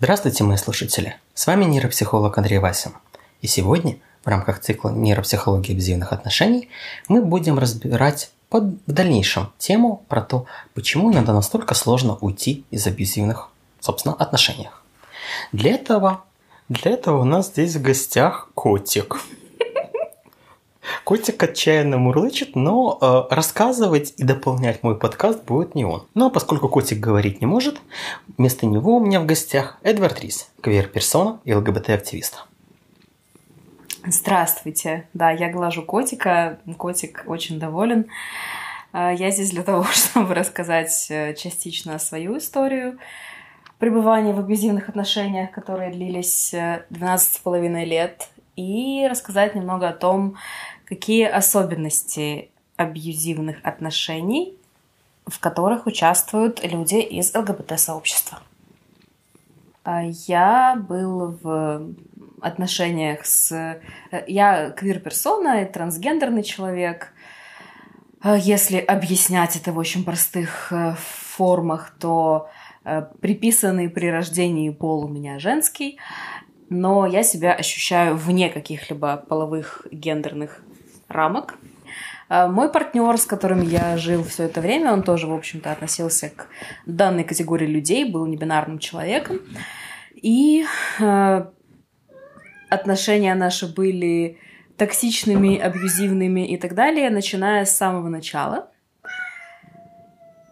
Здравствуйте, 0.00 0.44
мои 0.44 0.56
слушатели! 0.56 1.16
С 1.34 1.48
вами 1.48 1.64
нейропсихолог 1.64 2.38
Андрей 2.38 2.58
Васин. 2.58 2.92
И 3.40 3.48
сегодня 3.48 3.96
в 4.24 4.28
рамках 4.28 4.60
цикла 4.60 4.90
нейропсихологии 4.90 5.72
абьюзивных 5.72 6.12
отношений 6.12 6.68
мы 7.08 7.20
будем 7.20 7.58
разбирать 7.58 8.30
под, 8.48 8.78
в 8.86 8.92
дальнейшем 8.92 9.52
тему 9.58 10.04
про 10.06 10.22
то, 10.22 10.46
почему 10.72 11.12
иногда 11.12 11.32
настолько 11.32 11.74
сложно 11.74 12.16
уйти 12.20 12.64
из 12.70 12.86
абьюзивных, 12.86 13.48
собственно, 13.80 14.14
отношений. 14.14 14.68
Для 15.50 15.72
этого, 15.72 16.22
для 16.68 16.92
этого 16.92 17.22
у 17.22 17.24
нас 17.24 17.48
здесь 17.48 17.74
в 17.74 17.82
гостях 17.82 18.50
котик. 18.54 19.20
Котик 21.04 21.42
отчаянно 21.42 21.98
мурлычет, 21.98 22.56
но 22.56 22.98
э, 23.00 23.34
рассказывать 23.34 24.14
и 24.16 24.24
дополнять 24.24 24.82
мой 24.82 24.98
подкаст 24.98 25.44
будет 25.44 25.74
не 25.74 25.84
он. 25.84 26.06
Но 26.14 26.30
поскольку 26.30 26.68
котик 26.68 26.98
говорить 26.98 27.40
не 27.40 27.46
может, 27.46 27.80
вместо 28.36 28.66
него 28.66 28.96
у 28.96 29.00
меня 29.00 29.20
в 29.20 29.26
гостях 29.26 29.78
Эдвард 29.82 30.20
Рис, 30.20 30.50
квир-персона 30.60 31.40
и 31.44 31.54
ЛГБТ-активист. 31.54 32.44
Здравствуйте. 34.06 35.08
Да, 35.12 35.30
я 35.30 35.50
глажу 35.50 35.82
котика. 35.82 36.58
Котик 36.76 37.24
очень 37.26 37.58
доволен. 37.58 38.06
Э, 38.92 39.12
я 39.14 39.30
здесь 39.30 39.50
для 39.50 39.62
того, 39.62 39.84
чтобы 39.92 40.34
рассказать 40.34 41.06
э, 41.10 41.34
частично 41.34 41.98
свою 41.98 42.38
историю 42.38 42.98
пребывания 43.78 44.32
в 44.32 44.40
абьюзивных 44.40 44.88
отношениях, 44.88 45.50
которые 45.50 45.90
длились 45.90 46.52
12,5 46.52 47.76
э, 47.76 47.84
лет, 47.84 48.28
и 48.56 49.06
рассказать 49.08 49.54
немного 49.54 49.88
о 49.88 49.92
том, 49.92 50.36
какие 50.88 51.24
особенности 51.26 52.50
абьюзивных 52.76 53.58
отношений, 53.62 54.56
в 55.26 55.38
которых 55.38 55.86
участвуют 55.86 56.64
люди 56.64 56.96
из 56.96 57.34
ЛГБТ-сообщества. 57.34 58.38
А 59.84 60.02
я 60.02 60.76
был 60.88 61.38
в 61.42 61.94
отношениях 62.40 63.26
с... 63.26 63.80
Я 64.26 64.70
квир-персона 64.70 65.66
трансгендерный 65.66 66.42
человек. 66.42 67.12
А 68.20 68.36
если 68.36 68.78
объяснять 68.78 69.56
это 69.56 69.72
в 69.72 69.78
очень 69.78 70.04
простых 70.04 70.72
э, 70.72 70.94
формах, 70.98 71.94
то 72.00 72.48
э, 72.84 73.02
приписанный 73.20 73.88
при 73.88 74.06
рождении 74.10 74.70
пол 74.70 75.04
у 75.04 75.08
меня 75.08 75.38
женский, 75.38 75.98
но 76.68 77.06
я 77.06 77.22
себя 77.22 77.54
ощущаю 77.54 78.16
вне 78.16 78.50
каких-либо 78.50 79.16
половых 79.28 79.86
гендерных 79.90 80.62
рамок. 81.08 81.54
А, 82.28 82.48
мой 82.48 82.70
партнер, 82.70 83.16
с 83.16 83.24
которым 83.24 83.62
я 83.62 83.96
жил 83.96 84.22
все 84.24 84.44
это 84.44 84.60
время, 84.60 84.92
он 84.92 85.02
тоже, 85.02 85.26
в 85.26 85.34
общем-то, 85.34 85.72
относился 85.72 86.30
к 86.30 86.46
данной 86.86 87.24
категории 87.24 87.66
людей, 87.66 88.10
был 88.10 88.26
небинарным 88.26 88.78
человеком. 88.78 89.40
И 90.14 90.64
э, 90.98 91.44
отношения 92.68 93.34
наши 93.34 93.72
были 93.72 94.38
токсичными, 94.76 95.58
абьюзивными 95.58 96.46
и 96.46 96.56
так 96.56 96.74
далее, 96.74 97.10
начиная 97.10 97.64
с 97.64 97.76
самого 97.76 98.08
начала. 98.08 98.70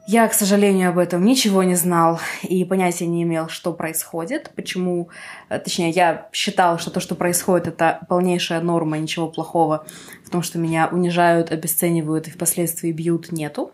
Я, 0.08 0.28
к 0.28 0.34
сожалению, 0.34 0.90
об 0.90 0.98
этом 0.98 1.24
ничего 1.24 1.64
не 1.64 1.74
знал 1.74 2.20
и 2.44 2.64
понятия 2.64 3.06
не 3.06 3.24
имел, 3.24 3.48
что 3.48 3.72
происходит, 3.72 4.52
почему, 4.54 5.08
э, 5.48 5.58
точнее, 5.58 5.90
я 5.90 6.28
считал, 6.32 6.78
что 6.78 6.92
то, 6.92 7.00
что 7.00 7.16
происходит, 7.16 7.66
это 7.66 8.06
полнейшая 8.08 8.60
норма, 8.60 8.98
ничего 8.98 9.26
плохого 9.26 9.84
в 10.24 10.30
том, 10.30 10.42
что 10.42 10.60
меня 10.60 10.88
унижают, 10.92 11.50
обесценивают 11.50 12.28
и 12.28 12.30
впоследствии 12.30 12.92
бьют, 12.92 13.32
нету. 13.32 13.72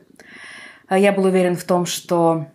А 0.88 0.98
я 0.98 1.12
был 1.12 1.24
уверен 1.24 1.54
в 1.54 1.64
том, 1.64 1.84
что 1.84 2.46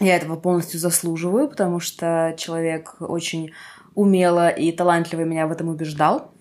я 0.00 0.16
этого 0.16 0.34
полностью 0.34 0.80
заслуживаю, 0.80 1.48
потому 1.48 1.78
что 1.78 2.34
человек 2.36 2.96
очень 2.98 3.52
умело 3.94 4.48
и 4.48 4.72
талантливо 4.72 5.20
меня 5.20 5.46
в 5.46 5.52
этом 5.52 5.68
убеждал. 5.68 6.32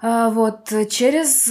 А, 0.00 0.30
вот 0.30 0.72
через 0.90 1.48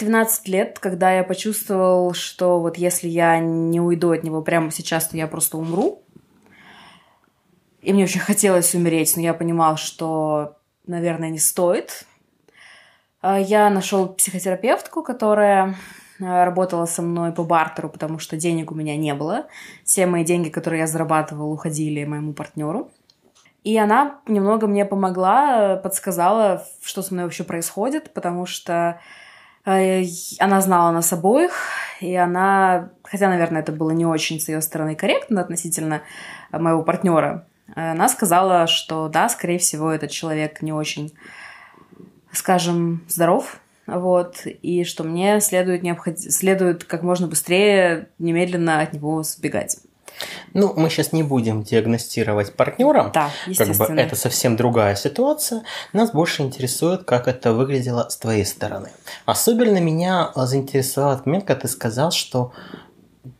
12 0.00 0.48
э, 0.48 0.50
лет, 0.50 0.78
когда 0.78 1.12
я 1.12 1.24
почувствовал, 1.24 2.14
что 2.14 2.60
вот 2.60 2.78
если 2.78 3.08
я 3.08 3.38
не 3.38 3.80
уйду 3.80 4.12
от 4.12 4.24
него 4.24 4.42
прямо 4.42 4.70
сейчас, 4.70 5.08
то 5.08 5.16
я 5.16 5.26
просто 5.26 5.58
умру. 5.58 6.02
И 7.82 7.92
мне 7.92 8.04
очень 8.04 8.20
хотелось 8.20 8.74
умереть, 8.74 9.14
но 9.16 9.22
я 9.22 9.34
понимал, 9.34 9.76
что, 9.76 10.56
наверное, 10.86 11.28
не 11.28 11.38
стоит. 11.38 12.06
А, 13.20 13.38
я 13.38 13.68
нашел 13.68 14.08
психотерапевтку, 14.08 15.02
которая 15.02 15.76
э, 16.18 16.44
работала 16.44 16.86
со 16.86 17.02
мной 17.02 17.32
по 17.32 17.44
бартеру, 17.44 17.90
потому 17.90 18.18
что 18.18 18.36
денег 18.38 18.72
у 18.72 18.74
меня 18.74 18.96
не 18.96 19.14
было. 19.14 19.46
Все 19.84 20.06
мои 20.06 20.24
деньги, 20.24 20.48
которые 20.48 20.80
я 20.80 20.86
зарабатывал, 20.86 21.52
уходили 21.52 22.04
моему 22.04 22.32
партнеру. 22.32 22.90
И 23.64 23.76
она 23.78 24.20
немного 24.26 24.66
мне 24.66 24.84
помогла, 24.84 25.76
подсказала, 25.76 26.64
что 26.82 27.02
со 27.02 27.14
мной 27.14 27.24
вообще 27.24 27.44
происходит, 27.44 28.12
потому 28.12 28.46
что 28.46 29.00
э, 29.64 30.02
она 30.38 30.60
знала 30.60 30.92
нас 30.92 31.12
обоих, 31.12 31.52
и 32.00 32.14
она, 32.14 32.90
хотя, 33.02 33.28
наверное, 33.28 33.62
это 33.62 33.72
было 33.72 33.90
не 33.90 34.04
очень 34.04 34.38
с 34.38 34.48
ее 34.48 34.60
стороны 34.60 34.94
корректно 34.94 35.40
относительно 35.40 36.02
моего 36.52 36.82
партнера, 36.82 37.46
она 37.74 38.08
сказала, 38.08 38.66
что 38.66 39.08
да, 39.08 39.28
скорее 39.28 39.58
всего, 39.58 39.90
этот 39.90 40.10
человек 40.10 40.60
не 40.62 40.72
очень, 40.72 41.14
скажем, 42.32 43.02
здоров, 43.08 43.58
вот, 43.86 44.42
и 44.44 44.84
что 44.84 45.04
мне 45.04 45.40
следует, 45.40 45.82
необход... 45.82 46.18
следует 46.18 46.84
как 46.84 47.02
можно 47.02 47.26
быстрее, 47.26 48.08
немедленно 48.18 48.80
от 48.80 48.92
него 48.92 49.22
сбегать. 49.22 49.78
Ну, 50.52 50.72
мы 50.76 50.88
сейчас 50.90 51.12
не 51.12 51.22
будем 51.22 51.62
диагностировать 51.62 52.54
партнера. 52.54 53.10
Да, 53.12 53.30
естественно. 53.46 53.86
Как 53.86 53.96
бы 53.96 54.02
это 54.02 54.16
совсем 54.16 54.56
другая 54.56 54.94
ситуация. 54.94 55.62
Нас 55.92 56.12
больше 56.12 56.42
интересует, 56.42 57.04
как 57.04 57.28
это 57.28 57.52
выглядело 57.52 58.08
с 58.08 58.16
твоей 58.16 58.44
стороны. 58.44 58.90
Особенно 59.26 59.78
меня 59.78 60.30
заинтересовал 60.34 61.14
этот 61.14 61.26
момент, 61.26 61.44
когда 61.44 61.62
ты 61.62 61.68
сказал, 61.68 62.10
что 62.10 62.52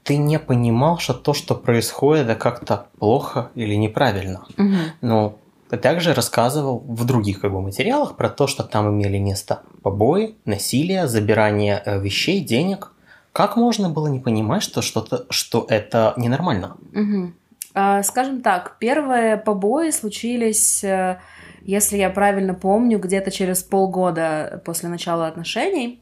ты 0.03 0.17
не 0.17 0.39
понимал, 0.39 0.99
что 0.99 1.15
то, 1.15 1.35
что 1.35 1.55
происходит, 1.55 2.27
это 2.27 2.37
как-то 2.37 2.87
плохо 2.99 3.51
или 3.55 3.75
неправильно. 3.75 4.45
Угу. 4.57 4.77
Ну, 5.03 5.39
ты 5.71 5.77
также 5.77 6.15
рассказывал 6.15 6.79
в 6.87 7.05
других 7.05 7.41
как 7.41 7.53
бы, 7.53 7.61
материалах 7.61 8.17
про 8.17 8.29
то, 8.29 8.47
что 8.47 8.65
там 8.65 8.91
имели 8.91 9.19
место 9.19 9.63
побои, 9.83 10.37
насилие, 10.45 11.09
забирание 11.09 11.83
э, 11.85 12.01
вещей, 12.01 12.41
денег. 12.41 12.93
Как 13.35 13.57
можно 13.57 13.91
было 13.91 14.07
не 14.07 14.21
понимать, 14.21 14.63
что 14.63 14.81
что-то, 14.81 15.27
что 15.29 15.67
это 15.69 16.15
ненормально? 16.17 16.77
Угу. 16.95 17.33
А, 17.75 18.05
скажем 18.05 18.43
так, 18.43 18.77
первые 18.79 19.37
побои 19.37 19.91
случились, 19.91 20.85
э, 20.85 21.19
если 21.63 21.97
я 21.97 22.11
правильно 22.11 22.55
помню, 22.55 23.01
где-то 23.01 23.33
через 23.33 23.65
полгода 23.65 24.63
после 24.65 24.89
начала 24.89 25.27
отношений. 25.27 26.01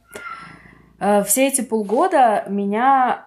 Э, 1.00 1.25
все 1.25 1.48
эти 1.48 1.62
полгода 1.62 2.44
меня 2.48 3.26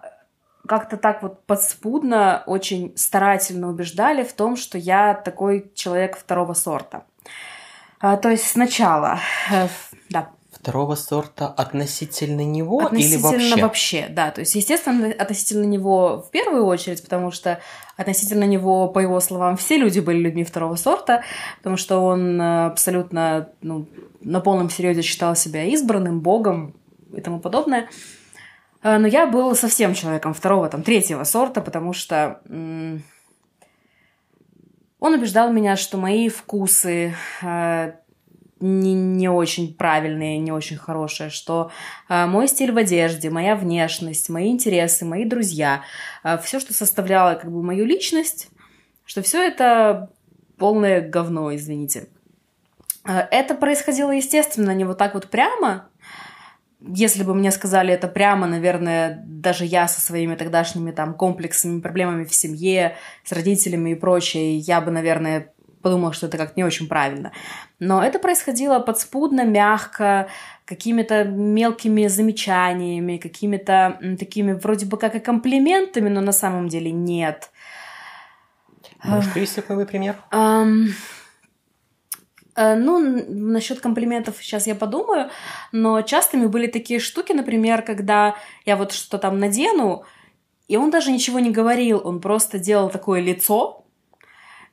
как-то 0.68 0.98
так 0.98 1.20
вот 1.24 1.44
подспудно, 1.44 2.44
очень 2.46 2.96
старательно 2.96 3.68
убеждали 3.68 4.22
в 4.22 4.32
том, 4.34 4.54
что 4.54 4.78
я 4.78 5.14
такой 5.14 5.72
человек 5.74 6.16
второго 6.16 6.54
сорта. 6.54 7.02
А, 7.98 8.16
то 8.16 8.30
есть 8.30 8.46
сначала, 8.46 9.18
э, 9.50 9.66
да, 10.10 10.30
второго 10.66 10.96
сорта 10.96 11.46
относительно 11.46 12.40
него 12.40 12.80
относительно 12.80 13.14
или 13.14 13.22
вообще? 13.22 13.62
вообще, 13.62 14.06
да. 14.10 14.32
То 14.32 14.40
есть, 14.40 14.56
естественно, 14.56 15.12
относительно 15.16 15.62
него 15.62 16.24
в 16.26 16.30
первую 16.32 16.66
очередь, 16.66 17.04
потому 17.04 17.30
что 17.30 17.60
относительно 17.96 18.42
него, 18.42 18.88
по 18.88 18.98
его 18.98 19.20
словам, 19.20 19.56
все 19.56 19.76
люди 19.76 20.00
были 20.00 20.18
людьми 20.18 20.42
второго 20.42 20.74
сорта, 20.74 21.22
потому 21.58 21.76
что 21.76 22.00
он 22.00 22.40
э, 22.40 22.66
абсолютно 22.66 23.50
ну, 23.62 23.86
на 24.22 24.40
полном 24.40 24.68
серьезе 24.68 25.02
считал 25.02 25.36
себя 25.36 25.62
избранным, 25.66 26.18
богом 26.18 26.74
и 27.14 27.20
тому 27.20 27.38
подобное. 27.38 27.88
Э, 28.82 28.98
но 28.98 29.06
я 29.06 29.26
был 29.26 29.54
совсем 29.54 29.94
человеком 29.94 30.34
второго, 30.34 30.68
там, 30.68 30.82
третьего 30.82 31.22
сорта, 31.22 31.60
потому 31.60 31.92
что 31.92 32.40
он 34.98 35.14
убеждал 35.14 35.52
меня, 35.52 35.76
что 35.76 35.96
мои 35.96 36.28
вкусы, 36.28 37.14
э, 37.40 37.92
не, 38.60 38.94
не 38.94 39.28
очень 39.28 39.74
правильные, 39.74 40.38
не 40.38 40.52
очень 40.52 40.76
хорошие, 40.76 41.30
что 41.30 41.70
э, 42.08 42.26
мой 42.26 42.48
стиль 42.48 42.72
в 42.72 42.78
одежде, 42.78 43.30
моя 43.30 43.54
внешность, 43.54 44.28
мои 44.28 44.50
интересы, 44.50 45.04
мои 45.04 45.24
друзья, 45.24 45.82
э, 46.24 46.38
все, 46.38 46.58
что 46.58 46.72
составляло 46.72 47.34
как 47.34 47.50
бы 47.50 47.62
мою 47.62 47.84
личность, 47.84 48.48
что 49.04 49.22
все 49.22 49.46
это 49.46 50.10
полное 50.56 51.06
говно, 51.06 51.54
извините. 51.54 52.08
Э, 53.04 53.26
это 53.30 53.54
происходило, 53.54 54.10
естественно, 54.10 54.70
не 54.70 54.84
вот 54.84 54.96
так 54.96 55.14
вот 55.14 55.28
прямо. 55.28 55.90
Если 56.80 57.24
бы 57.24 57.34
мне 57.34 57.50
сказали 57.50 57.92
это 57.92 58.06
прямо, 58.08 58.46
наверное, 58.46 59.22
даже 59.26 59.64
я 59.64 59.88
со 59.88 60.00
своими 60.00 60.34
тогдашними 60.34 60.92
там 60.92 61.14
комплексами, 61.14 61.80
проблемами 61.80 62.24
в 62.24 62.34
семье, 62.34 62.96
с 63.24 63.32
родителями 63.32 63.90
и 63.90 63.94
прочее, 63.94 64.58
я 64.58 64.80
бы, 64.80 64.90
наверное, 64.90 65.52
подумала, 65.86 66.12
что 66.12 66.26
это 66.26 66.36
как-то 66.36 66.54
не 66.56 66.64
очень 66.64 66.88
правильно. 66.88 67.30
Но 67.78 68.02
это 68.02 68.18
происходило 68.18 68.80
подспудно, 68.80 69.44
мягко, 69.44 70.26
какими-то 70.64 71.22
мелкими 71.22 72.08
замечаниями, 72.08 73.18
какими-то 73.18 73.96
такими 74.18 74.54
вроде 74.54 74.86
бы 74.86 74.96
как 74.96 75.14
и 75.14 75.20
комплиментами, 75.20 76.08
но 76.08 76.20
на 76.20 76.32
самом 76.32 76.66
деле 76.66 76.90
нет. 76.90 77.52
Можешь 79.04 79.32
привести 79.32 79.60
какой-нибудь 79.60 79.88
пример? 79.88 80.16
Um... 80.32 80.88
Ну, 82.58 82.98
насчет 83.28 83.80
комплиментов 83.80 84.38
сейчас 84.40 84.66
я 84.66 84.74
подумаю, 84.74 85.28
но 85.72 86.02
частыми 86.02 86.46
были 86.46 86.66
такие 86.66 87.00
штуки, 87.00 87.34
например, 87.34 87.82
когда 87.82 88.34
я 88.64 88.76
вот 88.76 88.92
что-то 88.92 89.18
там 89.18 89.38
надену, 89.38 90.04
и 90.66 90.76
он 90.78 90.90
даже 90.90 91.12
ничего 91.12 91.38
не 91.38 91.50
говорил, 91.50 92.00
он 92.02 92.20
просто 92.20 92.58
делал 92.58 92.88
такое 92.88 93.20
лицо, 93.20 93.85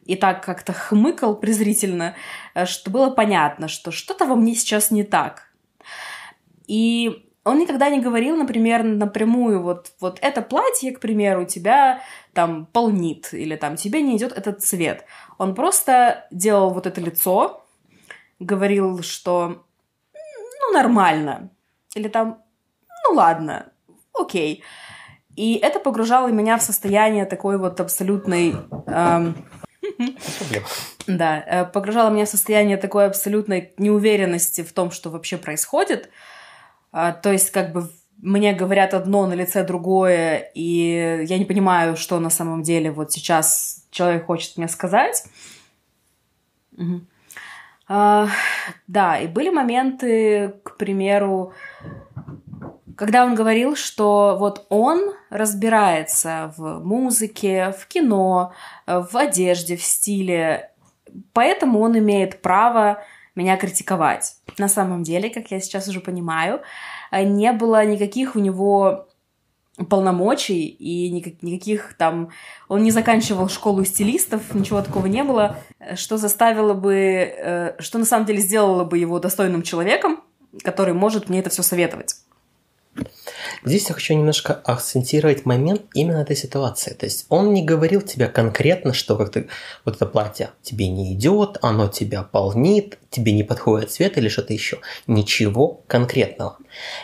и 0.05 0.15
так 0.15 0.44
как-то 0.44 0.73
хмыкал 0.73 1.35
презрительно, 1.35 2.15
э, 2.53 2.65
что 2.65 2.91
было 2.91 3.09
понятно, 3.09 3.67
что 3.67 3.91
что-то 3.91 4.25
во 4.25 4.35
мне 4.35 4.55
сейчас 4.55 4.91
не 4.91 5.03
так. 5.03 5.53
И 6.67 7.29
он 7.44 7.59
никогда 7.59 7.89
не 7.89 8.00
говорил, 8.00 8.38
например, 8.38 8.83
напрямую, 8.83 9.61
вот, 9.61 9.91
вот 10.00 10.17
это 10.21 10.41
платье, 10.41 10.91
к 10.91 11.00
примеру, 11.00 11.45
тебя 11.45 12.01
там 12.33 12.65
полнит, 12.65 13.33
или 13.33 13.55
там 13.55 13.75
тебе 13.75 14.01
не 14.01 14.15
идет 14.17 14.31
этот 14.31 14.61
цвет. 14.61 15.05
Он 15.38 15.53
просто 15.53 16.25
делал 16.31 16.69
вот 16.69 16.88
это 16.88 17.01
лицо, 17.01 17.65
говорил, 18.39 19.03
что 19.03 19.65
ну 20.13 20.73
нормально, 20.73 21.50
или 21.95 22.07
там 22.07 22.44
ну 23.07 23.15
ладно, 23.15 23.71
окей. 24.13 24.63
И 25.35 25.55
это 25.55 25.79
погружало 25.79 26.27
меня 26.27 26.57
в 26.57 26.61
состояние 26.61 27.25
такой 27.25 27.57
вот 27.57 27.79
абсолютной... 27.79 28.55
Эм, 28.88 29.35
да, 31.07 31.43
э, 31.45 31.65
погружало 31.65 32.09
меня 32.09 32.25
в 32.25 32.29
состояние 32.29 32.77
такой 32.77 33.05
абсолютной 33.05 33.73
неуверенности 33.77 34.61
в 34.61 34.73
том, 34.73 34.91
что 34.91 35.09
вообще 35.09 35.37
происходит. 35.37 36.09
А, 36.91 37.11
то 37.11 37.31
есть, 37.31 37.51
как 37.51 37.73
бы 37.73 37.89
мне 38.17 38.53
говорят 38.53 38.93
одно, 38.93 39.25
на 39.27 39.33
лице 39.33 39.63
другое, 39.65 40.51
и 40.55 41.25
я 41.27 41.37
не 41.37 41.45
понимаю, 41.45 41.97
что 41.97 42.19
на 42.19 42.29
самом 42.29 42.63
деле 42.63 42.91
вот 42.91 43.11
сейчас 43.11 43.85
человек 43.91 44.25
хочет 44.25 44.57
мне 44.57 44.67
сказать. 44.67 45.25
А, 47.87 48.27
да, 48.87 49.19
и 49.19 49.27
были 49.27 49.49
моменты, 49.49 50.53
к 50.63 50.77
примеру, 50.77 51.53
когда 52.95 53.25
он 53.25 53.35
говорил, 53.35 53.75
что 53.75 54.35
вот 54.39 54.65
он 54.69 55.13
разбирается 55.29 56.53
в 56.57 56.83
музыке, 56.83 57.73
в 57.77 57.87
кино, 57.87 58.53
в 58.85 59.15
одежде, 59.15 59.75
в 59.75 59.83
стиле, 59.83 60.71
поэтому 61.33 61.79
он 61.79 61.97
имеет 61.97 62.41
право 62.41 63.03
меня 63.35 63.57
критиковать. 63.57 64.35
На 64.57 64.67
самом 64.67 65.03
деле, 65.03 65.29
как 65.29 65.51
я 65.51 65.59
сейчас 65.59 65.87
уже 65.87 66.01
понимаю, 66.01 66.61
не 67.11 67.51
было 67.51 67.85
никаких 67.85 68.35
у 68.35 68.39
него 68.39 69.07
полномочий 69.89 70.67
и 70.67 71.09
никак, 71.09 71.41
никаких 71.41 71.95
там... 71.97 72.29
Он 72.67 72.83
не 72.83 72.91
заканчивал 72.91 73.49
школу 73.49 73.83
стилистов, 73.85 74.53
ничего 74.53 74.81
такого 74.81 75.07
не 75.07 75.23
было, 75.23 75.57
что 75.95 76.17
заставило 76.17 76.73
бы... 76.73 76.93
Э, 76.95 77.75
что 77.79 77.97
на 77.97 78.05
самом 78.05 78.25
деле 78.25 78.39
сделало 78.39 78.83
бы 78.83 78.99
его 78.99 79.19
достойным 79.19 79.63
человеком, 79.63 80.21
который 80.63 80.93
может 80.93 81.27
мне 81.27 81.39
это 81.39 81.49
все 81.49 81.63
советовать. 81.63 82.15
Здесь 83.65 83.88
я 83.88 83.95
хочу 83.95 84.13
немножко 84.13 84.54
акцентировать 84.54 85.45
момент 85.45 85.83
именно 85.94 86.18
этой 86.18 86.36
ситуации. 86.36 86.94
То 86.94 87.06
есть 87.06 87.25
он 87.30 87.54
не 87.54 87.63
говорил 87.63 88.01
тебе 88.01 88.27
конкретно, 88.27 88.94
что 88.94 89.15
как 89.15 89.31
ты, 89.31 89.48
вот 89.86 89.95
это 89.95 90.06
платье 90.06 90.50
тебе 90.62 90.89
не 90.89 91.13
идет, 91.13 91.57
оно 91.62 91.88
тебя 91.88 92.24
полнит, 92.24 92.98
тебе 93.10 93.31
не 93.31 93.44
подходит 93.44 93.92
цвет 93.92 94.18
или 94.18 94.27
что-то 94.27 94.54
еще. 94.54 94.80
Ничего 95.07 95.81
конкретного. 95.88 96.57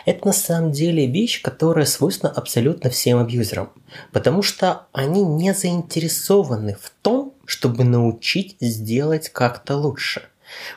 Это 0.04 0.26
на 0.26 0.32
самом 0.32 0.72
деле 0.72 1.06
вещь, 1.06 1.40
которая 1.40 1.86
свойственна 1.86 2.32
абсолютно 2.32 2.90
всем 2.90 3.18
абьюзерам. 3.18 3.72
Потому 4.12 4.42
что 4.42 4.86
они 4.92 5.22
не 5.22 5.54
заинтересованы 5.54 6.76
в 6.80 6.90
том, 7.02 7.34
чтобы 7.46 7.84
научить 7.84 8.56
сделать 8.60 9.30
как-то 9.30 9.76
лучше. 9.76 10.22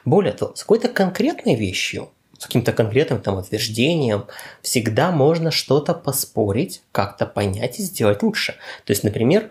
Более 0.06 0.34
того, 0.34 0.56
с 0.56 0.62
какой-то 0.62 0.88
конкретной 0.88 1.56
вещью 1.56 2.10
с 2.44 2.45
каким-то 2.45 2.74
конкретным 2.74 3.22
там 3.22 3.38
утверждением, 3.38 4.25
всегда 4.62 5.12
можно 5.12 5.50
что-то 5.50 5.94
поспорить, 5.94 6.84
как-то 6.92 7.25
понять 7.25 7.80
и 7.80 7.84
сделать 7.84 8.22
лучше. 8.22 8.56
То 8.84 8.92
есть, 8.92 9.06
например, 9.06 9.50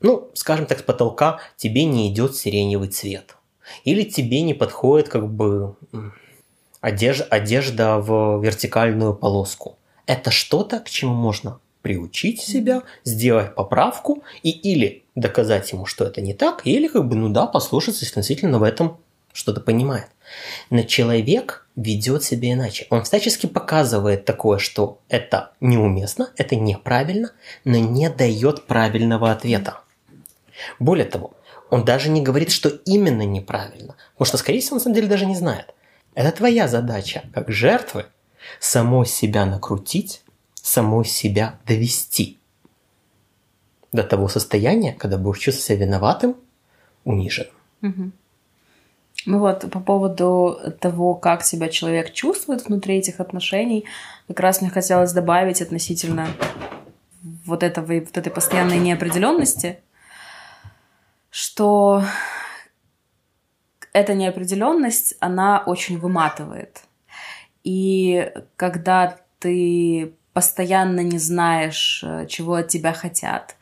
ну, 0.00 0.30
скажем 0.32 0.64
так, 0.64 0.78
с 0.78 0.82
потолка 0.82 1.40
тебе 1.56 1.84
не 1.84 2.10
идет 2.10 2.34
сиреневый 2.34 2.88
цвет. 2.88 3.36
Или 3.84 4.04
тебе 4.04 4.40
не 4.40 4.54
подходит 4.54 5.10
как 5.10 5.28
бы 5.28 5.76
одежда, 6.80 7.24
одежда 7.24 7.98
в 7.98 8.42
вертикальную 8.42 9.14
полоску. 9.14 9.76
Это 10.06 10.30
что-то, 10.30 10.80
к 10.80 10.88
чему 10.88 11.12
можно 11.12 11.60
приучить 11.82 12.40
себя, 12.40 12.84
сделать 13.04 13.54
поправку 13.54 14.22
и 14.42 14.50
или 14.50 15.04
доказать 15.14 15.70
ему, 15.72 15.84
что 15.84 16.06
это 16.06 16.22
не 16.22 16.32
так, 16.32 16.62
или 16.64 16.88
как 16.88 17.06
бы, 17.06 17.16
ну 17.16 17.28
да, 17.28 17.46
послушаться, 17.46 18.06
если 18.06 18.14
действительно 18.14 18.58
в 18.58 18.62
этом 18.62 18.96
что-то 19.34 19.60
понимает. 19.60 20.08
Но 20.70 20.82
человек 20.82 21.66
ведет 21.76 22.24
себя 22.24 22.52
иначе. 22.52 22.86
Он 22.90 23.04
всячески 23.04 23.46
показывает 23.46 24.24
такое, 24.24 24.58
что 24.58 25.00
это 25.08 25.52
неуместно, 25.60 26.30
это 26.36 26.56
неправильно, 26.56 27.32
но 27.64 27.78
не 27.78 28.10
дает 28.10 28.66
правильного 28.66 29.30
ответа. 29.30 29.80
Более 30.78 31.06
того, 31.06 31.32
он 31.70 31.84
даже 31.84 32.08
не 32.08 32.22
говорит, 32.22 32.50
что 32.50 32.68
именно 32.68 33.22
неправильно, 33.22 33.96
потому 34.12 34.26
что, 34.26 34.38
скорее 34.38 34.60
всего, 34.60 34.76
на 34.76 34.80
самом 34.80 34.94
деле 34.94 35.06
даже 35.08 35.26
не 35.26 35.36
знает. 35.36 35.74
Это 36.14 36.32
твоя 36.32 36.66
задача, 36.66 37.22
как 37.32 37.50
жертвы, 37.50 38.06
самой 38.58 39.06
себя 39.06 39.46
накрутить, 39.46 40.22
самой 40.54 41.04
себя 41.04 41.58
довести 41.66 42.38
до 43.92 44.02
того 44.02 44.28
состояния, 44.28 44.92
когда 44.92 45.16
будешь 45.16 45.38
чувствовать 45.38 45.66
себя 45.66 45.86
виноватым, 45.86 46.36
униженным. 47.04 47.52
Угу. 47.82 48.12
Ну 49.26 49.40
вот, 49.40 49.70
по 49.70 49.80
поводу 49.80 50.58
того, 50.80 51.14
как 51.14 51.42
себя 51.42 51.68
человек 51.68 52.12
чувствует 52.12 52.66
внутри 52.66 52.98
этих 52.98 53.20
отношений, 53.20 53.84
как 54.26 54.40
раз 54.40 54.60
мне 54.60 54.70
хотелось 54.70 55.12
добавить 55.12 55.60
относительно 55.60 56.28
вот, 57.44 57.62
этого, 57.62 57.86
вот 57.86 58.16
этой 58.16 58.32
постоянной 58.32 58.78
неопределенности, 58.78 59.80
что 61.30 62.02
эта 63.92 64.14
неопределенность, 64.14 65.14
она 65.20 65.62
очень 65.66 65.98
выматывает. 65.98 66.82
И 67.64 68.32
когда 68.56 69.18
ты 69.40 70.14
постоянно 70.32 71.00
не 71.00 71.18
знаешь, 71.18 72.04
чего 72.28 72.54
от 72.54 72.68
тебя 72.68 72.92
хотят, 72.92 73.56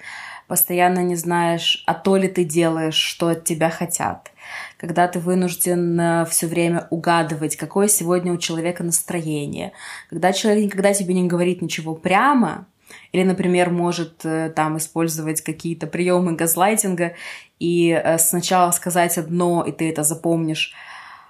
постоянно 0.47 1.01
не 1.01 1.17
знаешь, 1.17 1.83
а 1.87 1.95
то 1.95 2.17
ли 2.17 2.29
ты 2.29 2.45
делаешь, 2.45 2.95
что 2.95 3.29
от 3.29 3.45
тебя 3.45 3.71
хотят, 3.71 4.31
когда 4.79 5.09
ты 5.09 5.19
вынужден 5.19 5.99
э, 5.99 6.27
все 6.27 6.47
время 6.47 6.87
угадывать, 6.91 7.57
какое 7.57 7.89
сегодня 7.89 8.33
у 8.33 8.37
человека 8.37 8.85
настроение, 8.85 9.73
когда 10.11 10.33
человек 10.33 10.65
никогда 10.67 10.93
тебе 10.93 11.15
не 11.15 11.27
говорит 11.27 11.63
ничего 11.63 11.95
прямо, 11.95 12.67
или, 13.13 13.23
например, 13.23 13.71
может 13.71 14.25
э, 14.25 14.53
там 14.55 14.77
использовать 14.77 15.41
какие-то 15.41 15.87
приемы 15.87 16.33
газлайтинга 16.33 17.15
и 17.59 17.91
э, 17.91 18.19
сначала 18.19 18.71
сказать 18.71 19.17
одно, 19.17 19.65
и 19.65 19.73
ты 19.73 19.89
это 19.91 20.03
запомнишь, 20.03 20.75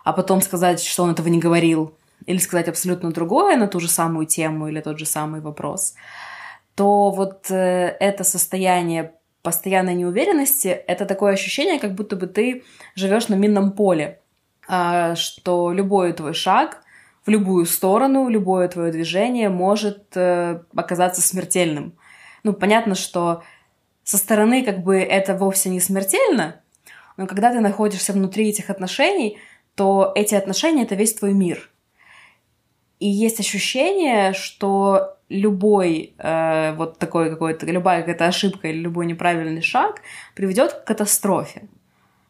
а 0.04 0.12
потом 0.12 0.40
сказать, 0.40 0.82
что 0.82 1.04
он 1.04 1.10
этого 1.10 1.28
не 1.28 1.38
говорил, 1.38 1.94
или 2.26 2.38
сказать 2.38 2.68
абсолютно 2.68 3.12
другое 3.12 3.56
на 3.56 3.68
ту 3.68 3.78
же 3.78 3.88
самую 3.88 4.26
тему 4.26 4.68
или 4.68 4.80
тот 4.80 4.98
же 4.98 5.06
самый 5.06 5.40
вопрос, 5.40 5.94
то 6.74 7.10
вот 7.10 7.50
это 7.50 8.24
состояние 8.24 9.12
постоянной 9.46 9.94
неуверенности, 9.94 10.66
это 10.66 11.06
такое 11.06 11.34
ощущение, 11.34 11.78
как 11.78 11.94
будто 11.94 12.16
бы 12.16 12.26
ты 12.26 12.64
живешь 12.96 13.28
на 13.28 13.36
минном 13.36 13.70
поле, 13.70 14.18
а, 14.66 15.14
что 15.14 15.70
любой 15.70 16.12
твой 16.14 16.34
шаг 16.34 16.82
в 17.24 17.30
любую 17.30 17.64
сторону, 17.66 18.28
любое 18.28 18.66
твое 18.66 18.90
движение 18.90 19.48
может 19.48 20.16
э, 20.16 20.62
оказаться 20.74 21.22
смертельным. 21.22 21.96
Ну, 22.42 22.54
понятно, 22.54 22.96
что 22.96 23.44
со 24.02 24.16
стороны 24.16 24.64
как 24.64 24.82
бы 24.82 24.96
это 24.98 25.36
вовсе 25.36 25.68
не 25.70 25.78
смертельно, 25.78 26.60
но 27.16 27.28
когда 27.28 27.52
ты 27.52 27.60
находишься 27.60 28.12
внутри 28.12 28.48
этих 28.48 28.68
отношений, 28.68 29.38
то 29.76 30.10
эти 30.16 30.34
отношения— 30.34 30.82
это 30.86 30.96
весь 30.96 31.14
твой 31.14 31.34
мир. 31.34 31.70
И 32.98 33.06
есть 33.06 33.38
ощущение, 33.38 34.32
что 34.32 35.15
любой 35.28 36.14
э, 36.18 36.74
вот 36.76 36.98
такой 36.98 37.30
какой-то, 37.30 37.66
любая 37.66 38.00
какая-то 38.00 38.26
ошибка 38.26 38.68
или 38.68 38.78
любой 38.78 39.06
неправильный 39.06 39.62
шаг 39.62 40.02
приведет 40.34 40.72
к 40.72 40.84
катастрофе. 40.84 41.68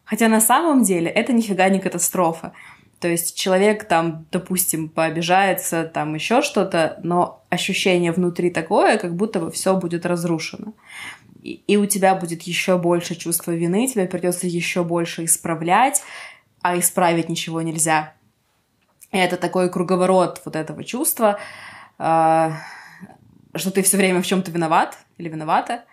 Хотя 0.03 0.27
на 0.29 0.41
самом 0.41 0.83
деле 0.83 1.09
это 1.09 1.33
нифига 1.33 1.69
не 1.69 1.79
катастрофа. 1.79 2.53
То 2.99 3.07
есть 3.07 3.37
человек 3.37 3.83
там, 3.83 4.25
допустим, 4.31 4.89
пообижается, 4.89 5.83
там 5.83 6.15
еще 6.15 6.41
что-то, 6.41 6.99
но 7.03 7.43
ощущение 7.49 8.11
внутри 8.11 8.49
такое, 8.49 8.97
как 8.97 9.15
будто 9.15 9.39
бы 9.39 9.51
все 9.51 9.75
будет 9.75 10.05
разрушено. 10.05 10.73
И, 11.43 11.61
и 11.67 11.77
у 11.77 11.85
тебя 11.85 12.15
будет 12.15 12.43
еще 12.43 12.79
больше 12.79 13.15
чувства 13.15 13.51
вины, 13.51 13.87
тебе 13.87 14.07
придется 14.07 14.47
еще 14.47 14.83
больше 14.83 15.25
исправлять, 15.25 16.01
а 16.63 16.79
исправить 16.79 17.29
ничего 17.29 17.61
нельзя. 17.61 18.13
И 19.11 19.17
это 19.17 19.37
такой 19.37 19.69
круговорот 19.69 20.41
вот 20.45 20.55
этого 20.55 20.83
чувства. 20.83 21.39
Э, 21.99 22.51
что 23.57 23.71
ты 23.71 23.81
все 23.81 23.97
время 23.97 24.21
в 24.21 24.25
чем-то 24.25 24.51
виноват 24.51 24.97
или 25.17 25.29
виновата, 25.29 25.83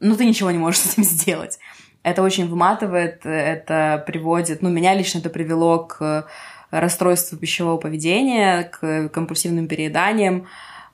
но 0.00 0.16
ты 0.16 0.24
ничего 0.24 0.50
не 0.50 0.58
можешь 0.58 0.80
с 0.82 0.92
этим 0.92 1.04
сделать. 1.04 1.58
Это 2.02 2.22
очень 2.22 2.48
выматывает, 2.48 3.26
это 3.26 4.04
приводит, 4.06 4.62
ну, 4.62 4.70
меня 4.70 4.94
лично 4.94 5.18
это 5.18 5.28
привело 5.28 5.80
к 5.80 6.28
расстройству 6.70 7.36
пищевого 7.38 7.78
поведения, 7.78 8.64
к 8.64 9.08
компульсивным 9.08 9.68
перееданиям, 9.68 10.46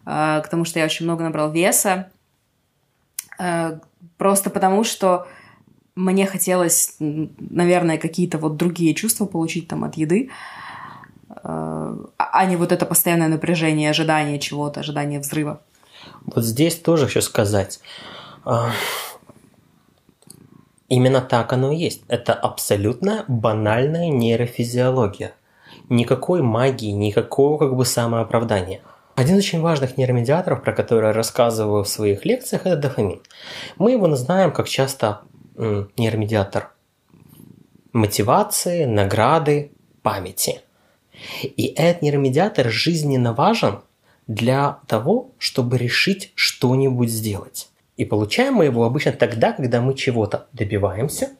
э, 0.07 0.43
к 0.43 0.49
тому, 0.49 0.65
что 0.65 0.79
я 0.79 0.85
очень 0.85 1.05
много 1.05 1.25
набрал 1.25 1.51
веса. 1.51 2.11
Э, 3.39 3.79
просто 4.17 4.51
потому, 4.51 4.85
что 4.85 5.27
мне 5.95 6.27
хотелось, 6.27 6.97
наверное, 6.99 7.99
какие-то 7.99 8.39
вот 8.39 8.57
другие 8.57 8.95
чувства 8.95 9.27
получить 9.27 9.69
там 9.69 9.85
от 9.85 9.97
еды, 9.97 10.31
э, 11.29 11.97
а 12.17 12.45
не 12.47 12.57
вот 12.57 12.73
это 12.73 12.87
постоянное 12.87 13.29
напряжение, 13.29 13.91
ожидание 13.91 14.39
чего-то, 14.39 14.81
ожидание 14.81 15.21
взрыва. 15.21 15.63
Вот 16.27 16.45
здесь 16.45 16.77
тоже 16.77 17.07
хочу 17.07 17.21
сказать. 17.23 17.81
Именно 20.89 21.21
так 21.23 21.53
оно 21.53 21.73
и 21.73 21.77
есть. 21.77 22.03
Это 22.09 22.35
абсолютно 22.35 23.25
банальная 23.29 24.09
нейрофизиология. 24.09 25.35
Никакой 25.89 26.43
магии, 26.43 26.91
никакого 26.91 27.59
как 27.59 27.75
бы 27.75 27.85
самооправдания. 27.85 28.81
Один 29.15 29.37
из 29.37 29.45
очень 29.45 29.61
важных 29.61 29.97
нейромедиаторов, 29.99 30.63
про 30.63 30.73
который 30.73 31.09
я 31.09 31.13
рассказываю 31.13 31.85
в 31.85 31.89
своих 31.89 32.25
лекциях, 32.25 32.67
это 32.67 32.77
дофамин. 32.77 33.21
Мы 33.77 33.93
его 33.93 34.15
знаем 34.17 34.53
как 34.53 34.69
часто 34.69 35.23
нейромедиатор 35.57 36.73
мотивации, 37.93 38.85
награды, 38.85 39.73
памяти. 40.03 40.61
И 41.43 41.75
этот 41.77 42.03
нейромедиатор 42.03 42.71
жизненно 42.71 43.35
важен 43.35 43.81
для 44.27 44.79
того, 44.87 45.33
чтобы 45.39 45.79
решить 45.79 46.33
что-нибудь 46.35 47.11
сделать. 47.11 47.69
И 47.97 48.05
получаем 48.05 48.55
мы 48.55 48.65
его 48.65 48.85
обычно 48.85 49.13
тогда, 49.13 49.53
когда 49.53 49.81
мы 49.81 49.95
чего-то 49.95 50.47
добиваемся, 50.53 51.31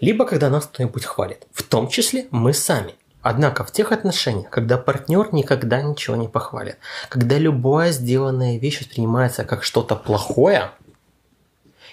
либо 0.00 0.24
когда 0.24 0.48
нас 0.48 0.66
кто-нибудь 0.66 1.04
хвалит. 1.04 1.46
В 1.52 1.62
том 1.62 1.88
числе 1.88 2.26
мы 2.30 2.52
сами– 2.52 2.94
Однако 3.20 3.64
в 3.64 3.72
тех 3.72 3.90
отношениях, 3.92 4.48
когда 4.48 4.78
партнер 4.78 5.34
никогда 5.34 5.82
ничего 5.82 6.16
не 6.16 6.28
похвалит, 6.28 6.78
когда 7.08 7.36
любая 7.36 7.90
сделанная 7.92 8.58
вещь 8.58 8.80
воспринимается 8.80 9.44
как 9.44 9.64
что-то 9.64 9.96
плохое, 9.96 10.70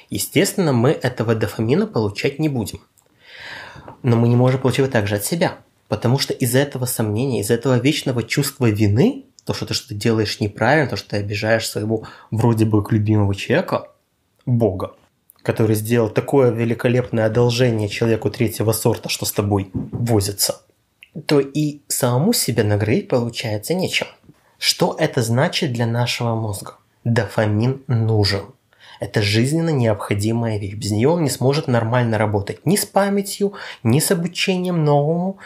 естественно, 0.10 0.72
мы 0.72 0.92
этого 0.92 1.36
дофамина 1.36 1.88
получать 1.88 2.38
не 2.38 2.48
будем. 2.48 2.80
Но 4.04 4.16
мы 4.16 4.28
не 4.28 4.36
можем 4.36 4.62
получать 4.62 4.80
его 4.80 4.88
также 4.88 5.16
от 5.16 5.26
себя, 5.26 5.58
потому 5.88 6.20
что 6.20 6.32
из-за 6.32 6.60
этого 6.60 6.86
сомнения, 6.86 7.42
из-за 7.42 7.56
этого 7.56 7.80
вечного 7.80 8.22
чувства 8.22 8.68
вины, 8.70 9.26
то, 9.46 9.54
что 9.54 9.66
ты 9.66 9.74
что-то 9.74 9.96
делаешь 9.96 10.40
неправильно, 10.40 10.90
то, 10.90 10.98
что 10.98 11.12
ты 11.12 11.18
обижаешь 11.18 11.70
своего 11.70 12.04
вроде 12.32 12.66
бы 12.66 12.84
любимого 12.90 13.34
человека, 13.34 13.88
Бога, 14.46 14.96
который 15.42 15.76
сделал 15.76 16.10
такое 16.10 16.52
великолепное 16.52 17.26
одолжение 17.26 17.88
человеку 17.88 18.30
третьего 18.30 18.74
сорта, 18.74 19.10
что 19.10 19.26
с 19.26 19.32
тобой 19.32 19.72
возится– 19.74 20.62
то 21.26 21.40
и 21.40 21.82
самому 21.88 22.34
себе 22.34 22.64
наградить 22.64 23.08
получается 23.08 23.74
нечем. 23.74 24.08
Что 24.58 24.96
это 25.00 25.22
значит 25.22 25.72
для 25.72 25.86
нашего 25.86 26.36
мозга? 26.36 26.76
Дофамин 27.04 27.84
нужен. 27.88 28.46
Это 29.00 29.22
жизненно 29.22 29.70
необходимая 29.70 30.58
вещь. 30.58 30.76
Без 30.76 30.92
нее 30.92 31.10
он 31.10 31.24
не 31.24 31.30
сможет 31.30 31.68
нормально 31.68 32.18
работать 32.18 32.66
ни 32.66 32.76
с 32.76 32.86
памятью, 32.86 33.54
ни 33.84 34.00
с 34.00 34.12
обучением 34.12 34.84
новому, 34.84 35.38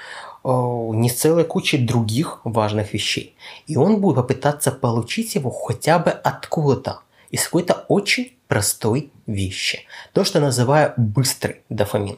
ни 0.43 1.09
с 1.09 1.15
целой 1.15 1.43
кучей 1.43 1.77
других 1.77 2.41
важных 2.43 2.93
вещей. 2.93 3.35
И 3.67 3.75
он 3.75 3.99
будет 3.99 4.15
попытаться 4.15 4.71
получить 4.71 5.35
его 5.35 5.49
хотя 5.49 5.99
бы 5.99 6.11
откуда-то, 6.11 7.01
из 7.29 7.43
какой-то 7.43 7.85
очень 7.87 8.33
простой 8.47 9.11
вещи. 9.27 9.85
То, 10.13 10.23
что 10.23 10.39
называю 10.39 10.93
быстрый 10.97 11.61
дофамин. 11.69 12.17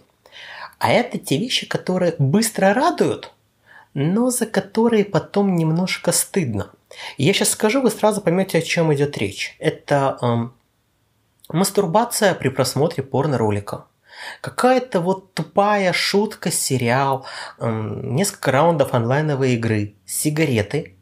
А 0.80 0.92
это 0.92 1.18
те 1.18 1.38
вещи, 1.38 1.68
которые 1.68 2.16
быстро 2.18 2.74
радуют, 2.74 3.34
но 3.94 4.32
за 4.32 4.46
которые 4.46 5.06
потом 5.06 5.56
немножко 5.56 6.12
стыдно. 6.12 6.72
я 7.18 7.34
сейчас 7.34 7.50
скажу, 7.50 7.82
вы 7.82 7.92
сразу 7.92 8.22
поймете, 8.22 8.58
о 8.58 8.62
чем 8.62 8.94
идет 8.94 9.18
речь. 9.18 9.56
Это 9.60 10.18
эм, 10.22 10.54
мастурбация 11.50 12.34
при 12.34 12.50
просмотре 12.50 13.04
порно-ролика. 13.04 13.86
Какая-то 14.42 15.00
вот 15.00 15.34
тупая 15.34 15.94
шутка, 15.94 16.51
сериал, 16.51 17.25
эм, 17.60 18.16
несколько 18.16 18.51
раундов 18.51 18.94
онлайновой 18.94 19.54
игры, 19.54 19.96
сигареты, 20.06 20.96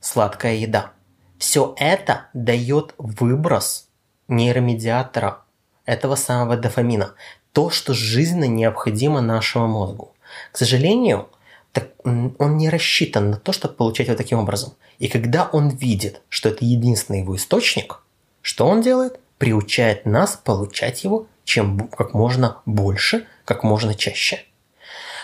сладкая 0.00 0.54
еда. 0.54 0.92
Все 1.38 1.74
это 1.78 2.26
дает 2.34 2.94
выброс 2.98 3.88
нейромедиатора, 4.28 5.42
этого 5.84 6.14
самого 6.14 6.56
дофамина. 6.56 7.14
То, 7.52 7.70
что 7.70 7.94
жизненно 7.94 8.46
необходимо 8.46 9.20
нашему 9.20 9.66
мозгу. 9.66 10.14
К 10.52 10.56
сожалению, 10.56 11.28
так 11.72 11.88
он 12.04 12.56
не 12.56 12.70
рассчитан 12.70 13.30
на 13.30 13.36
то, 13.36 13.52
чтобы 13.52 13.74
получать 13.74 14.08
его 14.08 14.16
таким 14.16 14.38
образом. 14.38 14.74
И 14.98 15.08
когда 15.08 15.48
он 15.52 15.68
видит, 15.68 16.22
что 16.28 16.48
это 16.48 16.64
единственный 16.64 17.20
его 17.20 17.36
источник, 17.36 18.02
что 18.40 18.66
он 18.66 18.82
делает? 18.82 19.18
Приучает 19.38 20.06
нас 20.06 20.36
получать 20.36 21.04
его 21.04 21.26
чем 21.44 21.88
как 21.88 22.14
можно 22.14 22.58
больше, 22.66 23.26
как 23.44 23.62
можно 23.64 23.94
чаще. 23.94 24.44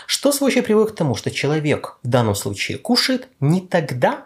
Что 0.05 0.31
в 0.31 0.35
случае 0.35 0.63
приводит 0.63 0.93
к 0.93 0.95
тому, 0.95 1.15
что 1.15 1.31
человек 1.31 1.97
в 2.03 2.07
данном 2.07 2.35
случае 2.35 2.77
кушает 2.77 3.27
не 3.39 3.61
тогда, 3.61 4.25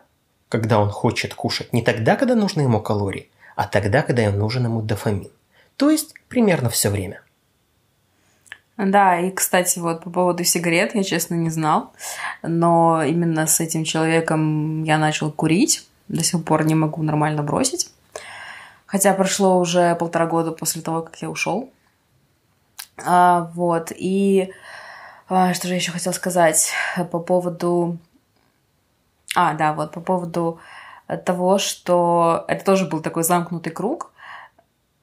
когда 0.50 0.80
он 0.80 0.90
хочет 0.90 1.34
кушать, 1.34 1.74
не 1.74 1.82
тогда, 1.82 2.16
когда 2.16 2.36
нужны 2.36 2.62
ему 2.62 2.80
калории, 2.80 3.30
а 3.56 3.68
тогда, 3.68 4.02
когда 4.02 4.22
ему 4.22 4.38
нужен 4.38 4.66
ему 4.66 4.82
дофамин. 4.82 5.32
То 5.78 5.90
есть 5.90 6.14
примерно 6.30 6.70
все 6.70 6.90
время. 6.90 7.22
Да, 8.78 9.20
и, 9.20 9.30
кстати, 9.30 9.80
вот 9.80 10.04
по 10.04 10.10
поводу 10.10 10.44
сигарет 10.44 10.96
я, 10.96 11.04
честно, 11.04 11.36
не 11.36 11.50
знал, 11.50 11.94
но 12.42 13.04
именно 13.04 13.46
с 13.46 13.60
этим 13.60 13.84
человеком 13.84 14.84
я 14.84 14.98
начал 14.98 15.32
курить, 15.32 15.88
до 16.08 16.24
сих 16.24 16.44
пор 16.44 16.66
не 16.66 16.74
могу 16.74 17.04
нормально 17.04 17.44
бросить, 17.44 17.90
хотя 18.88 19.14
прошло 19.14 19.60
уже 19.60 19.96
полтора 19.96 20.26
года 20.26 20.52
после 20.52 20.82
того, 20.82 21.04
как 21.04 21.22
я 21.22 21.30
ушел. 21.30 21.72
А, 22.98 23.52
вот, 23.54 23.92
и 23.96 24.54
а, 25.30 25.54
что 25.54 25.68
же 25.68 25.74
я 25.74 25.80
еще 25.80 25.92
хотела 25.92 26.14
сказать 26.14 26.72
по 27.12 27.20
поводу... 27.20 27.98
А, 29.36 29.54
да, 29.54 29.74
вот 29.74 29.92
по 29.92 30.02
поводу 30.02 30.60
того, 31.26 31.58
что 31.58 32.46
это 32.48 32.64
тоже 32.64 32.86
был 32.86 33.02
такой 33.02 33.24
замкнутый 33.24 33.74
круг. 33.74 34.12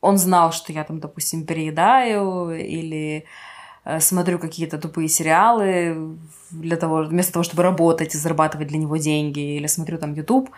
Он 0.00 0.18
знал, 0.18 0.52
что 0.52 0.72
я 0.72 0.84
там, 0.84 1.00
допустим, 1.00 1.44
переедаю 1.44 2.50
или 2.50 3.26
Э, 3.84 4.00
смотрю 4.00 4.38
какие-то 4.38 4.78
тупые 4.78 5.08
сериалы 5.08 6.16
для 6.50 6.76
того, 6.76 7.02
вместо 7.02 7.32
того, 7.32 7.42
чтобы 7.42 7.62
работать 7.62 8.14
и 8.14 8.18
зарабатывать 8.18 8.68
для 8.68 8.78
него 8.78 8.96
деньги, 8.96 9.56
или 9.56 9.66
смотрю 9.66 9.98
там 9.98 10.14
YouTube, 10.14 10.50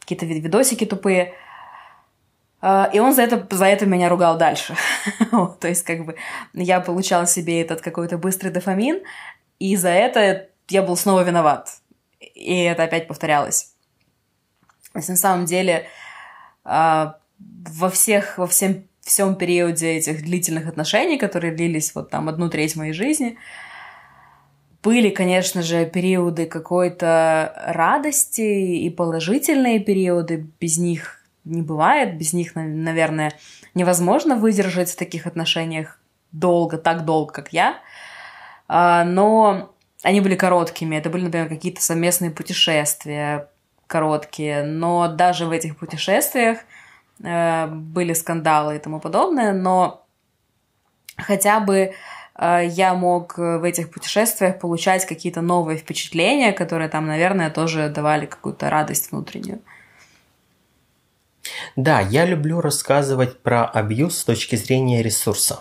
какие-то 0.00 0.26
видосики 0.26 0.84
тупые. 0.84 1.34
Э, 2.64 2.86
и 2.92 2.98
он 2.98 3.12
за 3.14 3.22
это, 3.22 3.46
за 3.54 3.66
это 3.66 3.84
меня 3.84 4.08
ругал 4.08 4.38
дальше. 4.38 4.74
То 5.60 5.68
есть, 5.68 5.82
как 5.82 6.06
бы, 6.06 6.16
я 6.54 6.80
получала 6.80 7.26
себе 7.26 7.60
этот 7.60 7.82
какой-то 7.82 8.16
быстрый 8.16 8.48
дофамин, 8.48 9.02
и 9.58 9.76
за 9.76 9.90
это 9.90 10.48
я 10.70 10.82
был 10.82 10.96
снова 10.96 11.22
виноват. 11.22 11.68
И 12.20 12.62
это 12.62 12.84
опять 12.84 13.06
повторялось. 13.06 13.74
То 14.92 14.98
есть, 14.98 15.10
на 15.10 15.16
самом 15.16 15.44
деле, 15.44 15.86
э, 16.64 17.12
во 17.38 17.90
всех, 17.90 18.38
во 18.38 18.46
всем 18.46 18.88
всем 19.02 19.36
периоде 19.36 19.96
этих 19.96 20.22
длительных 20.22 20.66
отношений, 20.66 21.18
которые 21.18 21.52
длились 21.52 21.94
вот 21.94 22.08
там 22.08 22.30
одну 22.30 22.48
треть 22.48 22.74
моей 22.74 22.94
жизни, 22.94 23.36
были, 24.82 25.10
конечно 25.10 25.60
же, 25.60 25.84
периоды 25.84 26.46
какой-то 26.46 27.52
радости 27.66 28.40
и 28.40 28.88
положительные 28.88 29.80
периоды. 29.80 30.46
Без 30.58 30.78
них 30.78 31.23
не 31.44 31.62
бывает, 31.62 32.16
без 32.16 32.32
них, 32.32 32.52
наверное, 32.54 33.32
невозможно 33.74 34.36
выдержать 34.36 34.90
в 34.90 34.96
таких 34.96 35.26
отношениях 35.26 35.98
долго, 36.32 36.78
так 36.78 37.04
долго, 37.04 37.32
как 37.32 37.52
я. 37.52 37.76
А, 38.66 39.04
но 39.04 39.74
они 40.02 40.20
были 40.20 40.34
короткими. 40.34 40.96
Это 40.96 41.10
были, 41.10 41.24
например, 41.24 41.48
какие-то 41.48 41.82
совместные 41.82 42.30
путешествия 42.30 43.48
короткие. 43.86 44.64
Но 44.64 45.08
даже 45.08 45.46
в 45.46 45.50
этих 45.50 45.76
путешествиях 45.76 46.58
Э, 47.22 47.66
были 47.66 48.12
скандалы 48.12 48.76
и 48.76 48.78
тому 48.78 49.00
подобное, 49.00 49.52
но 49.52 50.04
хотя 51.16 51.60
бы 51.60 51.92
э, 52.36 52.60
я 52.66 52.94
мог 52.94 53.38
в 53.38 53.62
этих 53.62 53.90
путешествиях 53.90 54.58
получать 54.58 55.06
какие-то 55.06 55.40
новые 55.40 55.78
впечатления, 55.78 56.52
которые 56.52 56.88
там, 56.88 57.06
наверное, 57.06 57.50
тоже 57.50 57.88
давали 57.88 58.26
какую-то 58.26 58.68
радость 58.68 59.12
внутреннюю. 59.12 59.60
Да, 61.76 62.00
я 62.00 62.24
люблю 62.24 62.60
рассказывать 62.60 63.40
про 63.40 63.64
абьюз 63.66 64.18
с 64.18 64.24
точки 64.24 64.56
зрения 64.56 65.02
ресурса. 65.02 65.60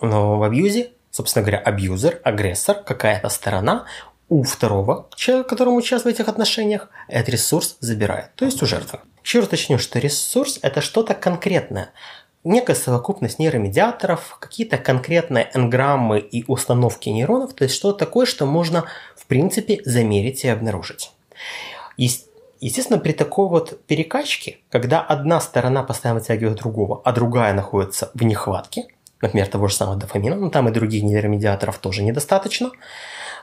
Но 0.00 0.38
в 0.38 0.42
абьюзе, 0.42 0.90
собственно 1.10 1.42
говоря, 1.42 1.58
абьюзер, 1.58 2.20
агрессор, 2.22 2.76
какая-то 2.82 3.28
сторона 3.28 3.86
у 4.28 4.42
второго 4.42 5.08
человека, 5.16 5.48
которому 5.48 5.76
участвует 5.76 6.16
в 6.16 6.20
этих 6.20 6.28
отношениях, 6.28 6.88
этот 7.08 7.30
ресурс 7.30 7.76
забирает, 7.80 8.34
то 8.34 8.44
есть 8.44 8.62
у 8.62 8.66
жертвы. 8.66 9.00
Еще 9.24 9.38
раз 9.38 9.48
уточню, 9.48 9.78
что 9.78 9.98
ресурс– 9.98 10.58
это 10.62 10.80
что-то 10.80 11.14
конкретное. 11.14 11.92
некая 12.46 12.76
совокупность 12.76 13.38
нейромедиаторов, 13.38 14.38
какие-то 14.38 14.78
конкретные 14.78 15.50
энграммы 15.52 16.20
и 16.20 16.44
установки 16.46 17.08
нейронов, 17.08 17.54
то 17.54 17.64
есть 17.64 17.74
что-то 17.74 17.98
такое, 17.98 18.24
что 18.24 18.46
можно 18.46 18.84
в 19.16 19.26
принципе 19.26 19.80
замерить 19.84 20.44
и 20.44 20.48
обнаружить. 20.48 21.10
Естественно, 22.60 22.98
при 22.98 23.12
такой 23.12 23.48
вот 23.48 23.84
перекачке, 23.86 24.58
когда 24.70 25.00
одна 25.00 25.40
сторона 25.40 25.82
постоянно 25.82 26.20
вытягивает 26.20 26.58
другого, 26.58 27.02
а 27.04 27.12
другая 27.12 27.52
находится 27.52 28.10
в 28.14 28.22
нехватке, 28.22 28.86
например, 29.20 29.46
того 29.46 29.68
же 29.68 29.74
самого 29.74 29.96
дофамина, 29.96 30.36
но 30.36 30.50
там 30.50 30.68
и 30.68 30.72
других 30.72 31.02
нейромедиаторов 31.02 31.78
тоже 31.78 32.02
недостаточно, 32.02 32.70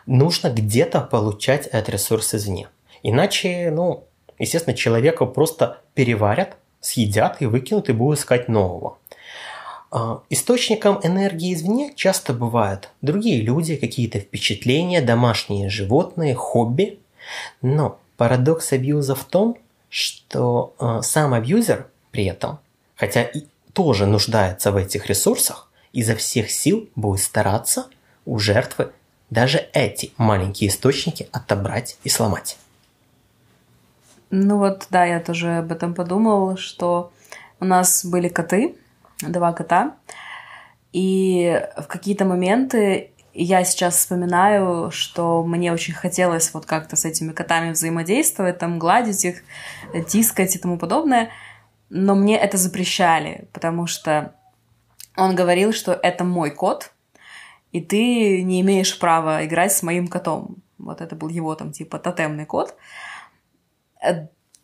нужно 0.05 0.49
где-то 0.49 1.01
получать 1.01 1.67
этот 1.67 1.89
ресурс 1.89 2.33
извне. 2.33 2.69
Иначе, 3.03 3.71
ну, 3.71 4.05
естественно, 4.39 4.75
человека 4.75 5.25
просто 5.25 5.81
переварят, 5.93 6.57
съедят 6.79 7.41
и 7.41 7.45
выкинут, 7.45 7.89
и 7.89 7.93
будут 7.93 8.19
искать 8.19 8.47
нового. 8.49 8.97
А, 9.91 10.21
источником 10.29 10.99
энергии 11.03 11.53
извне 11.53 11.93
часто 11.95 12.33
бывают 12.33 12.89
другие 13.01 13.41
люди, 13.41 13.75
какие-то 13.75 14.19
впечатления, 14.19 15.01
домашние 15.01 15.69
животные, 15.69 16.33
хобби. 16.33 16.99
Но 17.61 17.99
парадокс 18.23 18.71
абьюза 18.71 19.15
в 19.15 19.25
том, 19.25 19.57
что 19.89 20.73
э, 20.79 21.01
сам 21.01 21.33
абьюзер 21.33 21.87
при 22.11 22.23
этом, 22.23 22.59
хотя 22.95 23.21
и 23.21 23.47
тоже 23.73 24.05
нуждается 24.05 24.71
в 24.71 24.77
этих 24.77 25.07
ресурсах, 25.07 25.69
изо 25.91 26.15
всех 26.15 26.49
сил 26.49 26.87
будет 26.95 27.19
стараться 27.19 27.87
у 28.25 28.39
жертвы 28.39 28.93
даже 29.29 29.67
эти 29.73 30.13
маленькие 30.15 30.69
источники 30.69 31.27
отобрать 31.33 31.97
и 32.05 32.09
сломать. 32.09 32.57
Ну 34.29 34.57
вот, 34.57 34.87
да, 34.89 35.03
я 35.03 35.19
тоже 35.19 35.57
об 35.57 35.73
этом 35.73 35.93
подумала, 35.93 36.55
что 36.55 37.11
у 37.59 37.65
нас 37.65 38.05
были 38.05 38.29
коты, 38.29 38.77
два 39.19 39.51
кота, 39.51 39.97
и 40.93 41.61
в 41.75 41.87
какие-то 41.87 42.23
моменты 42.23 43.11
я 43.33 43.63
сейчас 43.63 43.97
вспоминаю, 43.97 44.91
что 44.91 45.43
мне 45.43 45.73
очень 45.73 45.93
хотелось 45.93 46.53
вот 46.53 46.65
как-то 46.65 46.95
с 46.95 47.05
этими 47.05 47.31
котами 47.31 47.71
взаимодействовать, 47.71 48.59
там 48.59 48.77
гладить 48.77 49.25
их, 49.25 49.43
тискать 50.07 50.55
и 50.55 50.59
тому 50.59 50.77
подобное, 50.77 51.31
но 51.89 52.15
мне 52.15 52.37
это 52.37 52.57
запрещали, 52.57 53.47
потому 53.51 53.87
что 53.87 54.35
он 55.17 55.35
говорил, 55.35 55.73
что 55.73 55.93
это 55.93 56.23
мой 56.23 56.51
кот, 56.51 56.91
и 57.71 57.81
ты 57.81 58.43
не 58.43 58.61
имеешь 58.61 58.97
права 58.99 59.45
играть 59.45 59.73
с 59.73 59.83
моим 59.83 60.07
котом. 60.07 60.57
Вот 60.77 61.01
это 61.01 61.15
был 61.15 61.29
его 61.29 61.55
там 61.55 61.71
типа 61.71 61.97
тотемный 61.97 62.45
кот. 62.45 62.75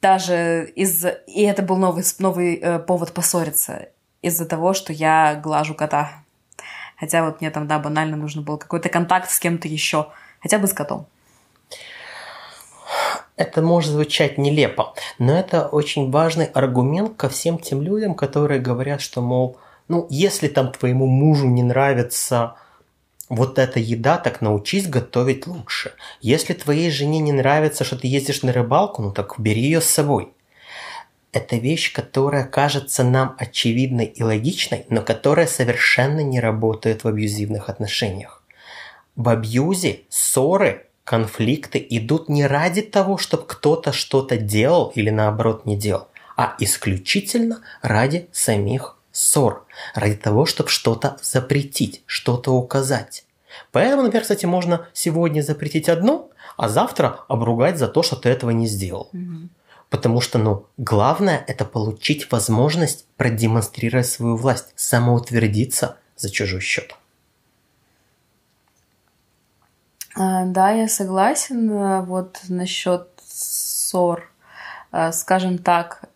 Даже 0.01 0.71
из 0.75 1.05
и 1.05 1.41
это 1.41 1.61
был 1.61 1.77
новый 1.77 2.03
новый 2.19 2.55
э, 2.55 2.79
повод 2.79 3.13
поссориться 3.13 3.89
из-за 4.21 4.45
того, 4.45 4.73
что 4.73 4.93
я 4.93 5.35
глажу 5.35 5.75
кота. 5.75 6.23
Хотя 6.99 7.23
вот 7.23 7.39
мне 7.39 7.49
там 7.49 7.67
да 7.67 7.79
банально 7.79 8.17
нужно 8.17 8.41
был 8.41 8.57
какой-то 8.57 8.89
контакт 8.89 9.31
с 9.31 9.39
кем-то 9.39 9.67
еще, 9.67 10.07
хотя 10.41 10.59
бы 10.59 10.67
с 10.67 10.73
котом. 10.73 11.07
Это 13.37 13.61
может 13.61 13.91
звучать 13.91 14.37
нелепо, 14.37 14.93
но 15.17 15.37
это 15.37 15.67
очень 15.67 16.11
важный 16.11 16.45
аргумент 16.45 17.15
ко 17.15 17.29
всем 17.29 17.57
тем 17.57 17.81
людям, 17.81 18.15
которые 18.15 18.59
говорят, 18.59 18.99
что 18.99 19.21
мол, 19.21 19.57
ну 19.87 20.07
если 20.09 20.49
там 20.49 20.73
твоему 20.73 21.07
мужу 21.07 21.47
не 21.47 21.63
нравится 21.63 22.55
вот 23.29 23.59
эта 23.59 23.79
еда, 23.79 24.17
так 24.17 24.41
научись 24.41 24.89
готовить 24.89 25.47
лучше. 25.47 25.93
Если 26.19 26.53
твоей 26.53 26.91
жене 26.91 27.19
не 27.19 27.31
нравится, 27.31 27.85
что 27.85 27.97
ты 27.97 28.07
ездишь 28.07 28.43
на 28.43 28.51
рыбалку, 28.51 29.01
ну 29.01 29.13
так 29.13 29.35
бери 29.37 29.61
ее 29.61 29.79
с 29.79 29.85
собой. 29.85 30.33
Это 31.31 31.57
вещь, 31.57 31.93
которая 31.93 32.45
кажется 32.45 33.03
нам 33.03 33.35
очевидной 33.37 34.05
и 34.05 34.23
логичной, 34.23 34.85
но 34.89 35.01
которая 35.01 35.45
совершенно 35.45 36.21
не 36.21 36.39
работает 36.39 37.03
в 37.03 37.07
абьюзивных 37.07 37.69
отношениях. 37.69 38.43
В 39.15 39.29
абьюзе 39.29 40.01
ссоры, 40.09 40.87
конфликты 41.03 41.85
идут 41.89 42.29
не 42.29 42.47
ради 42.47 42.81
того, 42.81 43.17
чтобы 43.17 43.43
кто-то 43.45 43.91
что-то 43.91 44.37
делал 44.37 44.91
или 44.95 45.09
наоборот 45.09 45.65
не 45.65 45.75
делал, 45.75 46.07
а 46.35 46.55
исключительно 46.59 47.61
ради 47.81 48.27
самих 48.31 48.97
ссор, 49.11 49.65
ради 49.93 50.15
того, 50.15 50.45
чтобы 50.45 50.69
что-то 50.69 51.17
запретить, 51.21 52.01
что-то 52.05 52.51
указать. 52.53 53.25
Поэтому, 53.71 54.03
например, 54.03 54.23
кстати, 54.23 54.45
можно 54.45 54.87
сегодня 54.93 55.41
запретить 55.41 55.89
одно, 55.89 56.29
а 56.57 56.69
завтра 56.69 57.19
обругать 57.27 57.77
за 57.77 57.87
то, 57.87 58.03
что 58.03 58.15
ты 58.15 58.29
этого 58.29 58.51
не 58.51 58.67
сделал. 58.67 59.09
Угу. 59.13 59.49
Потому 59.89 60.21
что, 60.21 60.37
ну, 60.37 60.67
главное 60.77 61.43
это 61.47 61.65
получить 61.65 62.31
возможность 62.31 63.07
продемонстрировать 63.17 64.07
свою 64.07 64.35
власть, 64.35 64.71
самоутвердиться 64.75 65.97
за 66.15 66.29
чужой 66.29 66.61
счет. 66.61 66.95
А, 70.15 70.45
да, 70.45 70.71
я 70.71 70.87
согласен. 70.87 71.71
А, 71.71 72.01
вот 72.01 72.39
насчет 72.49 73.07
ссор. 73.25 74.31
А, 74.91 75.11
скажем 75.11 75.57
так, 75.57 76.09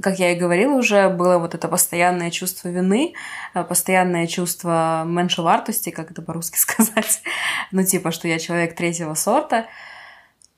как 0.00 0.18
я 0.18 0.32
и 0.32 0.38
говорила 0.38 0.74
уже, 0.74 1.08
было 1.08 1.38
вот 1.38 1.54
это 1.54 1.68
постоянное 1.68 2.30
чувство 2.30 2.68
вины, 2.68 3.14
э, 3.54 3.62
постоянное 3.62 4.26
чувство 4.26 5.04
меньшевартости, 5.06 5.90
как 5.90 6.10
это 6.10 6.20
по-русски 6.20 6.58
сказать, 6.58 7.22
ну 7.70 7.84
типа, 7.84 8.10
что 8.10 8.28
я 8.28 8.38
человек 8.38 8.74
третьего 8.74 9.14
сорта. 9.14 9.66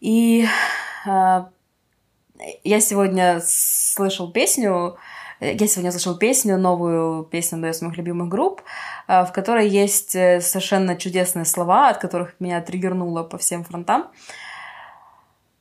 И 0.01 0.47
э, 1.07 1.45
я 2.64 2.81
сегодня 2.81 3.40
слышал 3.44 4.31
песню, 4.33 4.96
э, 5.40 5.55
я 5.55 5.66
сегодня 5.66 5.90
слышал 5.90 6.16
песню, 6.16 6.59
новую 6.59 7.25
песню 7.25 7.57
одной 7.57 7.70
из 7.70 7.83
моих 7.83 7.96
любимых 7.96 8.29
групп, 8.29 8.62
э, 9.09 9.25
в 9.25 9.33
которой 9.33 9.68
есть 9.68 10.11
совершенно 10.11 10.96
чудесные 10.96 11.44
слова, 11.44 11.88
от 11.88 11.99
которых 11.99 12.35
меня 12.40 12.61
триггернуло 12.61 13.22
по 13.22 13.38
всем 13.38 13.64
фронтам. 13.64 14.11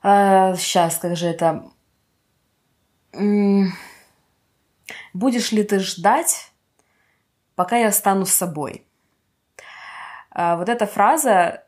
Сейчас, 0.01 0.97
как 0.97 1.15
же 1.15 1.27
это? 1.27 1.65
будешь 5.13 5.51
ли 5.51 5.63
ты 5.63 5.79
ждать, 5.79 6.51
пока 7.55 7.77
я 7.77 7.91
стану 7.91 8.25
с 8.25 8.33
А 10.31 10.57
Вот 10.57 10.69
эта 10.69 10.85
фраза, 10.85 11.63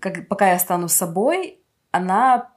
как, 0.00 0.28
пока 0.28 0.50
я 0.50 0.58
стану 0.58 0.88
собой, 0.88 1.60
она 1.90 2.52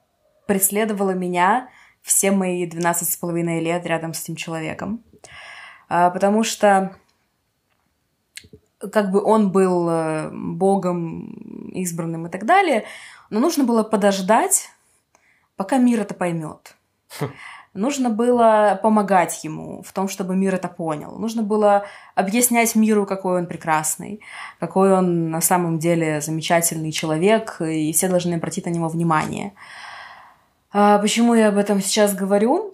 преследовала 0.51 1.11
меня 1.11 1.69
все 2.01 2.31
мои 2.31 2.65
12 2.65 3.07
с 3.07 3.15
половиной 3.15 3.61
лет 3.61 3.85
рядом 3.85 4.13
с 4.13 4.21
этим 4.21 4.35
человеком. 4.35 5.01
А, 5.87 6.09
потому 6.09 6.43
что 6.43 6.93
как 8.91 9.11
бы 9.11 9.23
он 9.23 9.49
был 9.53 9.89
э, 9.89 10.29
богом 10.33 11.69
избранным 11.71 12.27
и 12.27 12.29
так 12.29 12.45
далее, 12.45 12.83
но 13.29 13.39
нужно 13.39 13.63
было 13.63 13.83
подождать, 13.83 14.71
пока 15.55 15.77
мир 15.77 16.01
это 16.01 16.13
поймет. 16.13 16.75
Хм. 17.17 17.29
Нужно 17.73 18.09
было 18.09 18.77
помогать 18.83 19.45
ему 19.45 19.81
в 19.83 19.93
том, 19.93 20.09
чтобы 20.09 20.35
мир 20.35 20.53
это 20.53 20.67
понял. 20.67 21.17
Нужно 21.17 21.43
было 21.43 21.85
объяснять 22.15 22.75
миру, 22.75 23.05
какой 23.05 23.39
он 23.39 23.47
прекрасный, 23.47 24.19
какой 24.59 24.91
он 24.91 25.29
на 25.29 25.39
самом 25.39 25.79
деле 25.79 26.19
замечательный 26.19 26.91
человек, 26.91 27.61
и 27.61 27.93
все 27.93 28.09
должны 28.09 28.33
обратить 28.33 28.65
на 28.65 28.71
него 28.71 28.89
внимание. 28.89 29.53
А 30.73 30.99
почему 30.99 31.33
я 31.33 31.49
об 31.49 31.57
этом 31.57 31.81
сейчас 31.81 32.15
говорю? 32.15 32.73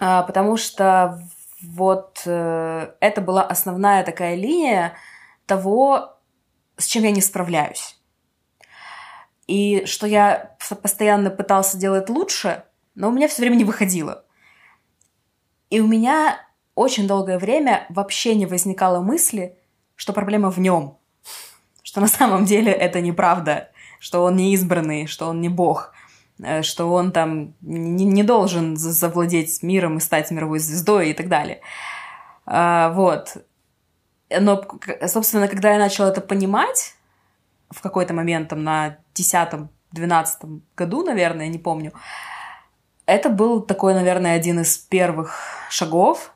А, 0.00 0.22
потому 0.22 0.56
что 0.56 1.20
вот 1.62 2.22
э, 2.24 2.92
это 3.00 3.20
была 3.20 3.42
основная 3.42 4.04
такая 4.04 4.34
линия 4.34 4.94
того, 5.46 6.16
с 6.76 6.86
чем 6.86 7.02
я 7.02 7.10
не 7.10 7.20
справляюсь. 7.20 7.98
И 9.46 9.84
что 9.86 10.06
я 10.06 10.56
постоянно 10.82 11.30
пытался 11.30 11.76
делать 11.76 12.08
лучше, 12.08 12.64
но 12.94 13.08
у 13.08 13.12
меня 13.12 13.28
все 13.28 13.42
время 13.42 13.56
не 13.56 13.64
выходило. 13.64 14.24
И 15.70 15.80
у 15.80 15.86
меня 15.86 16.38
очень 16.74 17.06
долгое 17.06 17.38
время 17.38 17.86
вообще 17.88 18.34
не 18.34 18.46
возникало 18.46 19.00
мысли, 19.00 19.58
что 19.96 20.12
проблема 20.12 20.50
в 20.50 20.58
нем, 20.58 20.96
что 21.82 22.00
на 22.00 22.08
самом 22.08 22.44
деле 22.44 22.72
это 22.72 23.00
неправда, 23.00 23.70
что 23.98 24.22
он 24.22 24.36
не 24.36 24.54
избранный, 24.54 25.06
что 25.06 25.26
он 25.26 25.40
не 25.40 25.48
бог, 25.48 25.92
что 26.62 26.92
он 26.92 27.12
там 27.12 27.54
не, 27.60 28.04
не 28.04 28.22
должен 28.22 28.76
завладеть 28.76 29.62
миром 29.62 29.98
и 29.98 30.00
стать 30.00 30.30
мировой 30.30 30.58
звездой 30.58 31.10
и 31.10 31.14
так 31.14 31.28
далее. 31.28 31.60
А, 32.46 32.90
вот. 32.90 33.36
Но, 34.30 34.62
собственно, 35.06 35.48
когда 35.48 35.72
я 35.72 35.78
начала 35.78 36.10
это 36.10 36.20
понимать, 36.20 36.94
в 37.70 37.80
какой-то 37.82 38.14
момент, 38.14 38.48
там, 38.48 38.62
на 38.64 38.98
10-12 39.14 40.60
году, 40.76 41.04
наверное, 41.04 41.48
не 41.48 41.58
помню, 41.58 41.92
это 43.06 43.30
был 43.30 43.62
такой, 43.62 43.94
наверное, 43.94 44.36
один 44.36 44.60
из 44.60 44.76
первых 44.78 45.40
шагов 45.70 46.32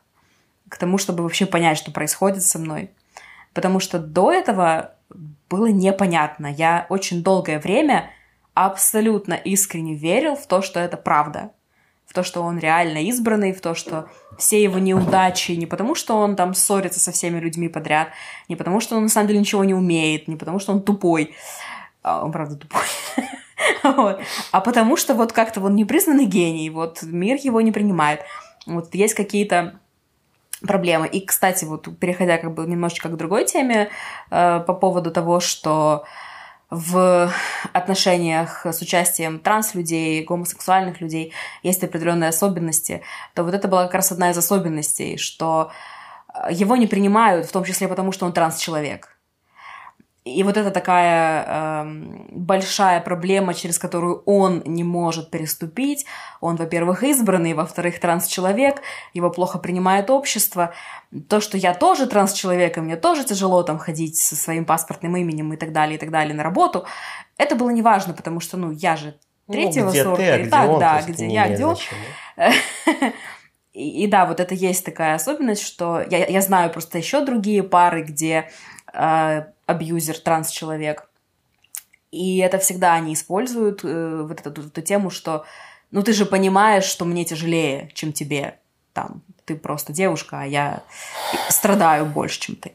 к 0.69 0.79
тому, 0.79 0.99
чтобы 0.99 1.23
вообще 1.23 1.45
понять, 1.47 1.79
что 1.79 1.91
происходит 1.91 2.43
со 2.43 2.59
мной. 2.59 2.91
Потому 3.53 3.79
что 3.79 3.99
до 3.99 4.33
этого 4.33 4.95
было 5.51 5.67
непонятно. 5.67 6.47
Я 6.47 6.87
очень 6.89 7.23
долгое 7.23 7.59
время 7.59 8.11
абсолютно 8.55 9.35
искренне 9.35 9.95
верил 9.95 10.37
в 10.37 10.47
то, 10.47 10.63
что 10.63 10.81
это 10.81 10.97
правда. 10.97 11.53
в 12.07 12.15
то, 12.15 12.23
что 12.23 12.43
он 12.43 12.59
реально 12.59 12.99
избранный, 13.05 13.55
в 13.55 13.63
то, 13.63 13.75
что 13.75 14.07
все 14.37 14.63
его 14.63 14.79
неудачи 14.79 15.53
не 15.53 15.65
потому, 15.65 15.95
что 15.95 16.15
он 16.19 16.37
там 16.37 16.53
ссорится 16.53 17.01
со 17.01 17.11
всеми 17.11 17.39
людьми 17.39 17.69
подряд, 17.69 18.09
не 18.51 18.57
потому, 18.57 18.81
что 18.81 18.97
он 18.97 19.05
на 19.05 19.09
самом 19.09 19.29
деле 19.29 19.41
ничего 19.41 19.65
не 19.65 19.73
умеет, 19.73 20.29
не 20.29 20.37
потому, 20.37 20.59
что 20.59 20.73
он 20.73 20.83
тупой, 20.83 21.35
а, 22.03 22.23
он 22.23 22.31
правда 22.31 22.57
тупой, 22.57 22.83
вот. 23.83 24.21
а 24.51 24.61
потому 24.61 24.99
что 24.99 25.15
вот 25.15 25.33
как-то 25.33 25.63
он 25.63 25.75
непризнанный 25.75 26.27
гений, 26.27 26.69
вот 26.69 27.03
мир 27.03 27.39
его 27.41 27.63
не 27.63 27.73
принимает. 27.73 28.21
Вот 28.67 28.95
есть 28.95 29.15
какие-то 29.15 29.81
проблемы. 30.67 31.07
И, 31.07 31.25
кстати, 31.25 31.65
вот 31.65 31.89
переходя 31.99 32.39
как 32.39 32.55
бы 32.55 32.67
немножечко 32.67 33.09
к 33.09 33.17
другой 33.17 33.45
теме 33.45 33.89
э, 34.31 34.61
по 34.61 34.75
поводу 34.75 35.11
того, 35.11 35.41
что 35.41 36.05
в 36.73 37.31
отношениях 37.75 38.65
с 38.65 38.81
участием 38.81 39.39
транс-людей, 39.39 40.25
гомосексуальных 40.25 41.03
людей 41.03 41.35
есть 41.63 41.85
определенные 41.85 42.31
особенности, 42.31 43.03
то 43.35 43.45
вот 43.45 43.53
это 43.53 43.69
была 43.69 43.85
как 43.85 43.97
раз 43.97 44.11
одна 44.11 44.31
из 44.31 44.39
особенностей, 44.39 45.19
что 45.19 45.71
э, 46.33 46.49
его 46.51 46.75
не 46.77 46.87
принимают, 46.87 47.47
в 47.47 47.53
том 47.53 47.65
числе 47.65 47.89
потому, 47.89 48.11
что 48.11 48.25
он 48.25 48.33
транс-человек. 48.33 49.19
И 50.25 50.45
вот 50.45 50.57
это 50.57 50.71
такая 50.71 51.45
э, 51.47 51.85
большая 52.31 53.01
проблема, 53.01 53.55
через 53.55 53.81
которую 53.81 54.23
он 54.25 54.63
не 54.65 54.85
может 54.85 55.31
переступить. 55.31 56.07
Он, 56.41 56.55
во-первых, 56.55 57.03
избранный, 57.03 57.55
во-вторых, 57.55 57.99
транс-человек, 57.99 58.83
его 59.15 59.31
плохо 59.31 59.59
принимает 59.59 60.11
общество. 60.11 60.75
То, 61.29 61.41
что 61.41 61.59
я 61.59 61.75
тоже 61.75 62.07
транс-человек, 62.07 62.79
и 62.79 62.81
мне 62.81 62.95
тоже 62.95 63.25
тяжело 63.25 63.65
там 63.65 63.79
ходить 63.79 64.17
со 64.17 64.37
своим 64.37 64.65
паспортным 64.65 65.17
именем 65.17 65.53
и 65.55 65.57
так 65.57 65.73
далее, 65.73 65.97
и 65.97 65.99
так 65.99 66.13
далее 66.13 66.35
на 66.35 66.45
работу, 66.45 66.87
это 67.37 67.57
было 67.57 67.71
неважно, 67.71 68.15
потому 68.15 68.39
что, 68.39 68.57
ну, 68.57 68.71
я 68.71 68.95
же 68.95 69.19
ну, 69.49 69.55
третьего 69.55 69.87
ну, 69.87 69.91
где 69.91 70.05
сорта. 70.05 70.23
Ты, 70.23 70.31
а 70.31 70.39
где 70.39 70.51
так, 70.51 70.71
он, 70.71 70.79
да, 70.79 71.03
где 71.03 71.27
я, 71.27 71.49
где 71.49 71.67
он. 71.67 71.77
И, 73.73 74.05
и 74.05 74.07
да, 74.07 74.27
вот 74.27 74.39
это 74.39 74.55
есть 74.55 74.85
такая 74.85 75.15
особенность, 75.15 75.63
что 75.63 76.03
я, 76.11 76.27
я 76.27 76.43
знаю 76.43 76.71
просто 76.71 76.99
еще 76.99 77.25
другие 77.25 77.63
пары, 77.63 78.03
где 78.03 78.51
э, 78.93 79.45
абьюзер, 79.73 80.19
транс-человек. 80.19 81.09
И 82.11 82.39
это 82.39 82.59
всегда 82.59 82.95
они 82.95 83.15
используют, 83.15 83.81
э, 83.85 84.23
вот 84.23 84.47
эту, 84.47 84.69
эту 84.69 84.83
тему, 84.83 85.11
что 85.11 85.45
ну 85.91 86.03
ты 86.03 86.13
же 86.13 86.27
понимаешь, 86.27 86.85
что 86.85 87.05
мне 87.05 87.25
тяжелее, 87.25 87.91
чем 87.95 88.13
тебе. 88.13 88.59
Там, 88.93 89.23
ты 89.45 89.57
просто 89.57 89.93
девушка, 89.93 90.43
а 90.43 90.47
я 90.47 90.83
страдаю 91.49 92.07
больше, 92.07 92.41
чем 92.41 92.57
ты. 92.57 92.73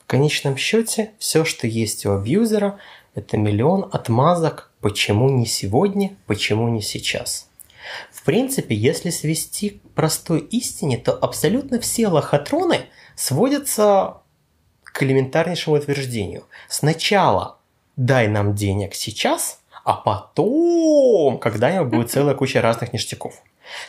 В 0.00 0.06
конечном 0.06 0.56
счете, 0.56 1.12
все, 1.18 1.44
что 1.44 1.66
есть 1.66 2.06
у 2.06 2.12
абьюзера, 2.12 2.78
это 3.14 3.36
миллион 3.36 3.88
отмазок, 3.92 4.70
почему 4.80 5.28
не 5.28 5.44
сегодня, 5.44 6.16
почему 6.26 6.68
не 6.68 6.80
сейчас. 6.80 7.48
В 8.12 8.22
принципе, 8.22 8.74
если 8.74 9.10
свести 9.10 9.70
к 9.70 9.90
простой 9.90 10.40
истине, 10.40 10.98
то 10.98 11.12
абсолютно 11.12 11.80
все 11.80 12.08
лохотроны 12.08 12.86
сводятся 13.16 14.18
к 14.98 15.02
элементарнейшему 15.04 15.76
утверждению. 15.76 16.44
Сначала 16.68 17.58
дай 17.96 18.26
нам 18.26 18.56
денег 18.56 18.96
сейчас, 18.96 19.60
а 19.84 19.92
потом 19.92 21.38
когда-нибудь 21.38 21.88
будет 21.88 22.10
целая 22.10 22.34
куча 22.34 22.60
разных 22.60 22.92
ништяков. 22.92 23.40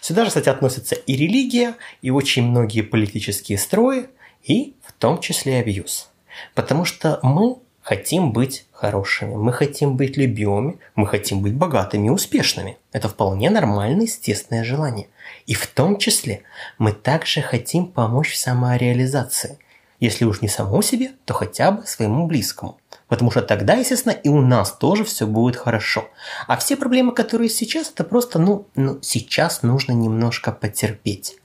Сюда 0.02 0.24
же, 0.24 0.28
кстати, 0.28 0.50
относятся 0.50 0.94
и 0.94 1.16
религия, 1.16 1.74
и 2.04 2.12
очень 2.12 2.44
многие 2.44 2.82
политические 2.82 3.58
строи, 3.58 4.06
и 4.44 4.76
в 4.86 4.94
том 4.94 5.20
числе 5.20 5.60
абьюз. 5.60 6.10
Потому 6.54 6.86
что 6.86 7.20
мы 7.24 7.58
хотим 7.82 8.32
быть 8.32 8.68
хорошими, 8.72 9.34
мы 9.34 9.52
хотим 9.52 9.98
быть 9.98 10.16
любимыми, 10.16 10.78
мы 10.94 11.08
хотим 11.08 11.42
быть 11.42 11.56
богатыми 11.56 12.06
и 12.06 12.12
успешными. 12.12 12.78
Это 12.92 13.10
вполне 13.10 13.50
нормальное, 13.50 14.06
естественное 14.06 14.64
желание. 14.64 15.08
И 15.48 15.56
в 15.56 15.66
том 15.66 15.98
числе 15.98 16.44
мы 16.78 16.92
также 16.92 17.42
хотим 17.42 17.88
помочь 17.88 18.34
в 18.34 18.38
самореализации– 18.38 19.58
если 20.00 20.26
уж 20.26 20.42
не 20.42 20.48
самому 20.48 20.82
себе, 20.82 21.12
то 21.26 21.34
хотя 21.34 21.72
бы 21.72 21.86
своему 21.86 22.26
близкому. 22.26 22.80
Потому 23.08 23.32
что 23.32 23.42
тогда, 23.42 23.74
естественно, 23.74 24.14
и 24.14 24.30
у 24.30 24.42
нас 24.42 24.72
тоже 24.72 25.04
все 25.04 25.28
будет 25.28 25.56
хорошо. 25.56 26.08
А 26.48 26.58
все 26.58 26.78
проблемы, 26.78 27.12
которые 27.14 27.50
сейчас, 27.50 27.90
это 27.90 28.04
просто, 28.04 28.40
ну, 28.40 28.68
ну 28.76 29.00
сейчас 29.02 29.64
нужно 29.64 29.92
немножко 29.92 30.52
потерпеть. 30.52 31.38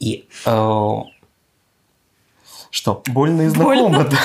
И 0.00 0.28
э, 0.44 0.94
что, 2.70 3.02
больно 3.06 3.42
и 3.42 3.48
знакомо, 3.48 4.04
да? 4.04 4.18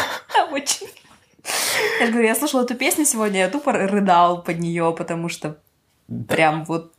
Очень. 0.51 0.87
Я 1.99 2.07
говорю, 2.07 2.27
я 2.27 2.35
слушала 2.35 2.63
эту 2.63 2.75
песню 2.75 3.05
сегодня, 3.05 3.41
я 3.41 3.49
тупо 3.49 3.71
рыдал 3.71 4.41
под 4.41 4.59
нее, 4.59 4.93
потому 4.97 5.29
что 5.29 5.57
прям 6.27 6.65
вот 6.65 6.93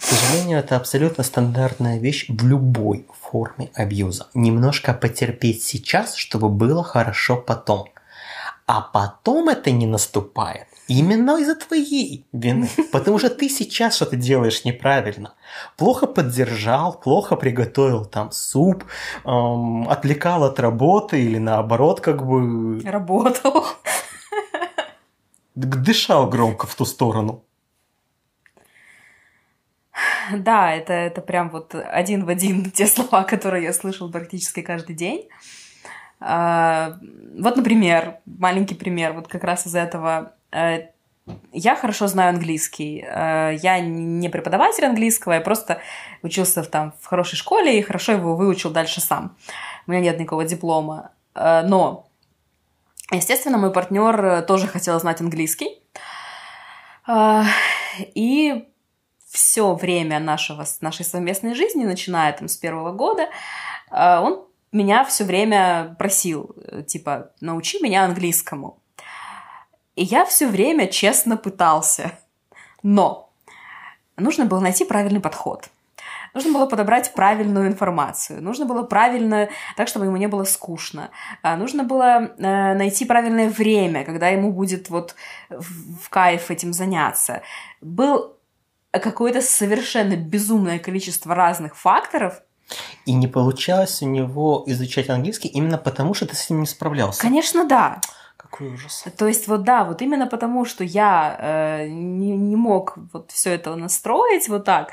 к 0.00 0.02
сожалению, 0.02 0.58
это 0.58 0.76
абсолютно 0.76 1.22
стандартная 1.22 1.98
вещь 1.98 2.24
в 2.28 2.46
любой 2.46 3.06
форме 3.20 3.70
абьюза. 3.74 4.28
Немножко 4.32 4.94
потерпеть 4.94 5.62
сейчас, 5.62 6.14
чтобы 6.14 6.48
было 6.48 6.82
хорошо 6.82 7.36
потом. 7.36 7.86
А 8.66 8.80
потом 8.80 9.50
это 9.50 9.70
не 9.70 9.86
наступает 9.86 10.68
именно 10.90 11.38
из-за 11.38 11.54
твоей 11.54 12.26
вины. 12.32 12.68
Потому 12.92 13.18
что 13.18 13.30
ты 13.30 13.48
сейчас 13.48 13.94
что-то 13.94 14.16
делаешь 14.16 14.64
неправильно. 14.64 15.34
Плохо 15.76 16.06
поддержал, 16.06 16.98
плохо 16.98 17.36
приготовил 17.36 18.04
там 18.04 18.32
суп, 18.32 18.84
эм, 19.24 19.88
отвлекал 19.88 20.44
от 20.44 20.58
работы 20.58 21.22
или 21.22 21.38
наоборот 21.38 22.00
как 22.00 22.26
бы... 22.26 22.80
Работал. 22.80 23.66
Дышал 25.54 26.28
громко 26.28 26.66
в 26.66 26.74
ту 26.74 26.84
сторону. 26.84 27.44
Да, 30.32 30.72
это, 30.72 30.92
это 30.92 31.20
прям 31.20 31.50
вот 31.50 31.74
один 31.74 32.24
в 32.24 32.28
один 32.28 32.70
те 32.70 32.86
слова, 32.86 33.24
которые 33.24 33.64
я 33.64 33.72
слышал 33.72 34.10
практически 34.10 34.62
каждый 34.62 34.94
день. 34.94 35.28
А, 36.20 36.98
вот, 37.38 37.56
например, 37.56 38.18
маленький 38.26 38.74
пример, 38.74 39.14
вот 39.14 39.28
как 39.28 39.42
раз 39.42 39.66
из 39.66 39.74
этого. 39.74 40.34
Э, 40.52 40.88
я 41.52 41.76
хорошо 41.76 42.06
знаю 42.06 42.30
английский. 42.30 43.02
Э, 43.06 43.56
я 43.62 43.80
не 43.80 44.28
преподаватель 44.28 44.84
английского, 44.84 45.32
я 45.32 45.40
просто 45.40 45.80
учился 46.22 46.62
в, 46.62 46.66
там, 46.66 46.92
в 47.00 47.06
хорошей 47.06 47.36
школе 47.36 47.78
и 47.78 47.82
хорошо 47.82 48.12
его 48.12 48.36
выучил 48.36 48.70
дальше 48.70 49.00
сам. 49.00 49.36
У 49.86 49.90
меня 49.90 50.02
нет 50.02 50.18
никакого 50.18 50.44
диплома. 50.44 51.12
Э, 51.34 51.62
но, 51.62 52.06
естественно, 53.10 53.56
мой 53.56 53.72
партнер 53.72 54.42
тоже 54.42 54.66
хотел 54.66 55.00
знать 55.00 55.20
английский. 55.20 55.78
И 58.14 58.68
все 59.30 59.74
время 59.74 60.18
нашего, 60.18 60.64
нашей 60.80 61.04
совместной 61.04 61.54
жизни, 61.54 61.84
начиная 61.84 62.32
там 62.32 62.48
с 62.48 62.56
первого 62.56 62.92
года, 62.92 63.28
э, 63.90 64.18
он 64.18 64.44
меня 64.72 65.04
все 65.04 65.24
время 65.24 65.94
просил, 65.98 66.50
э, 66.56 66.82
типа, 66.82 67.30
научи 67.40 67.82
меня 67.82 68.04
английскому. 68.04 68.78
И 69.94 70.04
я 70.04 70.24
все 70.24 70.48
время 70.48 70.88
честно 70.88 71.36
пытался. 71.36 72.12
Но 72.82 73.30
нужно 74.16 74.46
было 74.46 74.60
найти 74.60 74.84
правильный 74.84 75.20
подход. 75.20 75.68
Нужно 76.32 76.52
было 76.52 76.66
подобрать 76.66 77.12
правильную 77.12 77.66
информацию. 77.66 78.42
Нужно 78.42 78.64
было 78.64 78.82
правильно, 78.82 79.48
так, 79.76 79.88
чтобы 79.88 80.06
ему 80.06 80.16
не 80.16 80.28
было 80.28 80.44
скучно. 80.44 81.10
А, 81.42 81.56
нужно 81.56 81.82
было 81.82 82.32
э, 82.36 82.74
найти 82.74 83.04
правильное 83.04 83.48
время, 83.48 84.04
когда 84.04 84.28
ему 84.28 84.52
будет 84.52 84.90
вот 84.90 85.14
в 85.48 86.08
кайф 86.08 86.50
этим 86.50 86.72
заняться. 86.72 87.42
Был 87.80 88.36
какое-то 88.98 89.40
совершенно 89.40 90.16
безумное 90.16 90.78
количество 90.78 91.34
разных 91.34 91.76
факторов. 91.76 92.42
И 93.06 93.12
не 93.12 93.26
получалось 93.26 94.02
у 94.02 94.06
него 94.06 94.62
изучать 94.66 95.08
английский 95.08 95.48
именно 95.48 95.78
потому, 95.78 96.14
что 96.14 96.26
ты 96.26 96.36
с 96.36 96.50
ним 96.50 96.60
не 96.60 96.66
справлялся. 96.66 97.20
Конечно, 97.20 97.64
да. 97.64 98.00
Какой 98.36 98.68
ужас. 98.68 99.04
То 99.16 99.28
есть 99.28 99.48
вот 99.48 99.64
да, 99.64 99.84
вот 99.84 100.02
именно 100.02 100.26
потому, 100.26 100.64
что 100.64 100.82
я 100.82 101.36
э, 101.38 101.88
не, 101.88 102.36
не 102.36 102.56
мог 102.56 102.96
вот 103.12 103.30
все 103.30 103.50
это 103.50 103.74
настроить 103.76 104.48
вот 104.48 104.64
так. 104.64 104.92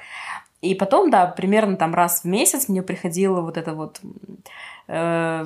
И 0.62 0.76
потом, 0.76 1.10
да, 1.10 1.28
примерно 1.28 1.78
там 1.78 1.94
раз 1.94 2.22
в 2.22 2.26
месяц 2.26 2.68
мне 2.68 2.82
приходило 2.82 3.42
вот 3.42 3.58
это 3.58 3.74
вот 3.74 4.02
э, 4.88 5.46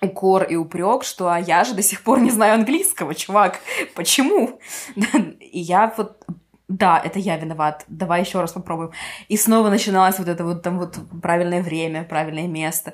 укор 0.00 0.44
и 0.44 0.56
упрек, 0.56 1.04
что 1.04 1.28
а 1.28 1.38
я 1.38 1.64
же 1.64 1.74
до 1.74 1.82
сих 1.82 2.02
пор 2.02 2.20
не 2.20 2.30
знаю 2.30 2.54
английского, 2.54 3.14
чувак, 3.14 3.60
почему? 3.94 4.60
И 5.40 5.60
я 5.60 5.92
вот 5.96 6.24
да, 6.68 7.00
это 7.04 7.18
я 7.18 7.36
виноват, 7.36 7.84
давай 7.88 8.22
еще 8.22 8.40
раз 8.40 8.52
попробуем. 8.52 8.90
И 9.28 9.36
снова 9.36 9.70
начиналось 9.70 10.18
вот 10.18 10.28
это 10.28 10.44
вот 10.44 10.62
там 10.62 10.78
вот 10.78 10.98
правильное 11.22 11.62
время, 11.62 12.04
правильное 12.04 12.48
место. 12.48 12.92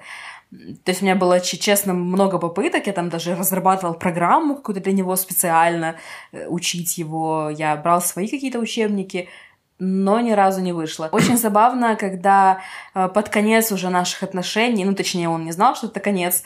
То 0.50 0.90
есть 0.90 1.00
у 1.00 1.06
меня 1.06 1.16
было, 1.16 1.40
честно, 1.40 1.94
много 1.94 2.38
попыток, 2.38 2.86
я 2.86 2.92
там 2.92 3.08
даже 3.08 3.34
разрабатывал 3.34 3.94
программу 3.94 4.56
какую-то 4.56 4.82
для 4.82 4.92
него 4.92 5.16
специально, 5.16 5.96
э, 6.32 6.46
учить 6.48 6.98
его, 6.98 7.48
я 7.48 7.74
брал 7.76 8.02
свои 8.02 8.28
какие-то 8.28 8.58
учебники, 8.58 9.30
но 9.78 10.20
ни 10.20 10.32
разу 10.32 10.60
не 10.60 10.74
вышло. 10.74 11.08
Очень 11.10 11.38
забавно, 11.38 11.96
когда 11.96 12.60
э, 12.94 13.08
под 13.08 13.30
конец 13.30 13.72
уже 13.72 13.88
наших 13.88 14.22
отношений, 14.22 14.84
ну, 14.84 14.94
точнее, 14.94 15.30
он 15.30 15.46
не 15.46 15.52
знал, 15.52 15.74
что 15.74 15.86
это 15.86 16.00
конец, 16.00 16.42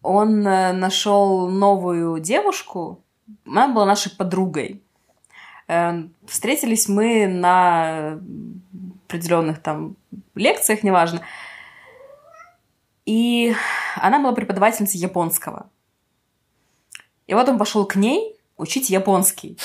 он 0.00 0.46
э, 0.46 0.72
нашел 0.72 1.50
новую 1.50 2.20
девушку, 2.20 3.03
она 3.46 3.68
была 3.68 3.86
нашей 3.86 4.10
подругой. 4.10 4.82
Э, 5.68 6.04
встретились 6.26 6.88
мы 6.88 7.26
на 7.26 8.20
определенных 9.06 9.62
там 9.62 9.96
лекциях, 10.34 10.82
неважно. 10.82 11.22
И 13.06 13.54
она 13.96 14.18
была 14.18 14.32
преподавательницей 14.32 15.00
японского. 15.00 15.68
И 17.26 17.34
вот 17.34 17.48
он 17.48 17.58
пошел 17.58 17.86
к 17.86 17.96
ней 17.96 18.36
учить 18.56 18.90
японский. 18.90 19.58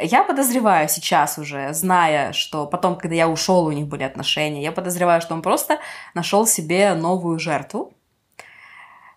Я 0.00 0.22
подозреваю 0.22 0.88
сейчас 0.88 1.38
уже, 1.38 1.72
зная, 1.74 2.32
что 2.32 2.66
потом, 2.66 2.96
когда 2.96 3.16
я 3.16 3.28
ушел, 3.28 3.64
у 3.64 3.72
них 3.72 3.88
были 3.88 4.04
отношения, 4.04 4.62
я 4.62 4.70
подозреваю, 4.70 5.20
что 5.20 5.34
он 5.34 5.42
просто 5.42 5.80
нашел 6.14 6.46
себе 6.46 6.94
новую 6.94 7.40
жертву. 7.40 7.92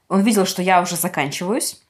Он 0.07 0.21
видел, 0.21 0.45
что 0.45 0.63
я 0.63 0.81
уже 0.81 0.95
заканчиваюсь. 0.95 1.81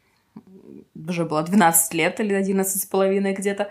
Уже 1.07 1.25
было 1.25 1.43
12 1.43 1.93
лет 1.93 2.19
или 2.19 2.33
11 2.33 2.81
с 2.81 2.85
половиной 2.85 3.33
где-то. 3.33 3.69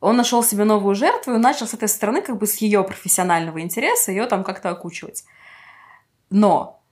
Он 0.00 0.16
нашел 0.16 0.42
себе 0.42 0.64
новую 0.64 0.94
жертву 0.94 1.34
и 1.34 1.38
начал 1.38 1.66
с 1.66 1.74
этой 1.74 1.88
стороны, 1.88 2.22
как 2.22 2.38
бы 2.38 2.46
с 2.46 2.56
ее 2.56 2.82
профессионального 2.84 3.60
интереса, 3.60 4.12
ее 4.12 4.26
там 4.26 4.44
как-то 4.44 4.70
окучивать. 4.70 5.24
Но 6.30 6.82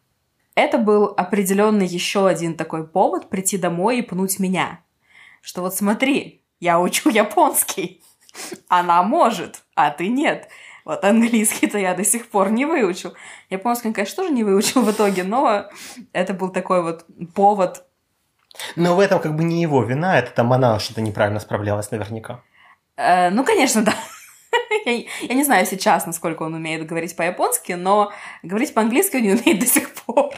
это 0.54 0.78
был 0.78 1.14
определенный 1.16 1.86
еще 1.86 2.26
один 2.26 2.56
такой 2.56 2.86
повод 2.86 3.30
прийти 3.30 3.56
домой 3.56 3.98
и 3.98 4.02
пнуть 4.02 4.38
меня. 4.38 4.82
Что 5.40 5.62
вот 5.62 5.74
смотри, 5.74 6.42
я 6.60 6.80
учу 6.80 7.08
японский. 7.10 8.02
Она 8.68 9.02
может, 9.02 9.62
а 9.74 9.90
ты 9.90 10.08
нет. 10.08 10.48
Вот 10.84 11.04
английский-то 11.04 11.78
я 11.78 11.94
до 11.94 12.04
сих 12.04 12.28
пор 12.28 12.50
не 12.50 12.64
выучил. 12.64 13.14
Японский, 13.50 13.92
конечно, 13.92 14.22
тоже 14.22 14.34
не 14.34 14.42
выучил 14.42 14.82
в 14.82 14.90
итоге, 14.90 15.22
но 15.22 15.66
это 16.12 16.34
был 16.34 16.48
такой 16.48 16.82
вот 16.82 17.04
повод. 17.34 17.84
Но 18.76 18.94
в 18.94 19.00
этом 19.00 19.20
как 19.20 19.36
бы 19.36 19.44
не 19.44 19.62
его 19.62 19.82
вина, 19.82 20.18
это 20.18 20.30
там 20.30 20.52
она 20.52 20.78
что-то 20.78 21.00
неправильно 21.00 21.40
справлялась 21.40 21.90
наверняка. 21.90 22.40
Э, 22.96 23.30
ну, 23.30 23.44
конечно, 23.44 23.82
да. 23.84 23.94
я, 24.84 25.04
я 25.22 25.34
не 25.34 25.44
знаю 25.44 25.66
сейчас, 25.66 26.06
насколько 26.06 26.42
он 26.42 26.54
умеет 26.54 26.86
говорить 26.86 27.16
по-японски, 27.16 27.72
но 27.72 28.12
говорить 28.42 28.74
по-английски 28.74 29.16
он 29.16 29.22
не 29.22 29.32
умеет 29.32 29.58
до 29.60 29.66
сих 29.66 29.94
пор. 29.94 30.34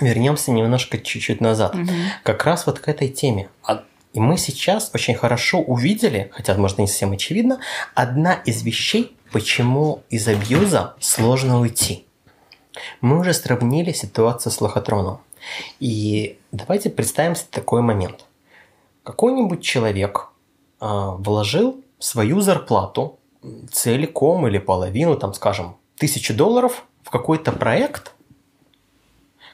Вернемся 0.00 0.50
немножко 0.50 0.98
чуть-чуть 0.98 1.40
назад. 1.40 1.74
Угу. 1.74 1.90
Как 2.22 2.44
раз 2.44 2.66
вот 2.66 2.80
к 2.80 2.88
этой 2.88 3.08
теме. 3.08 3.48
А, 3.62 3.84
и 4.12 4.20
мы 4.20 4.36
сейчас 4.38 4.90
очень 4.94 5.14
хорошо 5.14 5.60
увидели, 5.60 6.30
хотя, 6.32 6.54
может, 6.54 6.78
не 6.78 6.86
совсем 6.86 7.12
очевидно, 7.12 7.60
одна 7.94 8.34
из 8.34 8.62
вещей, 8.62 9.16
почему 9.32 10.02
из 10.10 10.28
абьюза 10.28 10.94
сложно 11.00 11.60
уйти. 11.60 12.05
Мы 13.00 13.18
уже 13.18 13.32
сравнили 13.32 13.92
ситуацию 13.92 14.52
с 14.52 14.60
лохотроном. 14.60 15.20
И 15.80 16.38
давайте 16.52 16.90
представим 16.90 17.34
такой 17.50 17.82
момент. 17.82 18.24
Какой-нибудь 19.02 19.62
человек 19.62 20.28
э, 20.80 20.86
вложил 20.86 21.80
свою 21.98 22.40
зарплату 22.40 23.18
целиком 23.70 24.46
или 24.46 24.58
половину, 24.58 25.16
там, 25.16 25.34
скажем, 25.34 25.76
тысячи 25.96 26.34
долларов 26.34 26.84
в 27.02 27.10
какой-то 27.10 27.52
проект, 27.52 28.12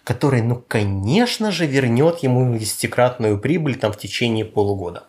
который, 0.05 0.43
ну, 0.43 0.63
конечно 0.67 1.53
же, 1.53 1.67
вернет 1.67 2.21
ему 2.21 2.57
десятикратную 2.57 3.39
прибыль 3.39 3.79
там 3.79 3.93
в 3.93 3.99
течение 3.99 4.45
полугода. 4.45 5.05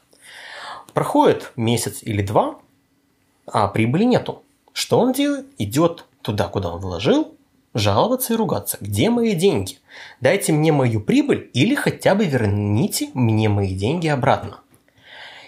Проходит 0.93 1.52
месяц 1.56 2.04
или 2.04 2.21
два, 2.21 2.60
а 3.47 3.67
прибыли 3.67 4.04
нету. 4.04 4.43
Что 4.73 4.99
он 4.99 5.13
делает? 5.13 5.47
Идет 5.58 6.06
туда, 6.21 6.47
куда 6.47 6.73
он 6.73 6.82
вложил, 6.82 7.33
жаловаться 7.73 8.33
и 8.33 8.38
ругаться. 8.38 8.77
Где 8.81 9.09
мои 9.09 9.33
деньги? 9.33 9.79
Дайте 10.21 10.53
мне 10.53 10.71
мою 10.71 11.01
прибыль 11.01 11.49
или 11.53 11.75
хотя 11.75 12.15
бы 12.15 12.25
верните 12.25 13.09
мне 13.13 13.49
мои 13.49 13.75
деньги 13.75 14.07
обратно. 14.07 14.59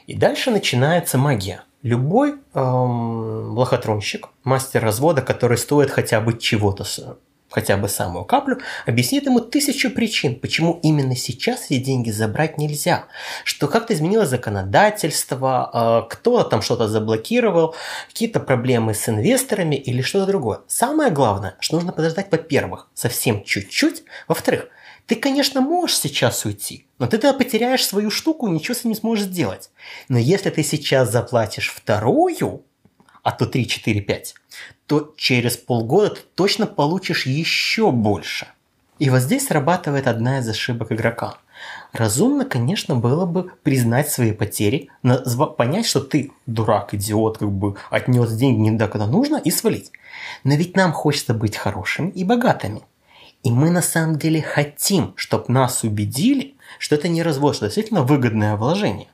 И 0.08 0.16
дальше 0.16 0.52
начинается 0.52 1.18
магия. 1.18 1.64
Любой 1.82 2.36
эм, 2.54 3.58
лохотронщик, 3.58 4.30
мастер 4.44 4.84
развода, 4.84 5.22
который 5.22 5.58
стоит 5.58 5.92
хотя 5.92 6.20
бы 6.20 6.38
чего-то 6.38 6.84
хотя 7.56 7.78
бы 7.78 7.88
самую 7.88 8.26
каплю, 8.26 8.60
объяснит 8.86 9.28
ему 9.28 9.40
тысячу 9.40 9.90
причин, 9.90 10.38
почему 10.38 10.78
именно 10.84 11.16
сейчас 11.16 11.68
эти 11.70 11.82
деньги 11.82 12.12
забрать 12.12 12.58
нельзя. 12.58 13.06
Что 13.46 13.70
как-то 13.70 13.94
изменилось 13.94 14.28
законодательство, 14.28 15.70
а, 15.72 16.02
кто-то 16.02 16.50
там 16.50 16.62
что-то 16.62 16.90
заблокировал, 16.90 17.74
какие-то 18.10 18.42
проблемы 18.42 18.94
с 18.94 19.08
инвесторами 19.08 19.78
или 19.78 20.02
что-то 20.02 20.26
другое. 20.26 20.60
Самое 20.68 21.12
главное, 21.12 21.56
что 21.62 21.78
нужно 21.78 21.94
подождать, 21.94 22.28
во-первых, 22.30 22.90
совсем 22.94 23.42
чуть-чуть, 23.46 24.04
во-вторых, 24.28 24.68
ты, 25.06 25.16
конечно, 25.16 25.62
можешь 25.62 25.98
сейчас 25.98 26.44
уйти, 26.44 26.88
но 27.00 27.08
ты 27.08 27.20
тогда 27.20 27.38
потеряешь 27.38 27.86
свою 27.86 28.12
штуку 28.12 28.48
и 28.48 28.52
ничего 28.52 28.76
с 28.76 28.84
ней 28.84 28.90
не 28.90 28.96
сможешь 28.96 29.26
сделать. 29.26 29.70
Но 30.10 30.18
если 30.18 30.50
ты 30.50 30.62
сейчас 30.62 31.10
заплатишь 31.10 31.72
вторую, 31.72 32.65
а 33.26 33.32
то 33.32 33.48
3, 33.48 33.68
4, 33.68 34.02
5, 34.02 34.36
то 34.86 35.14
через 35.18 35.58
полгода 35.58 36.12
ты 36.12 36.22
точно 36.36 36.68
получишь 36.68 37.26
еще 37.26 37.92
больше. 37.92 38.48
И 39.00 39.10
вот 39.10 39.22
здесь 39.22 39.48
срабатывает 39.48 40.08
одна 40.08 40.38
из 40.38 40.48
ошибок 40.48 40.92
игрока. 40.92 41.40
Разумно, 41.92 42.46
конечно, 42.46 42.96
было 42.96 43.26
бы 43.26 43.52
признать 43.64 44.10
свои 44.10 44.32
потери, 44.32 44.92
понять, 45.58 45.88
что 45.88 46.02
ты 46.02 46.34
дурак, 46.46 46.94
идиот, 46.94 47.40
как 47.40 47.52
бы 47.52 47.76
отнес 47.90 48.32
деньги 48.34 48.60
не 48.60 48.72
туда, 48.72 48.88
куда 48.88 49.08
нужно, 49.08 49.38
и 49.38 49.50
свалить. 49.50 49.92
Но 50.44 50.54
ведь 50.54 50.76
нам 50.78 50.94
хочется 50.94 51.34
быть 51.34 51.58
хорошими 51.58 52.12
и 52.12 52.24
богатыми. 52.24 52.84
И 53.42 53.50
мы 53.50 53.72
на 53.72 53.82
самом 53.82 54.20
деле 54.20 54.44
хотим, 54.44 55.14
чтобы 55.16 55.46
нас 55.48 55.84
убедили, 55.84 56.54
что 56.78 56.94
это 56.94 57.08
не 57.08 57.24
развод, 57.24 57.56
что 57.56 57.66
действительно 57.66 58.04
выгодное 58.04 58.56
вложение. 58.56 59.08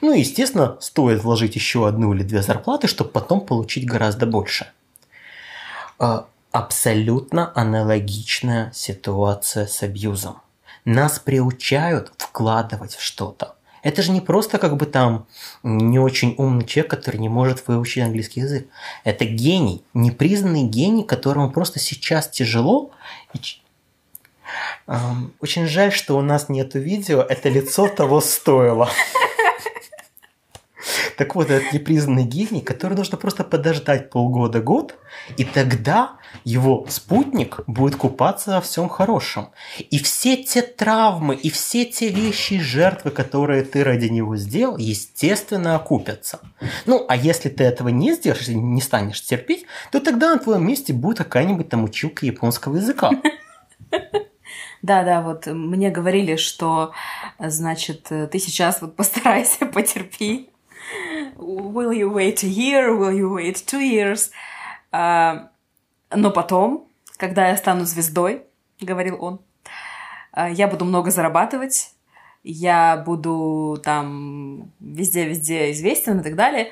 Ну 0.00 0.12
и, 0.12 0.20
естественно, 0.20 0.76
стоит 0.80 1.22
вложить 1.22 1.54
еще 1.54 1.86
одну 1.86 2.14
или 2.14 2.22
две 2.22 2.42
зарплаты, 2.42 2.88
чтобы 2.88 3.10
потом 3.10 3.40
получить 3.40 3.86
гораздо 3.86 4.26
больше. 4.26 4.70
А, 5.98 6.26
абсолютно 6.52 7.52
аналогичная 7.54 8.72
ситуация 8.74 9.66
с 9.66 9.82
абьюзом. 9.82 10.40
Нас 10.84 11.18
приучают 11.18 12.12
вкладывать 12.16 12.94
в 12.94 13.02
что-то. 13.02 13.56
Это 13.82 14.02
же 14.02 14.10
не 14.10 14.20
просто 14.20 14.58
как 14.58 14.76
бы 14.76 14.86
там 14.86 15.26
не 15.62 15.98
очень 15.98 16.34
умный 16.36 16.64
человек, 16.66 16.90
который 16.90 17.18
не 17.18 17.28
может 17.28 17.66
выучить 17.68 18.02
английский 18.02 18.40
язык. 18.40 18.68
Это 19.04 19.24
гений, 19.24 19.84
непризнанный 19.94 20.64
гений, 20.64 21.04
которому 21.04 21.50
просто 21.50 21.78
сейчас 21.78 22.28
тяжело. 22.28 22.90
Очень 25.40 25.66
жаль, 25.66 25.92
что 25.92 26.16
у 26.16 26.22
нас 26.22 26.48
нет 26.48 26.74
видео. 26.74 27.20
Это 27.22 27.48
лицо 27.48 27.88
того 27.88 28.20
стоило. 28.20 28.88
Так 31.16 31.34
вот, 31.34 31.50
этот 31.50 31.72
непризнанный 31.72 32.24
гений, 32.24 32.60
который 32.60 32.96
нужно 32.96 33.18
просто 33.18 33.44
подождать 33.44 34.10
полгода-год, 34.10 34.94
и 35.36 35.44
тогда 35.44 36.16
его 36.44 36.86
спутник 36.88 37.60
будет 37.66 37.96
купаться 37.96 38.52
во 38.52 38.60
всем 38.60 38.88
хорошем. 38.88 39.50
И 39.90 39.98
все 39.98 40.36
те 40.36 40.62
травмы, 40.62 41.34
и 41.34 41.50
все 41.50 41.84
те 41.84 42.08
вещи 42.08 42.54
и 42.54 42.60
жертвы, 42.60 43.10
которые 43.10 43.62
ты 43.62 43.84
ради 43.84 44.06
него 44.06 44.36
сделал, 44.36 44.76
естественно, 44.76 45.74
окупятся. 45.74 46.40
Ну, 46.86 47.04
а 47.08 47.16
если 47.16 47.48
ты 47.48 47.64
этого 47.64 47.88
не 47.88 48.14
сделаешь, 48.14 48.48
не 48.48 48.80
станешь 48.80 49.22
терпеть, 49.22 49.66
то 49.90 50.00
тогда 50.00 50.34
на 50.34 50.38
твоем 50.38 50.66
месте 50.66 50.92
будет 50.92 51.18
какая-нибудь 51.18 51.68
там 51.68 51.84
училка 51.84 52.26
японского 52.26 52.76
языка. 52.76 53.10
Да, 54.80 55.02
да, 55.02 55.22
вот 55.22 55.46
мне 55.46 55.90
говорили, 55.90 56.36
что, 56.36 56.92
значит, 57.38 58.04
ты 58.04 58.38
сейчас 58.38 58.80
вот 58.80 58.94
постарайся, 58.94 59.66
потерпи, 59.72 60.50
will 61.38 61.92
you 61.92 62.10
wait 62.10 62.42
a 62.42 62.48
year, 62.48 62.94
will 62.94 63.12
you 63.12 63.30
wait 63.30 63.64
two 63.64 63.80
years? 63.80 64.30
А, 64.90 65.50
но 66.10 66.30
потом, 66.30 66.88
когда 67.16 67.48
я 67.48 67.56
стану 67.56 67.84
звездой, 67.84 68.44
говорил 68.80 69.22
он, 69.22 69.40
а, 70.32 70.48
я 70.50 70.68
буду 70.68 70.84
много 70.84 71.10
зарабатывать, 71.10 71.92
я 72.42 72.96
буду 73.04 73.80
там 73.82 74.72
везде-везде 74.80 75.72
известен 75.72 76.20
и 76.20 76.22
так 76.22 76.34
далее, 76.36 76.70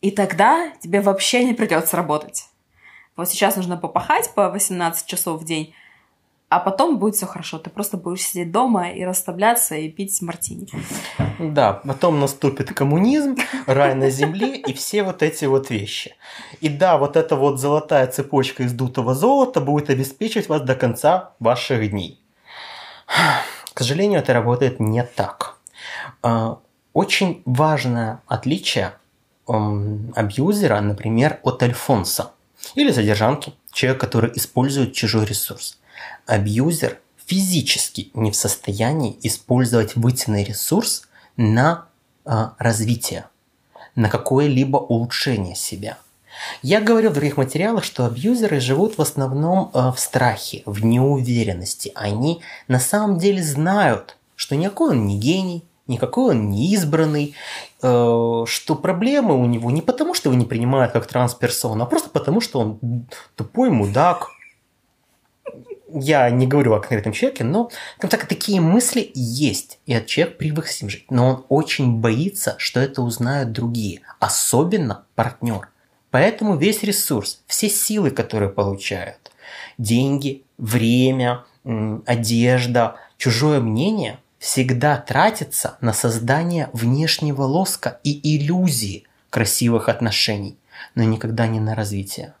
и 0.00 0.10
тогда 0.10 0.70
тебе 0.80 1.00
вообще 1.00 1.44
не 1.44 1.54
придется 1.54 1.96
работать. 1.96 2.48
Вот 3.16 3.28
сейчас 3.28 3.56
нужно 3.56 3.76
попахать 3.76 4.32
по 4.34 4.50
18 4.50 5.06
часов 5.06 5.40
в 5.40 5.44
день, 5.44 5.74
а 6.48 6.60
потом 6.60 6.98
будет 6.98 7.16
все 7.16 7.26
хорошо. 7.26 7.58
Ты 7.58 7.70
просто 7.70 7.96
будешь 7.96 8.22
сидеть 8.22 8.52
дома 8.52 8.90
и 8.90 9.04
расслабляться 9.04 9.74
и 9.74 9.88
пить 9.88 10.22
мартини. 10.22 10.68
Да, 11.38 11.80
потом 11.84 12.20
наступит 12.20 12.72
коммунизм, 12.72 13.36
рай 13.66 13.94
на 13.94 14.10
земле 14.10 14.56
и 14.56 14.72
все 14.72 15.02
вот 15.02 15.22
эти 15.22 15.44
вот 15.46 15.70
вещи. 15.70 16.14
И 16.60 16.68
да, 16.68 16.98
вот 16.98 17.16
эта 17.16 17.34
вот 17.34 17.58
золотая 17.58 18.06
цепочка 18.06 18.62
из 18.62 18.72
дутого 18.72 19.14
золота 19.14 19.60
будет 19.60 19.90
обеспечивать 19.90 20.48
вас 20.48 20.62
до 20.62 20.76
конца 20.76 21.32
ваших 21.40 21.90
дней. 21.90 22.20
К 23.74 23.78
сожалению, 23.80 24.20
это 24.20 24.32
работает 24.32 24.78
не 24.78 25.02
так. 25.02 25.56
А, 26.22 26.58
очень 26.92 27.42
важное 27.44 28.22
отличие 28.26 28.94
абьюзера, 29.46 30.80
например, 30.80 31.38
от 31.42 31.62
альфонса 31.62 32.32
или 32.74 32.90
задержанки, 32.90 33.52
человек, 33.72 34.00
который 34.00 34.32
использует 34.34 34.92
чужой 34.92 35.24
ресурс 35.24 35.78
абьюзер 36.26 36.98
физически 37.26 38.10
не 38.14 38.30
в 38.30 38.36
состоянии 38.36 39.18
использовать 39.22 39.96
вытянный 39.96 40.44
ресурс 40.44 41.02
на 41.36 41.86
э, 42.24 42.30
развитие, 42.58 43.26
на 43.94 44.08
какое-либо 44.08 44.76
улучшение 44.76 45.56
себя. 45.56 45.98
Я 46.62 46.80
говорил 46.80 47.10
в 47.10 47.14
других 47.14 47.36
материалах, 47.36 47.84
что 47.84 48.04
абьюзеры 48.04 48.60
живут 48.60 48.98
в 48.98 49.02
основном 49.02 49.70
э, 49.72 49.92
в 49.94 49.98
страхе, 49.98 50.62
в 50.66 50.84
неуверенности. 50.84 51.92
Они 51.94 52.42
на 52.68 52.78
самом 52.78 53.18
деле 53.18 53.42
знают, 53.42 54.16
что 54.34 54.54
никакой 54.54 54.90
он 54.90 55.06
не 55.06 55.18
гений, 55.18 55.64
никакой 55.86 56.34
он 56.34 56.50
не 56.50 56.72
избранный, 56.74 57.34
э, 57.82 58.44
что 58.46 58.74
проблемы 58.74 59.34
у 59.34 59.46
него 59.46 59.70
не 59.70 59.82
потому, 59.82 60.14
что 60.14 60.28
его 60.28 60.38
не 60.38 60.46
принимают 60.46 60.92
как 60.92 61.06
трансперсона, 61.06 61.84
а 61.84 61.86
просто 61.86 62.10
потому, 62.10 62.40
что 62.40 62.60
он 62.60 63.06
тупой 63.34 63.70
мудак. 63.70 64.30
Я 65.98 66.28
не 66.28 66.46
говорю 66.46 66.74
о 66.74 66.80
конкретном 66.80 67.14
человеке, 67.14 67.42
но 67.42 67.70
там 67.98 68.10
так, 68.10 68.26
такие 68.26 68.60
мысли 68.60 69.10
есть, 69.14 69.78
и 69.86 69.94
от 69.94 70.06
человека 70.06 70.36
привык 70.36 70.66
с 70.66 70.82
ним 70.82 70.90
жить. 70.90 71.06
Но 71.10 71.28
он 71.28 71.44
очень 71.48 72.00
боится, 72.00 72.54
что 72.58 72.80
это 72.80 73.00
узнают 73.00 73.52
другие, 73.52 74.02
особенно 74.20 75.04
партнер. 75.14 75.68
Поэтому 76.10 76.56
весь 76.56 76.82
ресурс, 76.82 77.42
все 77.46 77.70
силы, 77.70 78.10
которые 78.10 78.50
получают, 78.50 79.32
деньги, 79.78 80.44
время, 80.58 81.44
одежда, 82.06 82.96
чужое 83.16 83.60
мнение– 83.60 84.18
всегда 84.38 84.96
тратится 84.98 85.76
на 85.80 85.92
создание 85.92 86.70
внешнего 86.72 87.42
лоска 87.42 88.00
и 88.04 88.36
иллюзии 88.36 89.04
красивых 89.30 89.88
отношений, 89.88 90.56
но 90.94 91.02
никогда 91.02 91.46
не 91.46 91.60
на 91.60 91.74
развитие. 91.74 92.34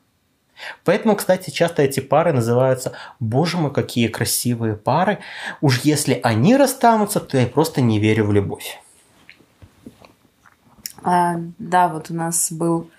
Поэтому, 0.84 1.16
кстати, 1.16 1.50
часто 1.50 1.82
эти 1.82 2.00
пары 2.00 2.32
называются 2.32 2.92
«Боже 3.20 3.56
мой, 3.56 3.72
какие 3.72 4.08
красивые 4.08 4.74
пары». 4.76 5.18
Уж 5.60 5.80
если 5.80 6.20
они 6.22 6.56
расстанутся, 6.56 7.20
то 7.20 7.38
я 7.38 7.46
просто 7.46 7.80
не 7.80 7.98
верю 7.98 8.26
в 8.26 8.32
любовь. 8.32 8.80
А, 11.02 11.36
да, 11.58 11.88
вот 11.88 12.10
у 12.10 12.14
нас 12.14 12.50
был, 12.50 12.90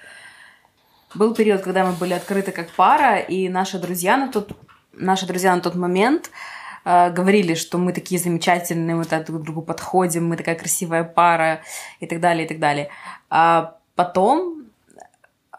был 1.15 1.33
период, 1.33 1.61
когда 1.61 1.85
мы 1.85 1.93
были 1.93 2.13
открыты 2.13 2.51
как 2.51 2.69
пара, 2.71 3.17
и 3.17 3.49
наши 3.49 3.79
друзья 3.79 4.17
на 4.17 4.31
тот, 4.31 4.57
наши 4.93 5.25
друзья 5.25 5.55
на 5.55 5.61
тот 5.61 5.75
момент– 5.75 6.29
э, 6.87 7.11
говорили, 7.11 7.53
что 7.53 7.77
мы 7.77 7.91
такие 7.91 8.19
замечательные, 8.19 8.95
мы 8.95 9.03
так 9.03 9.25
друг 9.25 9.41
к 9.41 9.45
другу 9.45 9.61
подходим, 9.61 10.27
мы 10.27 10.37
такая 10.37 10.55
красивая 10.55 11.03
пара 11.03 11.61
и 11.99 12.07
так 12.07 12.19
далее, 12.21 12.45
и 12.45 12.47
так 12.47 12.59
далее. 12.59 12.89
А 13.29 13.75
потом 13.95 14.63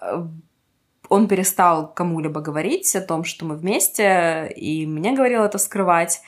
э, 0.01 0.27
он 1.09 1.29
перестал 1.29 1.93
кому-либо 1.93 2.41
говорить 2.41 2.95
о 2.97 3.01
том, 3.01 3.25
что 3.25 3.45
мы 3.45 3.57
вместе, 3.57 4.53
и 4.57 4.87
мне 4.87 5.13
говорил 5.13 5.43
это 5.43 5.59
скрывать. 5.59 6.21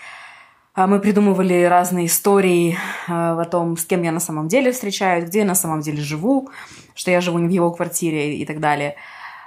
А 0.72 0.86
мы 0.86 1.00
придумывали 1.00 1.64
разные 1.64 2.06
истории 2.06 2.78
э, 3.08 3.12
о 3.12 3.44
том, 3.44 3.76
с 3.76 3.84
кем 3.84 4.02
я 4.02 4.12
на 4.12 4.20
самом 4.20 4.48
деле 4.48 4.72
встречаюсь, 4.72 5.24
где 5.24 5.40
я 5.40 5.44
на 5.44 5.56
самом 5.56 5.80
деле 5.80 6.00
живу, 6.00 6.48
что 6.94 7.10
я 7.10 7.20
живу 7.20 7.38
не 7.38 7.48
в 7.48 7.50
его 7.50 7.70
квартире 7.72 8.36
и 8.36 8.46
так 8.46 8.60
далее. 8.60 8.94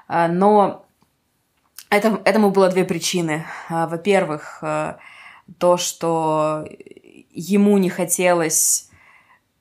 А, 0.07 0.27
но 0.27 0.85
это, 1.89 2.21
этому 2.25 2.51
было 2.51 2.69
две 2.69 2.83
причины. 2.83 3.45
А, 3.69 3.87
во-первых, 3.87 4.61
то, 5.57 5.77
что 5.77 6.65
ему 7.31 7.77
не 7.77 7.89
хотелось 7.89 8.89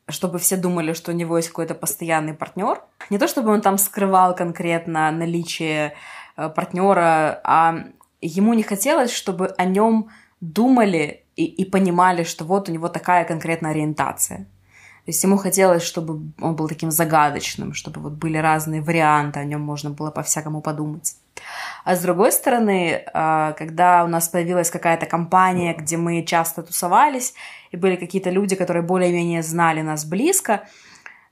чтобы 0.08 0.38
все 0.38 0.56
думали, 0.56 0.92
что 0.92 1.12
у 1.12 1.14
него 1.14 1.36
есть 1.36 1.48
какой-то 1.48 1.74
постоянный 1.74 2.34
партнер. 2.34 2.82
Не 3.10 3.18
то, 3.18 3.28
чтобы 3.28 3.50
он 3.50 3.60
там 3.60 3.78
скрывал 3.78 4.34
конкретно 4.34 5.10
наличие 5.10 5.94
э, 6.36 6.48
партнера, 6.48 7.40
а 7.44 7.84
ему 8.20 8.54
не 8.54 8.62
хотелось, 8.62 9.12
чтобы 9.12 9.54
о 9.58 9.64
нем 9.64 10.10
думали 10.40 11.24
и, 11.36 11.44
и 11.44 11.64
понимали, 11.64 12.24
что 12.24 12.44
вот 12.44 12.68
у 12.68 12.72
него 12.72 12.88
такая 12.88 13.24
конкретная 13.24 13.70
ориентация. 13.70 14.46
То 15.04 15.08
есть 15.08 15.22
ему 15.24 15.36
хотелось, 15.36 15.82
чтобы 15.82 16.32
он 16.40 16.54
был 16.54 16.68
таким 16.68 16.90
загадочным, 16.90 17.74
чтобы 17.74 18.00
вот 18.00 18.12
были 18.12 18.36
разные 18.36 18.82
варианты, 18.82 19.40
о 19.40 19.44
нем 19.44 19.60
можно 19.60 19.90
было 19.90 20.10
по-всякому 20.10 20.60
подумать. 20.62 21.16
А 21.84 21.96
с 21.96 22.00
другой 22.00 22.30
стороны, 22.32 23.04
а, 23.12 23.52
когда 23.52 24.04
у 24.04 24.08
нас 24.08 24.28
появилась 24.28 24.70
какая-то 24.70 25.06
компания, 25.06 25.74
где 25.74 25.96
мы 25.96 26.24
часто 26.24 26.62
тусовались, 26.62 27.34
и 27.72 27.76
были 27.76 27.96
какие-то 27.96 28.30
люди, 28.30 28.54
которые 28.54 28.82
более-менее 28.82 29.42
знали 29.42 29.82
нас 29.82 30.04
близко, 30.04 30.68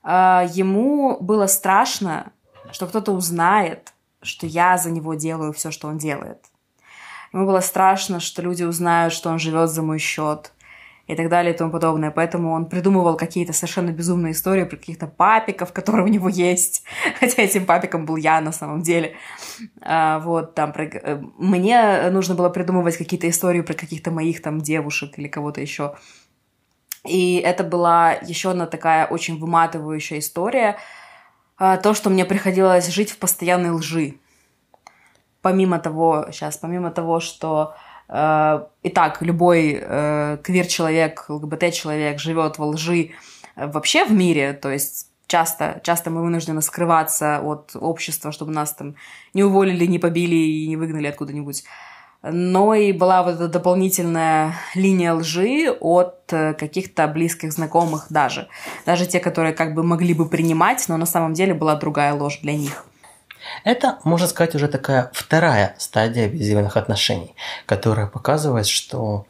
а, 0.02 0.44
ему 0.52 1.18
было 1.20 1.46
страшно, 1.46 2.32
что 2.72 2.86
кто-то 2.86 3.12
узнает, 3.12 3.92
что 4.22 4.46
я 4.46 4.76
за 4.76 4.90
него 4.90 5.14
делаю 5.14 5.52
все, 5.52 5.70
что 5.70 5.88
он 5.88 5.98
делает. 5.98 6.44
Ему 7.32 7.46
было 7.46 7.60
страшно, 7.60 8.18
что 8.18 8.42
люди 8.42 8.64
узнают, 8.64 9.12
что 9.12 9.30
он 9.30 9.38
живет 9.38 9.70
за 9.70 9.82
мой 9.82 9.98
счет, 9.98 10.52
и 11.06 11.16
так 11.16 11.28
далее 11.28 11.54
и 11.54 11.56
тому 11.56 11.70
подобное. 11.72 12.10
Поэтому 12.10 12.52
он 12.52 12.66
придумывал 12.66 13.16
какие-то 13.16 13.52
совершенно 13.52 13.90
безумные 13.90 14.32
истории 14.32 14.64
про 14.64 14.76
каких-то 14.76 15.06
папиков, 15.06 15.72
которые 15.72 16.04
у 16.06 16.08
него 16.08 16.28
есть. 16.28 16.84
Хотя 17.18 17.42
этим 17.42 17.66
папиком 17.66 18.06
был 18.06 18.16
я 18.16 18.40
на 18.40 18.52
самом 18.52 18.82
деле. 18.82 19.14
А, 19.80 20.18
вот, 20.20 20.54
там, 20.54 20.72
про... 20.72 20.84
Э, 20.84 21.20
мне 21.38 22.10
нужно 22.10 22.34
было 22.34 22.48
придумывать 22.48 22.96
какие-то 22.96 23.28
истории 23.28 23.62
про 23.62 23.74
каких-то 23.74 24.10
моих 24.10 24.42
там 24.42 24.60
девушек 24.60 25.18
или 25.18 25.28
кого-то 25.28 25.60
еще. 25.60 25.94
И 27.04 27.36
это 27.36 27.64
была 27.64 28.12
еще 28.12 28.50
одна 28.50 28.66
такая 28.66 29.06
очень 29.06 29.38
выматывающая 29.38 30.18
история. 30.18 30.76
А, 31.56 31.76
то, 31.76 31.94
что 31.94 32.10
мне 32.10 32.24
приходилось 32.24 32.88
жить 32.88 33.10
в 33.10 33.18
постоянной 33.18 33.70
лжи. 33.70 34.16
Помимо 35.42 35.78
того, 35.78 36.26
сейчас, 36.30 36.58
помимо 36.58 36.90
того, 36.90 37.20
что 37.20 37.74
итак, 38.11 39.23
любой 39.23 39.79
э, 39.81 40.38
квир-человек, 40.42 41.27
ЛГБТ-человек 41.29 42.18
живет 42.18 42.59
во 42.59 42.66
лжи 42.66 43.11
э, 43.55 43.66
вообще 43.66 44.05
в 44.05 44.11
мире, 44.11 44.53
то 44.53 44.68
есть 44.68 45.11
часто, 45.29 45.81
часто 45.85 46.11
мы 46.11 46.23
вынуждены 46.23 46.61
скрываться 46.61 47.40
от 47.40 47.77
общества, 47.77 48.33
чтобы 48.33 48.51
нас 48.51 48.73
там 48.73 48.96
не 49.33 49.44
уволили, 49.44 49.87
не 49.87 50.01
побили 50.01 50.35
и 50.35 50.66
не 50.66 50.77
выгнали 50.77 51.07
откуда-нибудь. 51.07 51.62
Но 52.23 52.75
и 52.75 52.92
была 52.92 53.23
вот 53.23 53.37
эта 53.37 53.49
дополнительная 53.49 54.55
линия 54.75 55.14
лжи 55.14 55.70
от 55.81 56.27
каких-то 56.27 57.07
близких 57.07 57.53
знакомых 57.53 58.09
даже. 58.11 58.49
Даже 58.85 59.07
те, 59.07 59.20
которые 59.20 59.55
как 59.55 59.75
бы 59.75 59.83
могли 59.83 60.12
бы 60.14 60.29
принимать, 60.29 60.85
но 60.88 60.96
на 60.99 61.07
самом 61.07 61.33
деле 61.33 61.55
была 61.55 61.77
другая 61.77 62.12
ложь 62.12 62.40
для 62.42 62.55
них. 62.55 62.85
Это, 63.64 63.98
можно 64.04 64.26
сказать, 64.26 64.54
уже 64.54 64.68
такая 64.68 65.10
вторая 65.12 65.74
стадия 65.78 66.26
абьюзивных 66.26 66.76
отношений, 66.76 67.34
которая 67.66 68.06
показывает, 68.06 68.66
что 68.66 69.26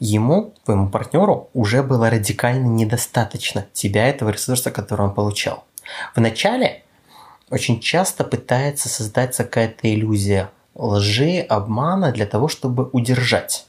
ему, 0.00 0.54
твоему 0.64 0.88
партнеру, 0.88 1.50
уже 1.54 1.82
было 1.82 2.10
радикально 2.10 2.66
недостаточно 2.66 3.66
тебя, 3.72 4.08
этого 4.08 4.30
ресурса, 4.30 4.70
который 4.70 5.02
он 5.06 5.14
получал. 5.14 5.64
Вначале 6.14 6.82
очень 7.50 7.80
часто 7.80 8.24
пытается 8.24 8.88
создаться 8.88 9.44
какая-то 9.44 9.92
иллюзия 9.92 10.50
лжи, 10.74 11.40
обмана 11.40 12.12
для 12.12 12.26
того, 12.26 12.48
чтобы 12.48 12.88
удержать. 12.92 13.66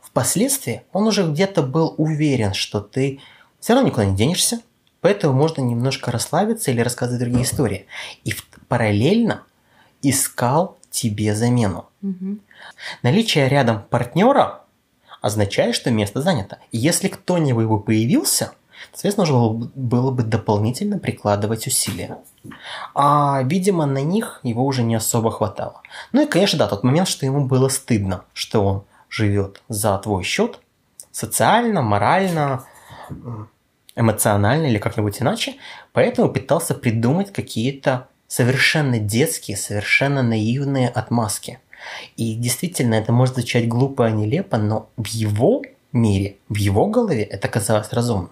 Впоследствии 0.00 0.82
он 0.92 1.06
уже 1.06 1.26
где-то 1.26 1.62
был 1.62 1.94
уверен, 1.96 2.54
что 2.54 2.80
ты 2.80 3.20
все 3.60 3.74
равно 3.74 3.88
никуда 3.88 4.04
не 4.04 4.16
денешься, 4.16 4.60
поэтому 5.02 5.34
можно 5.34 5.60
немножко 5.60 6.10
расслабиться 6.10 6.70
или 6.70 6.80
рассказывать 6.80 7.20
другие 7.20 7.44
истории. 7.44 7.86
И 8.24 8.34
параллельно 8.68 9.42
искал 10.00 10.78
тебе 10.90 11.34
замену. 11.34 11.90
Угу. 12.02 12.38
Наличие 13.02 13.48
рядом 13.48 13.82
партнера 13.82 14.62
означает, 15.20 15.74
что 15.74 15.90
место 15.90 16.22
занято. 16.22 16.58
И 16.70 16.78
если 16.78 17.08
кто-нибудь 17.08 17.66
бы 17.66 17.80
появился, 17.80 18.52
соответственно, 18.92 19.26
нужно 19.26 19.70
было 19.74 20.10
бы 20.10 20.22
дополнительно 20.22 20.98
прикладывать 20.98 21.66
усилия. 21.66 22.18
А, 22.94 23.42
видимо, 23.44 23.86
на 23.86 24.02
них 24.02 24.40
его 24.42 24.64
уже 24.64 24.82
не 24.82 24.94
особо 24.94 25.30
хватало. 25.30 25.82
Ну 26.12 26.22
и, 26.22 26.26
конечно, 26.26 26.58
да, 26.58 26.68
тот 26.68 26.82
момент, 26.82 27.08
что 27.08 27.26
ему 27.26 27.46
было 27.46 27.68
стыдно, 27.68 28.24
что 28.32 28.64
он 28.64 28.84
живет 29.08 29.62
за 29.68 29.96
твой 29.98 30.24
счет, 30.24 30.58
социально, 31.12 31.82
морально, 31.82 32.64
эмоционально 33.96 34.66
или 34.66 34.78
как-нибудь 34.78 35.20
иначе, 35.20 35.54
поэтому 35.92 36.28
пытался 36.28 36.74
придумать 36.74 37.32
какие-то 37.32 38.08
совершенно 38.26 38.98
детские, 38.98 39.56
совершенно 39.56 40.22
наивные 40.22 40.88
отмазки. 40.88 41.58
И 42.16 42.34
действительно, 42.34 42.94
это 42.94 43.12
может 43.12 43.34
звучать 43.34 43.68
глупо 43.68 44.08
и 44.08 44.12
нелепо, 44.12 44.56
но 44.56 44.88
в 44.96 45.06
его 45.08 45.62
мире, 45.92 46.36
в 46.48 46.56
его 46.56 46.86
голове 46.86 47.22
это 47.22 47.48
казалось 47.48 47.92
разумным. 47.92 48.30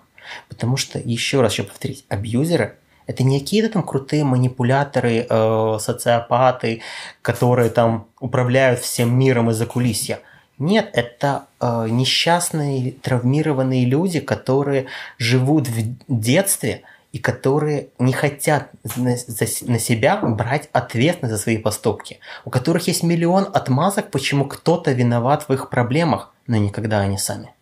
Потому 0.49 0.77
что, 0.77 0.99
еще 0.99 1.41
раз 1.41 1.53
еще 1.53 1.65
повторить, 1.65 2.05
абьюзеры– 2.09 2.77
это 3.11 3.25
не 3.25 3.41
какие-то 3.41 3.71
там 3.71 3.83
крутые 3.83 4.23
манипуляторы, 4.23 5.27
э, 5.29 5.79
социопаты, 5.81 6.83
которые 7.23 7.69
там 7.71 8.07
управляют 8.21 8.81
всем 8.81 9.19
миром 9.19 9.51
из-за 9.51 9.67
кулисья. 9.67 10.21
Нет, 10.61 10.91
это 10.93 11.47
э, 11.59 11.89
несчастные, 11.89 12.93
травмированные 12.93 13.85
люди, 13.85 14.21
которые 14.21 14.87
живут 15.19 15.67
в 15.67 15.97
детстве– 16.07 16.83
и 17.13 17.19
которые 17.19 17.89
не 17.99 18.13
хотят 18.13 18.71
на, 18.97 19.17
на 19.63 19.79
себя 19.79 20.17
брать 20.17 20.69
ответственность 20.73 21.35
за 21.37 21.43
свои 21.43 21.59
поступки, 21.59 22.21
у 22.45 22.51
которых 22.51 22.87
есть 22.87 23.03
миллион 23.03 23.49
отмазок, 23.53 24.11
почему 24.11 24.45
кто-то 24.45 24.93
виноват 24.93 25.49
в 25.49 25.53
их 25.53 25.71
проблемах, 25.71 26.33
но 26.47 26.57
никогда 26.57 27.01
они 27.01 27.19
сами. 27.19 27.53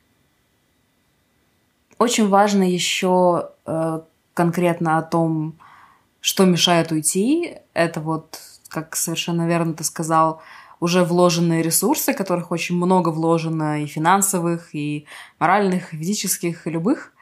Очень 1.99 2.28
важно 2.28 2.62
еще 2.62 3.51
э, 3.66 4.01
конкретно 4.34 4.99
о 4.99 5.03
том, 5.03 5.55
что 6.20 6.44
мешает 6.44 6.92
уйти. 6.92 7.57
Это 7.72 8.01
вот, 8.01 8.38
как 8.68 8.94
совершенно 8.96 9.49
верно 9.49 9.72
ты 9.72 9.82
сказал, 9.82 10.42
уже 10.81 11.05
вложенные 11.05 11.62
ресурсы, 11.62 12.14
которых 12.14 12.51
очень 12.51 12.76
много 12.76 13.09
вложено 13.11 13.83
и 13.83 13.87
финансовых, 13.87 14.74
и 14.74 15.07
моральных, 15.39 15.93
и 15.93 15.97
физических, 15.97 16.66
и 16.66 16.70
любых. 16.70 17.12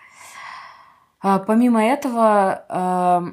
А, 1.21 1.39
помимо 1.39 1.83
этого, 1.83 2.65
а, 2.69 3.25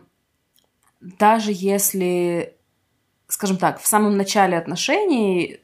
даже 1.01 1.51
если, 1.53 2.55
скажем 3.27 3.57
так, 3.57 3.81
в 3.81 3.87
самом 3.87 4.17
начале 4.17 4.57
отношений 4.57 5.59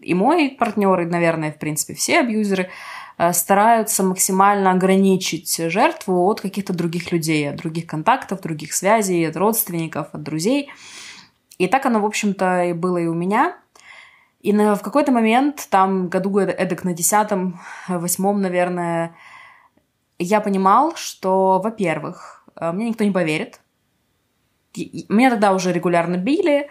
и 0.00 0.14
мой 0.14 0.56
партнер, 0.58 1.00
и, 1.00 1.04
наверное, 1.04 1.52
в 1.52 1.58
принципе, 1.58 1.94
все 1.94 2.20
абьюзеры 2.20 2.70
а, 3.18 3.34
стараются 3.34 4.02
максимально 4.02 4.70
ограничить 4.70 5.54
жертву 5.70 6.24
от 6.24 6.40
каких-то 6.40 6.72
других 6.72 7.12
людей, 7.12 7.50
от 7.50 7.56
других 7.56 7.86
контактов, 7.86 8.40
других 8.40 8.72
связей, 8.72 9.22
от 9.24 9.36
родственников, 9.36 10.08
от 10.14 10.22
друзей. 10.22 10.70
И 11.60 11.66
так 11.66 11.84
оно, 11.84 12.00
в 12.00 12.06
общем-то, 12.06 12.64
и 12.64 12.72
было 12.72 12.96
и 12.96 13.06
у 13.06 13.12
меня. 13.12 13.54
И 14.40 14.54
на, 14.54 14.74
в 14.74 14.80
какой-то 14.80 15.12
момент, 15.12 15.66
там, 15.68 16.08
году 16.08 16.38
эдак 16.38 16.84
на 16.84 16.94
десятом, 16.94 17.60
восьмом, 17.88 18.40
наверное, 18.40 19.14
я 20.18 20.40
понимал, 20.40 20.96
что, 20.96 21.60
во-первых, 21.62 22.46
э, 22.56 22.72
мне 22.72 22.88
никто 22.88 23.04
не 23.04 23.10
поверит. 23.10 23.60
Меня 24.74 25.28
тогда 25.28 25.52
уже 25.52 25.70
регулярно 25.70 26.16
били, 26.16 26.70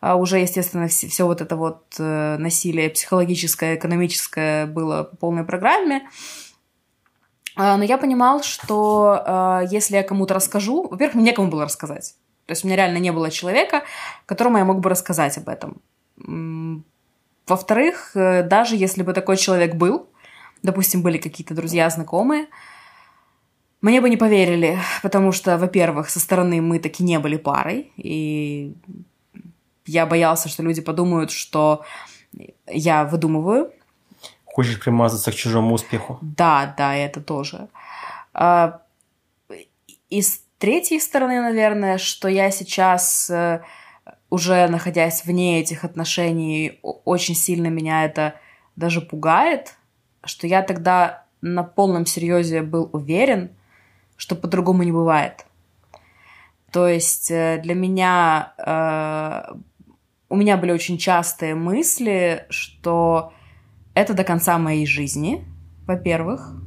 а 0.00 0.16
уже, 0.16 0.40
естественно, 0.40 0.88
все, 0.88 1.06
все 1.06 1.26
вот 1.26 1.40
это 1.40 1.54
вот 1.54 1.94
э, 2.00 2.36
насилие 2.36 2.90
психологическое, 2.90 3.76
экономическое 3.76 4.66
было 4.66 5.04
по 5.04 5.16
полной 5.16 5.44
программе. 5.44 6.08
А, 7.54 7.76
но 7.76 7.84
я 7.84 7.98
понимал, 7.98 8.42
что 8.42 9.22
э, 9.24 9.66
если 9.70 9.94
я 9.94 10.02
кому-то 10.02 10.34
расскажу, 10.34 10.88
во-первых, 10.88 11.14
мне 11.14 11.26
некому 11.26 11.52
было 11.52 11.66
рассказать. 11.66 12.16
То 12.46 12.52
есть 12.52 12.64
у 12.64 12.66
меня 12.66 12.76
реально 12.76 12.98
не 12.98 13.12
было 13.12 13.30
человека, 13.30 13.84
которому 14.26 14.58
я 14.58 14.64
мог 14.64 14.80
бы 14.80 14.90
рассказать 14.90 15.38
об 15.38 15.48
этом. 15.48 15.80
Во-вторых, 17.46 18.12
э, 18.14 18.42
даже 18.42 18.76
если 18.76 19.02
бы 19.02 19.12
такой 19.12 19.36
человек 19.36 19.74
был, 19.74 20.08
допустим, 20.62 21.02
были 21.02 21.18
какие-то 21.18 21.54
друзья, 21.54 21.90
знакомые, 21.90 22.46
мне 23.82 24.00
бы 24.00 24.08
не 24.08 24.16
поверили, 24.16 24.78
потому 25.02 25.30
что, 25.32 25.58
во-первых, 25.58 26.08
со 26.08 26.18
стороны 26.18 26.62
мы 26.62 26.78
таки 26.78 27.04
не 27.04 27.18
были 27.18 27.36
парой, 27.36 27.92
и 27.96 28.74
я 29.84 30.06
боялся, 30.06 30.48
что 30.48 30.62
люди 30.62 30.80
подумают, 30.80 31.30
что 31.30 31.84
я 32.66 33.04
выдумываю. 33.04 33.72
Хочешь 34.46 34.80
примазаться 34.80 35.32
к 35.32 35.34
чужому 35.34 35.74
успеху? 35.74 36.18
Да, 36.22 36.74
да, 36.78 36.94
это 36.94 37.20
тоже. 37.20 37.68
А, 38.32 38.80
и 40.08 40.22
с 40.22 40.43
третьей 40.64 40.98
стороны, 40.98 41.42
наверное, 41.42 41.98
что 41.98 42.26
я 42.26 42.50
сейчас 42.50 43.28
э, 43.28 43.60
уже 44.30 44.66
находясь 44.68 45.26
вне 45.26 45.60
этих 45.60 45.84
отношений, 45.84 46.80
очень 46.82 47.34
сильно 47.34 47.66
меня 47.66 48.06
это 48.06 48.36
даже 48.74 49.02
пугает, 49.02 49.74
что 50.24 50.46
я 50.46 50.62
тогда 50.62 51.26
на 51.42 51.64
полном 51.64 52.06
серьезе 52.06 52.62
был 52.62 52.88
уверен, 52.94 53.50
что 54.16 54.36
по-другому 54.36 54.84
не 54.84 54.92
бывает. 54.92 55.44
То 56.72 56.88
есть 56.88 57.30
э, 57.30 57.60
для 57.62 57.74
меня 57.74 58.54
э, 58.56 59.54
у 60.30 60.36
меня 60.36 60.56
были 60.56 60.72
очень 60.72 60.96
частые 60.96 61.54
мысли, 61.54 62.46
что 62.48 63.34
это 63.92 64.14
до 64.14 64.24
конца 64.24 64.56
моей 64.56 64.86
жизни, 64.86 65.44
во-первых. 65.86 66.63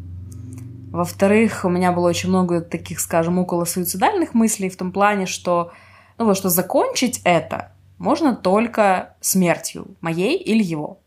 Во-вторых, 0.91 1.65
у 1.65 1.69
меня 1.69 1.91
было 1.91 2.07
очень 2.07 2.29
много 2.29 2.61
таких, 2.61 2.99
скажем, 2.99 3.39
около 3.39 3.65
суицидальных 3.65 4.33
мыслей 4.33 4.69
в 4.69 4.77
том 4.77 4.91
плане, 4.91 5.25
что 5.25 5.71
ну 6.17 6.25
вот 6.25 6.37
что 6.37 6.49
закончить 6.49 7.21
это 7.23 7.71
можно 7.97 8.35
только 8.35 9.15
смертью 9.21 9.95
моей 10.01 10.37
или 10.37 10.63
его. 10.63 10.99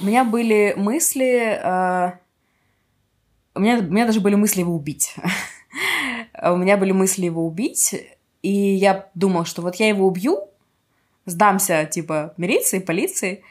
У 0.00 0.04
меня 0.04 0.24
были 0.24 0.74
мысли... 0.76 1.58
Э, 1.60 2.18
у, 3.54 3.60
меня, 3.60 3.78
у 3.78 3.82
меня 3.82 4.06
даже 4.06 4.20
были 4.20 4.36
мысли 4.36 4.60
его 4.60 4.74
убить. 4.74 5.14
у 6.42 6.56
меня 6.56 6.76
были 6.76 6.92
мысли 6.92 7.24
его 7.24 7.46
убить, 7.46 7.94
и 8.42 8.50
я 8.50 9.10
думала, 9.14 9.44
что 9.44 9.62
вот 9.62 9.76
я 9.76 9.88
его 9.88 10.06
убью, 10.06 10.48
сдамся, 11.24 11.84
типа, 11.84 12.34
милиции, 12.36 12.78
полиции, 12.78 13.42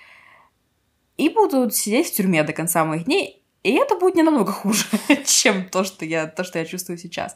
и 1.18 1.30
буду 1.30 1.70
сидеть 1.70 2.08
в 2.08 2.16
тюрьме 2.16 2.44
до 2.44 2.54
конца 2.54 2.86
моих 2.86 3.06
дней, 3.06 3.44
и 3.64 3.74
это 3.74 3.96
будет 3.96 4.16
не 4.16 4.24
намного 4.24 4.52
хуже, 4.52 4.86
чем 5.26 5.70
то, 5.70 5.84
что 5.84 6.06
я, 6.06 6.28
то, 6.28 6.44
что 6.44 6.60
я 6.60 6.66
чувствую 6.66 6.98
сейчас. 6.98 7.36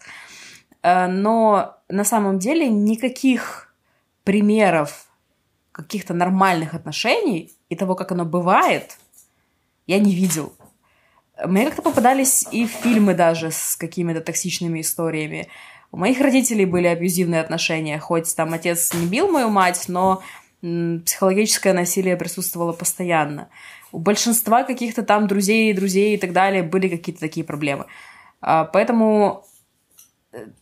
Э, 0.84 1.08
но 1.08 1.78
на 1.90 2.04
самом 2.04 2.40
деле 2.40 2.70
никаких 2.70 3.74
примеров 4.24 5.08
каких-то 5.72 6.14
нормальных 6.14 6.74
отношений 6.74 7.52
и 7.70 7.76
того, 7.76 7.96
как 7.96 8.12
оно 8.12 8.26
бывает, 8.26 8.98
я 9.88 10.00
не 10.00 10.14
видел. 10.14 10.54
Мне 11.44 11.66
как-то 11.66 11.82
попадались 11.82 12.46
и 12.52 12.68
фильмы 12.68 13.14
даже 13.14 13.52
с 13.52 13.76
какими-то 13.76 14.22
токсичными 14.22 14.82
историями. 14.82 15.48
У 15.92 15.98
моих 15.98 16.22
родителей 16.22 16.66
были 16.66 16.88
абьюзивные 16.88 17.42
отношения, 17.42 18.00
хоть 18.00 18.34
там 18.36 18.54
отец 18.54 18.94
не 18.94 19.06
бил 19.06 19.30
мою 19.30 19.50
мать, 19.50 19.86
но 19.88 20.22
психологическое 20.62 21.74
насилие 21.74 22.16
присутствовало 22.16 22.74
постоянно. 22.74 23.50
У 23.92 24.00
большинства 24.00 24.64
каких-то 24.64 25.04
там 25.04 25.28
друзей, 25.28 25.74
друзей 25.74 26.16
и 26.16 26.18
так 26.18 26.34
далее 26.34 26.64
были 26.64 26.88
какие-то 26.88 27.20
такие 27.20 27.46
проблемы. 27.46 27.86
А, 28.42 28.66
поэтому 28.66 29.44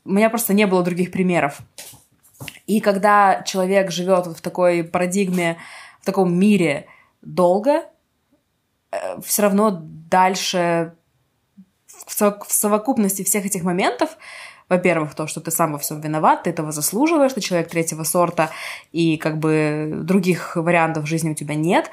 у 0.06 0.12
меня 0.12 0.30
просто 0.30 0.54
не 0.54 0.66
было 0.66 0.84
других 0.84 1.12
примеров. 1.12 1.60
И 2.68 2.80
когда 2.80 3.42
человек 3.44 3.92
живет 3.92 4.28
в 4.28 4.42
такой 4.42 4.84
парадигме, 4.84 5.58
в 6.02 6.06
таком 6.06 6.34
мире 6.34 6.88
долго, 7.22 7.84
э, 8.92 9.22
все 9.22 9.44
равно 9.44 9.80
дальше 9.82 10.96
в 12.06 12.46
совокупности 12.48 13.24
всех 13.24 13.46
этих 13.46 13.64
моментов, 13.64 14.18
во-первых, 14.70 15.16
то, 15.16 15.28
что 15.28 15.42
ты 15.42 15.52
сам 15.52 15.74
во 15.74 15.80
всем 15.80 16.00
виноват, 16.00 16.44
ты 16.44 16.52
этого 16.52 16.72
заслуживаешь, 16.72 17.34
ты 17.34 17.42
человек 17.42 17.70
третьего 17.70 18.04
сорта, 18.04 18.52
и 18.92 19.18
как 19.18 19.40
бы 19.40 20.00
других 20.04 20.56
вариантов 20.56 21.08
жизни 21.08 21.32
у 21.32 21.36
тебя 21.36 21.56
нет. 21.56 21.90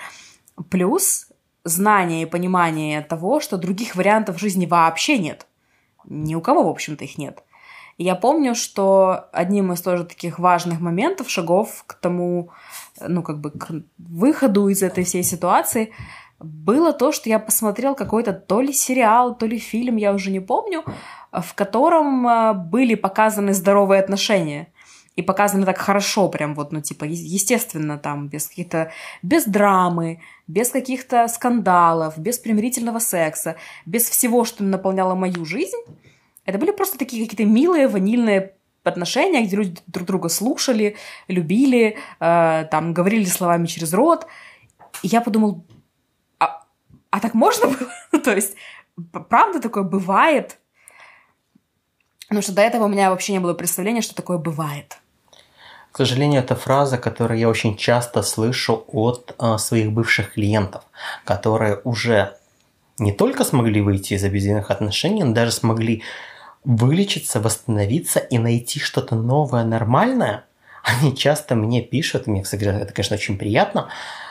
Плюс 0.71 1.26
знание 1.67 2.23
и 2.23 2.27
понимание 2.27 3.03
того, 3.03 3.41
что 3.41 3.57
других 3.57 3.97
вариантов 3.97 4.39
жизни 4.39 4.67
вообще 4.67 5.19
нет. 5.19 5.47
Ни 6.05 6.35
у 6.35 6.41
кого, 6.41 6.63
в 6.63 6.69
общем-то, 6.69 7.05
их 7.05 7.19
нет. 7.19 7.43
Я 7.99 8.15
помню, 8.15 8.55
что 8.55 9.29
одним 9.33 9.73
из 9.73 9.81
тоже 9.81 10.05
таких 10.05 10.39
важных 10.39 10.81
моментов, 10.81 11.31
шагов 11.31 11.85
к 11.87 11.95
тому, 11.95 12.51
ну, 13.01 13.23
как 13.23 13.41
бы 13.41 13.51
к 13.51 13.71
выходу 13.99 14.69
из 14.69 14.83
этой 14.83 15.05
всей 15.05 15.23
ситуации, 15.23 15.93
было 16.39 16.93
то, 16.93 17.13
что 17.13 17.31
я 17.31 17.39
посмотрел 17.39 17.95
какой-то 17.95 18.35
то 18.35 18.61
ли 18.61 18.73
сериал, 18.73 19.35
то 19.35 19.47
ли 19.47 19.59
фильм, 19.59 19.97
я 19.97 20.13
уже 20.13 20.31
не 20.31 20.41
помню, 20.41 20.85
в 21.33 21.55
котором 21.55 22.29
э, 22.29 22.53
были 22.53 22.95
показаны 22.95 23.55
здоровые 23.55 24.01
отношения. 24.01 24.69
И 25.17 25.23
показаны 25.23 25.65
так 25.65 25.79
хорошо, 25.79 26.29
прям 26.29 26.55
вот, 26.55 26.73
ну, 26.73 26.83
типа, 26.83 27.05
естественно, 27.05 27.97
там, 27.97 28.29
без 28.29 28.49
каких-то, 28.49 28.93
без 29.23 29.47
драмы, 29.47 30.21
без 30.47 30.69
каких-то 30.71 31.27
скандалов, 31.29 32.19
без 32.19 32.39
примирительного 32.39 32.99
секса, 32.99 33.57
без 33.87 34.11
всего, 34.11 34.45
что 34.45 34.63
наполняло 34.63 35.15
мою 35.15 35.47
жизнь. 35.47 35.83
Это 36.45 36.59
были 36.59 36.71
просто 36.71 36.99
такие 36.99 37.25
какие-то 37.25 37.51
милые, 37.51 37.89
ванильные 37.89 38.53
отношения, 38.85 39.43
где 39.45 39.57
люди 39.57 39.81
друг 39.87 40.07
друга 40.07 40.29
слушали, 40.29 40.97
любили, 41.29 41.97
э, 42.21 42.67
там, 42.71 42.93
говорили 42.93 43.25
словами 43.25 43.67
через 43.67 43.95
рот. 43.95 44.27
И 45.03 45.09
я 45.09 45.23
подумал, 45.23 45.65
а, 46.39 46.63
а 47.11 47.21
так 47.21 47.33
можно 47.33 47.69
было? 47.69 47.91
То 48.23 48.35
есть, 48.35 48.55
правда 49.31 49.61
такое 49.61 49.83
бывает? 49.83 50.59
Потому 52.29 52.43
что 52.43 52.53
до 52.53 52.63
этого 52.63 52.85
у 52.85 52.89
меня 52.89 53.11
вообще 53.11 53.33
не 53.33 53.41
было 53.41 53.55
представления, 53.55 54.03
что 54.03 54.15
такое 54.15 54.37
бывает. 54.37 54.99
К 55.97 56.05
сожалению, 56.05 56.43
это 56.43 56.55
фраза, 56.55 56.99
которую 56.99 57.41
я 57.41 57.49
очень 57.49 57.75
часто 57.75 58.21
слышу 58.21 58.85
от 58.89 59.35
э, 59.39 59.57
своих 59.57 59.93
бывших 59.93 60.35
клиентов, 60.35 60.85
которые 61.25 61.81
уже 61.85 62.37
не 62.99 63.13
только 63.13 63.45
смогли 63.45 63.81
выйти 63.81 64.13
из 64.13 64.23
абьюзивных 64.23 64.71
отношений, 64.71 65.25
но 65.25 65.33
даже 65.33 65.53
смогли 65.53 66.03
вылечиться, 66.65 67.41
восстановиться 67.41 68.19
и 68.19 68.37
найти 68.37 68.79
что-то 68.79 69.15
новое, 69.15 69.65
нормальное, 69.65 70.45
они 70.85 71.17
часто 71.17 71.55
мне 71.55 71.81
пишут, 71.81 72.27
мне, 72.27 72.43
кстати, 72.43 72.65
это, 72.65 72.93
конечно, 72.93 73.17
очень 73.17 73.39
приятно, 73.39 73.89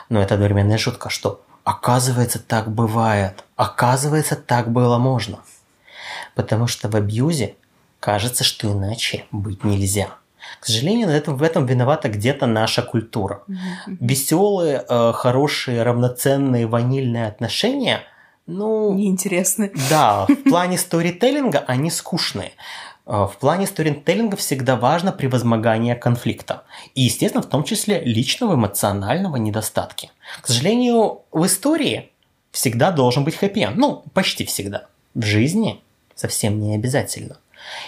но 0.08 0.22
это 0.22 0.34
одновременно 0.34 0.78
шутка, 0.78 1.10
что 1.10 1.42
оказывается 1.64 2.38
так 2.38 2.72
бывает, 2.72 3.42
оказывается 3.56 4.36
так 4.36 4.70
было 4.70 4.98
можно. 4.98 5.40
Потому 6.36 6.68
что 6.68 6.88
в 6.88 6.94
абьюзе 6.94 7.56
кажется, 7.98 8.44
что 8.44 8.70
иначе 8.70 9.24
быть 9.32 9.64
нельзя. 9.64 10.10
К 10.60 10.66
сожалению, 10.66 11.08
в 11.08 11.10
этом, 11.10 11.36
в 11.36 11.42
этом 11.42 11.66
виновата 11.66 12.08
где-то 12.08 12.46
наша 12.46 12.82
культура. 12.82 13.42
Mm-hmm. 13.48 13.96
Веселые, 14.00 14.84
э, 14.88 15.12
хорошие, 15.14 15.82
равноценные, 15.82 16.66
ванильные 16.66 17.26
отношения– 17.26 18.00
ну, 18.46 18.94
неинтересны. 18.94 19.72
Да, 19.90 20.26
в 20.26 20.48
плане 20.48 20.78
сторителлинга 20.78 21.64
они 21.66 21.90
скучные. 21.90 22.52
Э, 23.04 23.26
в 23.26 23.36
плане 23.40 23.66
сторителлинга 23.66 24.36
всегда 24.36 24.76
важно 24.76 25.12
превозмогание 25.12 25.96
конфликта. 25.96 26.62
И, 26.94 27.02
естественно, 27.02 27.42
в 27.42 27.48
том 27.48 27.64
числе 27.64 28.00
личного 28.04 28.54
эмоционального 28.54 29.36
недостатки. 29.36 30.10
К 30.40 30.46
сожалению, 30.46 31.22
в 31.32 31.44
истории 31.44 32.12
всегда 32.52 32.92
должен 32.92 33.24
быть 33.24 33.34
хэппи 33.34 33.70
Ну, 33.74 34.04
почти 34.14 34.44
всегда. 34.44 34.86
В 35.14 35.24
жизни 35.24 35.82
совсем 36.14 36.60
не 36.60 36.76
обязательно. 36.76 37.38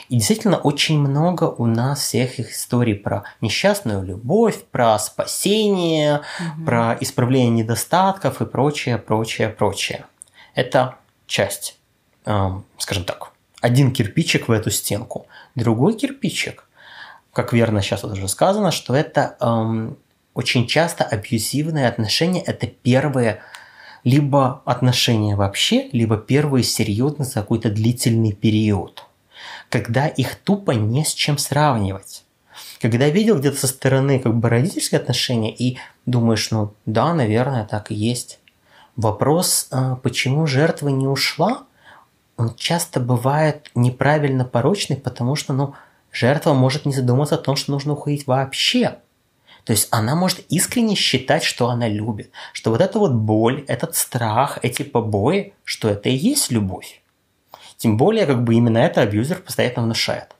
И 0.08 0.16
действительно 0.16 0.56
очень 0.56 0.98
много 0.98 1.44
у 1.44 1.66
нас 1.66 2.00
всех 2.00 2.40
историй 2.40 2.94
про 2.94 3.24
несчастную 3.40 4.02
любовь, 4.02 4.64
про 4.70 4.98
спасение, 4.98 6.22
угу. 6.40 6.64
про 6.64 6.96
исправление 7.00 7.50
недостатков 7.50 8.40
и 8.40 8.46
прочее, 8.46 8.98
прочее, 8.98 9.48
прочее. 9.48 10.06
Это 10.54 10.96
часть, 11.26 11.78
эм, 12.24 12.64
скажем 12.78 13.04
так, 13.04 13.32
один 13.60 13.92
кирпичик 13.92 14.48
в 14.48 14.52
эту 14.52 14.70
стенку. 14.70 15.26
Другой 15.54 15.94
кирпичик, 15.94 16.68
как 17.32 17.52
верно 17.52 17.82
сейчас 17.82 18.02
вот 18.02 18.12
уже 18.12 18.28
сказано, 18.28 18.70
что 18.70 18.94
это 18.94 19.36
эм, 19.40 19.98
очень 20.34 20.66
часто 20.66 21.04
абьюзивные 21.04 21.88
отношения, 21.88 22.40
это 22.40 22.66
первые 22.66 23.42
либо 24.04 24.62
отношения 24.64 25.36
вообще, 25.36 25.88
либо 25.92 26.16
первые 26.16 26.62
серьезно 26.62 27.24
за 27.24 27.34
какой-то 27.34 27.70
длительный 27.70 28.32
период, 28.32 29.04
когда 29.68 30.06
их 30.06 30.36
тупо 30.36 30.72
не 30.72 31.04
с 31.04 31.12
чем 31.12 31.38
сравнивать. 31.38 32.24
Когда 32.80 33.08
видел 33.08 33.38
где-то 33.38 33.58
со 33.58 33.66
стороны 33.66 34.18
как 34.18 34.34
бы 34.34 34.48
родительские 34.48 35.00
отношения 35.00 35.54
и 35.54 35.78
думаешь, 36.06 36.50
ну 36.50 36.74
да, 36.86 37.12
наверное, 37.12 37.64
так 37.64 37.90
и 37.90 37.94
есть. 37.94 38.38
Вопрос, 38.96 39.68
а, 39.70 39.96
почему 39.96 40.46
жертва 40.46 40.88
не 40.88 41.06
ушла, 41.06 41.64
он 42.36 42.54
часто 42.54 43.00
бывает 43.00 43.70
неправильно 43.74 44.44
порочный, 44.44 44.96
потому 44.96 45.34
что, 45.34 45.52
ну, 45.52 45.74
жертва 46.12 46.54
может 46.54 46.86
не 46.86 46.92
задуматься 46.92 47.34
о 47.34 47.38
том, 47.38 47.56
что 47.56 47.72
нужно 47.72 47.92
уходить 47.94 48.26
вообще. 48.26 48.98
То 49.64 49.72
есть 49.72 49.88
она 49.90 50.14
может 50.14 50.40
искренне 50.48 50.94
считать, 50.94 51.42
что 51.42 51.68
она 51.68 51.88
любит, 51.88 52.30
что 52.52 52.70
вот 52.70 52.80
эта 52.80 52.98
вот 52.98 53.12
боль, 53.12 53.64
этот 53.68 53.96
страх, 53.96 54.58
эти 54.62 54.82
побои, 54.82 55.52
что 55.64 55.88
это 55.88 56.08
и 56.08 56.14
есть 56.14 56.50
любовь. 56.50 57.02
Тем 57.78 57.96
более, 57.96 58.26
как 58.26 58.42
бы 58.44 58.54
именно 58.54 58.78
это 58.78 59.00
абьюзер 59.00 59.38
постоянно 59.38 59.82
внушает. 59.82 60.34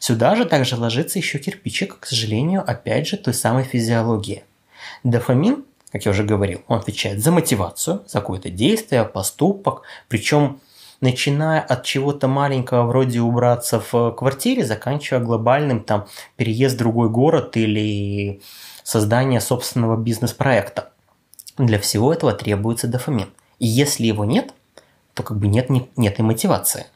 Сюда 0.00 0.34
же 0.34 0.44
также 0.44 0.76
ложится 0.76 1.18
еще 1.18 1.38
кирпичик, 1.38 2.00
к 2.00 2.06
сожалению, 2.06 2.62
опять 2.66 3.06
же, 3.06 3.16
той 3.16 3.32
самой 3.32 3.64
физиологии. 3.64 4.44
Дофамин, 5.04 5.64
как 5.92 6.04
я 6.04 6.10
уже 6.10 6.24
говорил, 6.24 6.62
он 6.66 6.78
отвечает 6.78 7.22
за 7.22 7.30
мотивацию, 7.30 8.02
за 8.06 8.20
какое-то 8.20 8.50
действие, 8.50 9.04
поступок, 9.04 9.82
причем 10.08 10.60
начиная 11.00 11.60
от 11.60 11.84
чего-то 11.84 12.28
маленького, 12.28 12.86
вроде 12.86 13.20
убраться 13.20 13.82
в 13.90 14.12
квартире, 14.12 14.64
заканчивая 14.64 15.22
глобальным 15.22 15.84
там 15.84 16.08
переезд 16.36 16.74
в 16.74 16.78
другой 16.78 17.08
город 17.08 17.56
или 17.56 18.42
создание 18.82 19.40
собственного 19.40 19.96
бизнес-проекта. 19.96 20.90
Для 21.56 21.78
всего 21.78 22.12
этого 22.12 22.32
требуется 22.32 22.88
дофамин. 22.88 23.28
И 23.58 23.66
если 23.66 24.06
его 24.06 24.24
нет, 24.24 24.52
то 25.14 25.22
как 25.22 25.38
бы 25.38 25.48
нет, 25.48 25.68
нет 25.96 26.18
и 26.18 26.22
мотивации. 26.22 26.86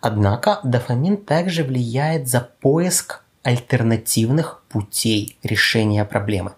Однако 0.00 0.60
дофамин 0.64 1.16
также 1.16 1.64
влияет 1.64 2.28
за 2.28 2.40
поиск 2.40 3.22
альтернативных 3.42 4.62
путей 4.68 5.36
решения 5.42 6.04
проблемы. 6.04 6.52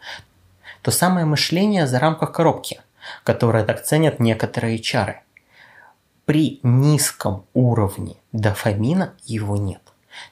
То 0.83 0.91
самое 0.91 1.27
мышление 1.27 1.87
за 1.87 1.99
рамках 1.99 2.33
коробки, 2.33 2.81
которое 3.23 3.65
так 3.65 3.83
ценят 3.85 4.21
некоторые 4.21 4.79
чары 4.79 5.21
при 6.25 6.61
низком 6.63 7.45
уровне 7.53 8.17
дофамина 8.33 9.15
его 9.25 9.57
нет. 9.57 9.81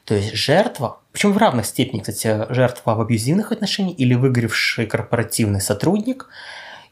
То 0.05 0.15
есть 0.15 0.33
жертва, 0.33 0.99
причем 1.11 1.33
в 1.33 1.37
равных 1.37 1.65
степенях, 1.65 2.05
кстати, 2.05 2.51
жертва 2.53 2.95
в 2.95 3.01
абьюзивных 3.01 3.51
отношениях 3.51 3.99
или 3.99 4.13
выгоревший 4.13 4.87
корпоративный 4.87 5.61
сотрудник, 5.61 6.29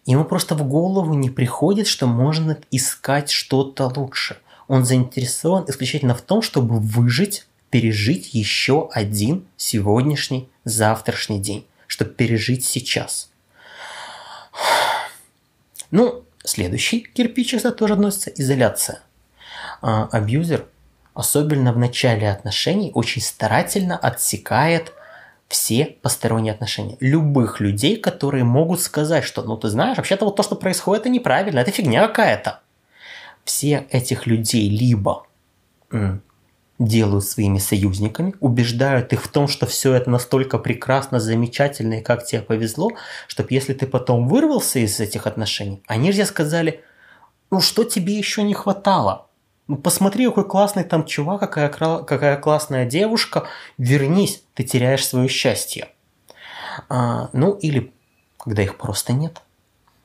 ему 0.05 0.25
просто 0.25 0.55
в 0.55 0.63
голову 0.67 1.13
не 1.13 1.29
приходит, 1.29 1.87
что 1.87 2.07
можно 2.07 2.57
искать 2.71 3.29
что-то 3.29 3.91
лучше. 3.95 4.37
Он 4.67 4.85
заинтересован 4.85 5.65
исключительно 5.67 6.15
в 6.15 6.21
том, 6.21 6.41
чтобы 6.41 6.79
выжить, 6.79 7.45
пережить 7.69 8.33
еще 8.33 8.89
один 8.91 9.45
сегодняшний, 9.57 10.49
завтрашний 10.63 11.39
день, 11.39 11.65
чтобы 11.87 12.11
пережить 12.11 12.65
сейчас. 12.65 13.29
Ну, 15.91 16.23
Следующий 16.43 17.01
кирпич 17.01 17.53
это 17.53 17.71
тоже 17.71 17.93
относится 17.93 18.31
изоляция. 18.31 19.01
А, 19.81 20.05
абьюзер, 20.11 20.65
особенно 21.13 21.71
в 21.71 21.77
начале 21.77 22.29
отношений, 22.29 22.91
очень 22.93 23.21
старательно 23.21 23.97
отсекает 23.97 24.91
все 25.51 25.97
посторонние 26.01 26.53
отношения. 26.53 26.95
Любых 27.01 27.59
людей, 27.59 27.97
которые 27.97 28.45
могут 28.45 28.79
сказать, 28.79 29.25
что, 29.25 29.43
ну 29.43 29.57
ты 29.57 29.67
знаешь, 29.67 29.97
вообще-то 29.97 30.23
вот 30.23 30.37
то, 30.37 30.43
что 30.43 30.55
происходит, 30.55 31.01
это 31.01 31.09
неправильно, 31.09 31.59
это 31.59 31.71
фигня 31.71 32.07
какая-то. 32.07 32.61
Все 33.43 33.85
этих 33.91 34.27
людей 34.27 34.69
либо 34.69 35.27
делают 36.79 37.25
своими 37.25 37.57
союзниками, 37.57 38.33
убеждают 38.39 39.11
их 39.11 39.21
в 39.21 39.27
том, 39.27 39.49
что 39.49 39.65
все 39.67 39.93
это 39.93 40.09
настолько 40.09 40.57
прекрасно, 40.57 41.19
замечательно 41.19 41.95
и 41.95 42.01
как 42.01 42.25
тебе 42.25 42.41
повезло, 42.41 42.91
чтобы 43.27 43.49
если 43.51 43.73
ты 43.73 43.87
потом 43.87 44.29
вырвался 44.29 44.79
из 44.79 45.01
этих 45.01 45.27
отношений, 45.27 45.83
они 45.85 46.13
же 46.13 46.25
сказали, 46.25 46.81
ну 47.51 47.59
что 47.59 47.83
тебе 47.83 48.17
еще 48.17 48.41
не 48.43 48.53
хватало? 48.53 49.27
Ну 49.71 49.77
посмотри, 49.77 50.25
какой 50.25 50.43
классный 50.43 50.83
там 50.83 51.05
чувак, 51.05 51.39
какая, 51.39 51.69
какая 51.69 52.35
классная 52.35 52.85
девушка, 52.85 53.47
вернись, 53.77 54.43
ты 54.53 54.65
теряешь 54.65 55.07
свое 55.07 55.29
счастье. 55.29 55.87
А, 56.89 57.29
ну 57.31 57.53
или 57.53 57.93
когда 58.37 58.63
их 58.63 58.75
просто 58.75 59.13
нет. 59.13 59.41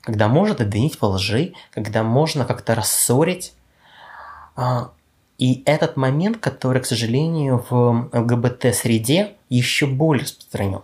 Когда 0.02 0.28
можно 0.28 0.54
обвинить 0.54 1.00
во 1.00 1.08
лжи, 1.08 1.54
когда 1.72 2.04
можно 2.04 2.44
как-то 2.44 2.76
рассорить. 2.76 3.54
А, 4.54 4.92
и 5.36 5.64
этот 5.66 5.96
момент, 5.96 6.36
который, 6.36 6.80
к 6.80 6.86
сожалению, 6.86 7.66
в 7.68 8.08
ЛГБТ-среде 8.12 9.34
еще 9.48 9.86
более 9.86 10.22
распространен. 10.22 10.82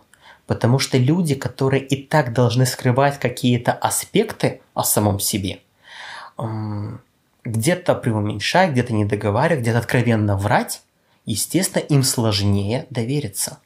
Потому 0.48 0.80
что 0.80 0.98
люди, 0.98 1.36
которые 1.36 1.86
и 1.86 2.04
так 2.04 2.32
должны 2.32 2.66
скрывать 2.66 3.20
какие-то 3.20 3.74
аспекты 3.74 4.60
о 4.74 4.82
самом 4.82 5.20
себе, 5.20 5.60
где-то 7.44 7.94
преуменьшать, 7.94 8.70
где-то 8.70 8.92
не 8.92 9.04
договаривать, 9.04 9.62
где-то 9.62 9.78
откровенно 9.78 10.36
врать, 10.36 10.82
естественно, 11.24 11.82
им 11.82 12.02
сложнее 12.02 12.86
довериться. 12.90 13.58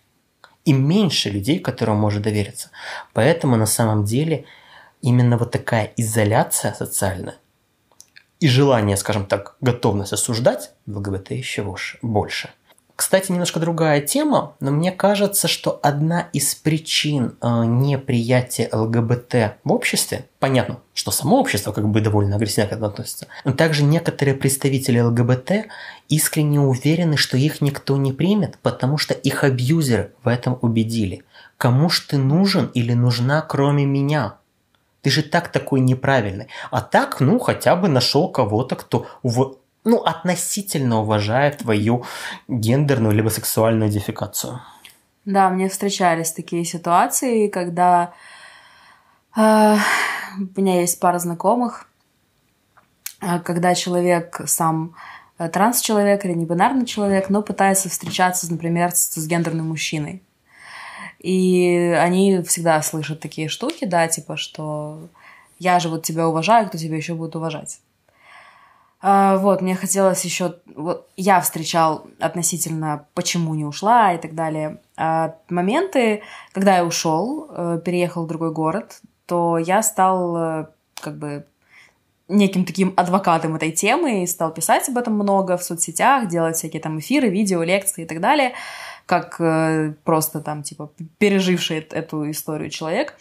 И 0.64 0.72
меньше 0.72 1.31
людей, 1.31 1.59
которым 1.59 1.97
может 1.97 2.22
довериться. 2.22 2.70
Поэтому 3.12 3.57
на 3.57 3.66
самом 3.66 4.05
деле 4.05 4.45
именно 5.01 5.39
вот 5.39 5.53
такая 5.53 5.93
изоляция 5.97 6.72
социальная, 6.72 7.37
и 8.41 8.49
желание, 8.49 8.97
скажем 8.97 9.27
так, 9.27 9.57
готовность 9.61 10.12
осуждать 10.12 10.72
ЛГБТ 10.87 11.31
еще 11.31 11.62
больше. 12.03 12.51
Кстати, 12.97 13.30
немножко 13.30 13.61
другая 13.61 14.01
тема, 14.01 14.55
но 14.59 14.70
мне 14.70 14.90
кажется, 14.90 15.49
что 15.49 15.78
одна 15.82 16.28
из 16.32 16.55
причин 16.55 17.36
э, 17.42 17.64
неприятия 17.66 18.70
ЛГБТ 18.72 19.59
в 19.64 19.72
обществе, 19.72 20.24
понятно, 20.38 20.78
что 20.94 21.11
само 21.11 21.38
общество 21.38 21.72
как 21.72 21.86
бы 21.88 22.01
довольно 22.01 22.36
агрессивно 22.36 22.70
к 22.70 22.72
этому 22.72 22.86
относится, 22.88 23.26
но 23.44 23.53
также 23.53 23.84
некоторые 23.84 24.34
представители 24.34 24.99
ЛГБТ 24.99 25.68
искренне 26.09 26.59
уверены, 26.59 27.18
что 27.18 27.36
их 27.36 27.61
никто 27.61 27.99
не 27.99 28.14
примет, 28.14 28.59
потому 28.62 28.97
что 28.97 29.12
их 29.12 29.44
абьюзеры 29.44 30.14
в 30.24 30.28
этом 30.28 30.59
убедили. 30.62 31.22
Кому 31.59 31.90
ж 31.90 32.01
ты 32.01 32.16
нужен 32.16 32.70
или 32.72 32.94
нужна, 32.94 33.42
кроме 33.42 33.84
меня? 33.84 34.38
Ты 35.03 35.11
же 35.11 35.22
так 35.22 35.53
такой 35.53 35.80
неправильный. 35.80 36.49
А 36.70 36.80
так, 36.80 37.20
ну, 37.20 37.38
хотя 37.38 37.76
бы 37.76 37.88
нашел 37.88 38.28
кого-то, 38.28 38.74
кто 38.74 39.07
ув... 39.22 39.59
ну, 39.87 40.03
относительно 40.03 41.01
уважает 41.01 41.59
твою 41.59 42.05
гендерную 42.49 43.14
либо 43.14 43.28
сексуальную 43.28 43.89
идентификацию. 43.89 44.61
Да, 45.24 45.49
мне 45.49 45.68
встречались 45.68 46.32
такие 46.32 46.64
ситуации, 46.64 47.47
когда 47.47 48.12
э, 49.37 49.76
у 50.39 50.61
меня 50.61 50.80
есть 50.80 50.99
пара 50.99 51.20
знакомых, 51.20 51.89
э, 53.20 53.39
когда 53.41 53.76
человек 53.76 54.41
сам 54.47 54.97
э, 55.39 55.49
транс-человек 55.49 56.24
или 56.24 56.32
небинарный 56.32 56.84
человек, 56.84 57.30
но 57.30 57.43
пытается 57.43 57.89
встречаться, 57.89 58.51
например, 58.51 58.91
с, 58.91 59.14
с 59.14 59.26
гендерным 59.28 59.68
мужчиной. 59.68 60.20
И 61.20 61.97
они 61.97 62.43
всегда 62.43 62.82
слышат 62.82 63.20
такие 63.20 63.49
штуки, 63.49 63.84
да, 63.84 64.09
типа, 64.09 64.37
что 64.37 65.09
я 65.61 65.78
же 65.78 65.89
вот 65.89 66.03
тебя 66.03 66.26
уважаю, 66.26 66.66
кто 66.66 66.76
тебя 66.76 66.97
еще 66.97 67.14
будет 67.14 67.37
уважать. 67.37 67.78
А, 69.01 69.36
вот, 69.36 69.61
мне 69.61 69.74
хотелось 69.74 70.24
еще... 70.24 70.57
Вот, 70.74 71.09
я 71.16 71.40
встречал 71.40 72.07
относительно 72.18 73.07
«почему 73.14 73.55
не 73.55 73.64
ушла» 73.64 74.14
и 74.14 74.18
так 74.18 74.34
далее. 74.34 74.80
А 74.97 75.36
моменты, 75.49 76.22
когда 76.53 76.76
я 76.76 76.84
ушел, 76.84 77.49
э, 77.51 77.80
переехал 77.84 78.24
в 78.24 78.28
другой 78.28 78.53
город, 78.53 79.01
то 79.26 79.59
я 79.59 79.82
стал 79.82 80.36
э, 80.36 80.66
как 81.01 81.18
бы 81.18 81.47
неким 82.28 82.64
таким 82.64 82.92
адвокатом 82.97 83.55
этой 83.55 83.70
темы 83.70 84.22
и 84.22 84.26
стал 84.26 84.53
писать 84.53 84.88
об 84.88 84.99
этом 84.99 85.14
много 85.14 85.57
в 85.57 85.62
соцсетях, 85.62 86.28
делать 86.28 86.57
всякие 86.57 86.82
там 86.82 86.99
эфиры, 86.99 87.28
видео, 87.28 87.62
лекции 87.62 88.03
и 88.03 88.07
так 88.07 88.20
далее, 88.20 88.55
как 89.05 89.40
э, 89.40 89.94
просто 90.05 90.40
там, 90.40 90.62
типа, 90.62 90.90
переживший 91.18 91.78
эту 91.78 92.30
историю 92.30 92.70
человек. 92.70 93.16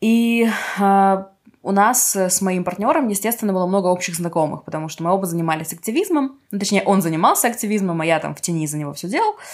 И 0.00 0.48
э, 0.78 1.24
у 1.64 1.72
нас 1.72 2.14
с 2.14 2.42
моим 2.42 2.62
партнером, 2.62 3.08
естественно, 3.08 3.54
было 3.54 3.66
много 3.66 3.86
общих 3.86 4.14
знакомых, 4.14 4.64
потому 4.64 4.90
что 4.90 5.02
мы 5.02 5.10
оба 5.10 5.24
занимались 5.24 5.72
активизмом. 5.72 6.38
Ну, 6.50 6.58
точнее, 6.58 6.82
он 6.82 7.00
занимался 7.00 7.48
активизмом, 7.48 8.02
а 8.02 8.06
я 8.06 8.20
там 8.20 8.34
в 8.34 8.40
тени 8.42 8.66
за 8.66 8.76
него 8.76 8.92
все 8.92 9.08
делал. 9.08 9.34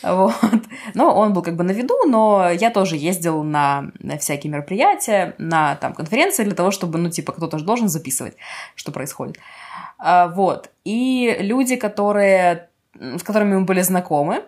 Вот. 0.00 0.62
Но 0.94 1.12
он 1.12 1.32
был 1.32 1.42
как 1.42 1.56
бы 1.56 1.64
на 1.64 1.72
виду, 1.72 1.94
но 2.06 2.50
я 2.50 2.70
тоже 2.70 2.96
ездил 2.96 3.42
на, 3.42 3.90
всякие 4.20 4.52
мероприятия, 4.52 5.34
на 5.38 5.74
там 5.74 5.92
конференции 5.92 6.44
для 6.44 6.54
того, 6.54 6.70
чтобы, 6.70 6.98
ну, 6.98 7.10
типа, 7.10 7.32
кто-то 7.32 7.58
же 7.58 7.64
должен 7.64 7.88
записывать, 7.88 8.36
что 8.76 8.92
происходит. 8.92 9.38
А, 9.98 10.28
вот. 10.28 10.70
И 10.84 11.36
люди, 11.40 11.74
которые, 11.74 12.68
с 12.94 13.24
которыми 13.24 13.56
мы 13.56 13.64
были 13.64 13.80
знакомы, 13.80 14.44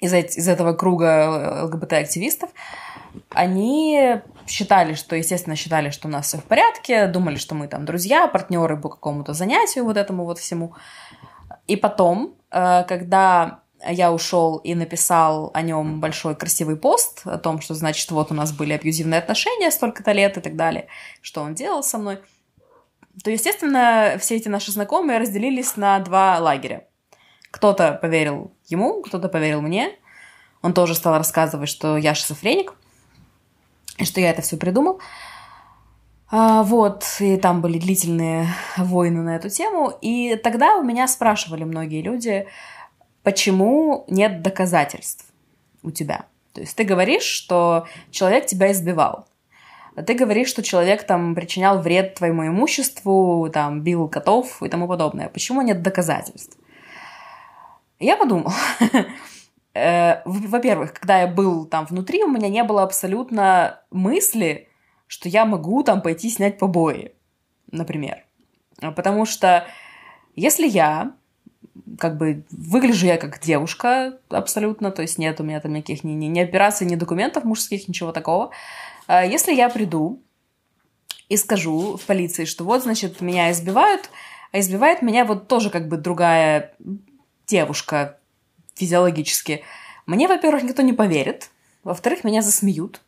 из, 0.00 0.14
из 0.14 0.48
этого 0.48 0.72
круга 0.72 1.64
ЛГБТ-активистов, 1.64 2.48
они 3.30 4.20
считали, 4.46 4.94
что, 4.94 5.16
естественно, 5.16 5.56
считали, 5.56 5.90
что 5.90 6.08
у 6.08 6.10
нас 6.10 6.26
все 6.26 6.38
в 6.38 6.44
порядке, 6.44 7.06
думали, 7.06 7.36
что 7.36 7.54
мы 7.54 7.68
там 7.68 7.84
друзья, 7.84 8.26
партнеры 8.26 8.76
по 8.76 8.88
какому-то 8.88 9.32
занятию, 9.32 9.84
вот 9.84 9.96
этому 9.96 10.24
вот 10.24 10.38
всему. 10.38 10.74
И 11.66 11.76
потом, 11.76 12.36
э, 12.50 12.84
когда 12.88 13.60
я 13.88 14.12
ушел 14.12 14.58
и 14.58 14.74
написал 14.74 15.50
о 15.54 15.62
нем 15.62 16.00
большой 16.00 16.36
красивый 16.36 16.76
пост 16.76 17.22
о 17.24 17.38
том, 17.38 17.60
что, 17.60 17.74
значит, 17.74 18.10
вот 18.10 18.30
у 18.30 18.34
нас 18.34 18.52
были 18.52 18.72
абьюзивные 18.72 19.18
отношения 19.18 19.70
столько-то 19.70 20.12
лет 20.12 20.36
и 20.36 20.40
так 20.40 20.56
далее, 20.56 20.86
что 21.20 21.42
он 21.42 21.54
делал 21.54 21.82
со 21.82 21.98
мной, 21.98 22.20
то, 23.22 23.30
естественно, 23.30 24.16
все 24.20 24.36
эти 24.36 24.48
наши 24.48 24.72
знакомые 24.72 25.18
разделились 25.18 25.76
на 25.76 25.98
два 25.98 26.38
лагеря. 26.38 26.86
Кто-то 27.50 27.98
поверил 28.00 28.52
ему, 28.66 29.02
кто-то 29.02 29.28
поверил 29.28 29.60
мне. 29.60 29.90
Он 30.62 30.72
тоже 30.72 30.94
стал 30.94 31.18
рассказывать, 31.18 31.68
что 31.68 31.96
я 31.96 32.14
шизофреник 32.14 32.74
что 34.00 34.20
я 34.20 34.30
это 34.30 34.42
все 34.42 34.56
придумал. 34.56 35.00
А, 36.30 36.62
вот, 36.62 37.04
и 37.20 37.36
там 37.36 37.60
были 37.60 37.78
длительные 37.78 38.46
войны 38.78 39.20
на 39.20 39.36
эту 39.36 39.50
тему. 39.50 39.92
И 40.00 40.36
тогда 40.36 40.76
у 40.76 40.82
меня 40.82 41.06
спрашивали 41.06 41.64
многие 41.64 42.00
люди, 42.00 42.46
почему 43.22 44.04
нет 44.08 44.40
доказательств 44.40 45.26
у 45.82 45.90
тебя. 45.90 46.24
То 46.54 46.62
есть 46.62 46.74
ты 46.74 46.84
говоришь, 46.84 47.24
что 47.24 47.86
человек 48.10 48.46
тебя 48.46 48.72
избивал. 48.72 49.26
Ты 50.06 50.14
говоришь, 50.14 50.48
что 50.48 50.62
человек 50.62 51.02
там 51.06 51.34
причинял 51.34 51.78
вред 51.80 52.14
твоему 52.14 52.46
имуществу, 52.46 53.50
там 53.52 53.82
бил 53.82 54.08
котов 54.08 54.62
и 54.62 54.68
тому 54.70 54.88
подобное. 54.88 55.28
Почему 55.28 55.60
нет 55.60 55.82
доказательств? 55.82 56.56
Я 57.98 58.16
подумал. 58.16 58.52
Э, 59.74 60.22
во-первых, 60.24 60.92
когда 60.92 61.20
я 61.20 61.26
был 61.26 61.64
там 61.64 61.86
внутри, 61.86 62.22
у 62.22 62.28
меня 62.28 62.48
не 62.48 62.62
было 62.64 62.82
абсолютно 62.82 63.80
мысли, 63.90 64.68
что 65.06 65.28
я 65.28 65.44
могу 65.44 65.82
там 65.82 66.02
пойти 66.02 66.30
снять 66.30 66.58
побои, 66.58 67.12
например. 67.70 68.24
Потому 68.80 69.24
что 69.24 69.66
если 70.34 70.66
я 70.68 71.12
как 71.98 72.16
бы 72.16 72.44
выгляжу 72.50 73.06
я 73.06 73.16
как 73.16 73.40
девушка 73.40 74.18
абсолютно, 74.28 74.90
то 74.90 75.02
есть 75.02 75.18
нет 75.18 75.40
у 75.40 75.44
меня 75.44 75.60
там 75.60 75.72
никаких 75.72 76.04
ни, 76.04 76.12
ни, 76.12 76.26
ни 76.26 76.40
операций, 76.40 76.86
ни 76.86 76.96
документов 76.96 77.44
мужских, 77.44 77.88
ничего 77.88 78.12
такого. 78.12 78.50
А 79.06 79.24
если 79.24 79.54
я 79.54 79.68
приду 79.68 80.22
и 81.28 81.36
скажу 81.36 81.96
в 81.96 82.02
полиции, 82.02 82.44
что 82.44 82.64
вот, 82.64 82.82
значит, 82.82 83.20
меня 83.20 83.50
избивают, 83.52 84.10
а 84.52 84.60
избивает 84.60 85.02
меня 85.02 85.24
вот 85.24 85.48
тоже 85.48 85.70
как 85.70 85.88
бы 85.88 85.96
другая 85.96 86.74
девушка, 87.46 88.18
физиологически, 88.74 89.64
мне, 90.06 90.28
во-первых, 90.28 90.62
никто 90.62 90.82
не 90.82 90.92
поверит, 90.92 91.50
во-вторых, 91.84 92.24
меня 92.24 92.42
засмеют, 92.42 93.00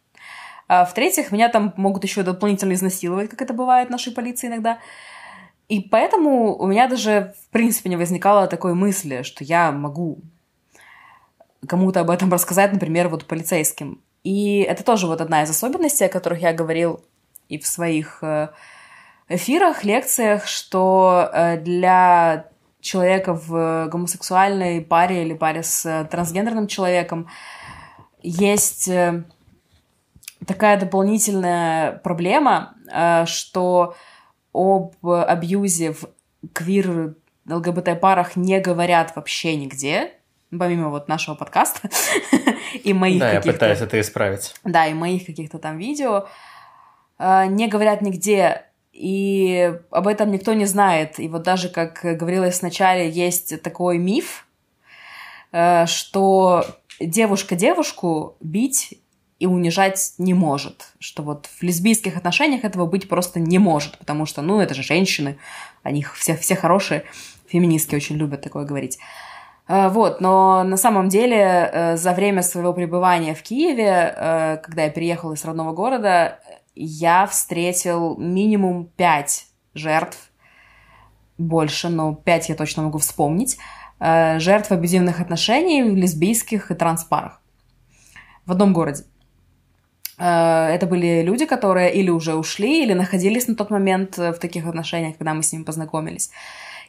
а 0.66 0.84
в-третьих, 0.84 1.30
меня 1.30 1.48
там 1.48 1.74
могут 1.76 2.04
еще 2.04 2.22
дополнительно 2.22 2.72
изнасиловать, 2.72 3.30
как 3.30 3.42
это 3.42 3.52
бывает 3.52 3.88
в 3.88 3.92
нашей 3.92 4.12
полиции 4.12 4.48
иногда. 4.48 4.78
И 5.68 5.80
поэтому 5.80 6.56
у 6.56 6.66
меня 6.66 6.88
даже, 6.88 7.34
в 7.46 7.50
принципе, 7.50 7.90
не 7.90 7.96
возникало 7.96 8.46
такой 8.46 8.74
мысли, 8.74 9.22
что 9.22 9.44
я 9.44 9.72
могу 9.72 10.18
кому-то 11.66 12.00
об 12.00 12.10
этом 12.10 12.32
рассказать, 12.32 12.72
например, 12.72 13.08
вот 13.08 13.24
полицейским. 13.26 14.02
И 14.22 14.60
это 14.60 14.84
тоже 14.84 15.06
вот 15.06 15.20
одна 15.20 15.42
из 15.42 15.50
особенностей, 15.50 16.04
о 16.04 16.10
которых 16.10 16.40
я 16.40 16.52
говорил 16.52 17.04
и 17.48 17.58
в 17.58 17.66
своих 17.66 18.22
э, 18.22 18.48
эфирах, 19.28 19.84
лекциях, 19.84 20.46
что 20.46 21.30
э, 21.32 21.58
для 21.58 22.48
человека 22.85 23.35
в 23.35 23.89
гомосексуальной 23.89 24.82
паре 24.82 25.22
или 25.22 25.32
паре 25.32 25.62
с 25.62 25.87
э, 25.87 26.05
трансгендерным 26.05 26.66
человеком 26.66 27.28
есть 28.22 28.89
э, 28.89 29.24
такая 30.47 30.78
дополнительная 30.78 31.93
проблема, 31.93 32.74
э, 32.93 33.24
что 33.24 33.97
об 34.53 34.95
абьюзе 35.03 35.95
в 35.95 36.05
квир 36.53 37.16
ЛГБТ-парах 37.49 38.37
не 38.37 38.61
говорят 38.61 39.16
вообще 39.16 39.57
нигде, 39.57 40.12
помимо 40.51 40.91
вот 40.91 41.09
нашего 41.09 41.35
подкаста 41.35 41.89
и 42.85 42.93
моих 42.93 43.18
Да, 43.18 43.32
я 43.32 43.41
пытаюсь 43.41 43.80
это 43.80 43.99
исправить. 43.99 44.55
Да, 44.62 44.87
и 44.87 44.93
моих 44.93 45.24
каких-то 45.24 45.59
там 45.59 45.78
видео. 45.78 46.28
Не 47.18 47.68
говорят 47.68 48.03
нигде 48.03 48.66
и 48.95 49.74
об 49.90 50.07
этом 50.07 50.30
никто 50.30 50.55
не 50.55 50.66
знает. 50.66 51.18
И 51.18 51.28
вот 51.28 51.42
даже, 51.42 51.68
как 51.68 52.01
говорилось 52.03 52.61
вначале, 52.61 53.11
есть 53.11 53.61
такой 53.61 53.99
миф, 53.99 54.47
э, 55.51 55.86
что 55.86 56.64
девушка 57.01 57.57
девушку 57.57 58.36
бить 58.40 59.01
и 59.40 59.47
унижать 59.47 60.14
не 60.18 60.32
может. 60.32 60.92
Что 61.01 61.24
вот 61.24 61.47
в 61.47 61.62
лесбийских 61.64 62.16
отношениях 62.16 62.64
этого 62.64 62.86
быть 62.86 63.09
просто 63.09 63.40
не 63.40 63.59
может, 63.59 63.99
потому 63.99 64.26
что, 64.26 64.42
ну, 64.42 64.61
это 64.61 64.74
же 64.74 64.84
женщины, 64.84 65.38
они 65.82 66.07
все, 66.14 66.36
все 66.36 66.55
хорошие, 66.55 67.03
феминистки 67.49 67.97
очень 67.97 68.14
любят 68.14 68.42
такое 68.42 68.64
говорить. 68.64 69.01
Э, 69.66 69.88
вот, 69.88 70.20
но 70.20 70.62
на 70.62 70.76
самом 70.76 71.09
деле 71.09 71.36
э, 71.72 71.97
за 71.97 72.12
время 72.12 72.42
своего 72.42 72.72
пребывания 72.72 73.34
в 73.34 73.42
Киеве, 73.42 74.61
когда 74.62 74.84
я 74.84 74.90
переехала 74.90 75.32
из 75.32 75.45
родного 75.45 75.72
города, 75.72 76.38
я 76.74 77.26
встретил 77.26 78.16
минимум 78.16 78.86
пять 78.96 79.46
жертв, 79.74 80.30
больше, 81.38 81.88
но 81.88 82.14
пять 82.14 82.48
я 82.48 82.54
точно 82.54 82.82
могу 82.84 82.98
вспомнить, 82.98 83.58
э, 84.00 84.38
жертв 84.38 84.72
абьюзивных 84.72 85.20
отношений 85.20 85.82
в 85.82 85.96
лесбийских 85.96 86.70
и 86.70 86.74
транспарах 86.74 87.40
в 88.46 88.52
одном 88.52 88.72
городе. 88.72 89.04
Э, 90.18 90.68
это 90.68 90.86
были 90.86 91.22
люди, 91.22 91.46
которые 91.46 91.92
или 91.92 92.10
уже 92.10 92.34
ушли, 92.34 92.82
или 92.84 92.92
находились 92.92 93.48
на 93.48 93.56
тот 93.56 93.70
момент 93.70 94.16
в 94.16 94.34
таких 94.34 94.66
отношениях, 94.66 95.16
когда 95.16 95.34
мы 95.34 95.42
с 95.42 95.52
ними 95.52 95.64
познакомились. 95.64 96.30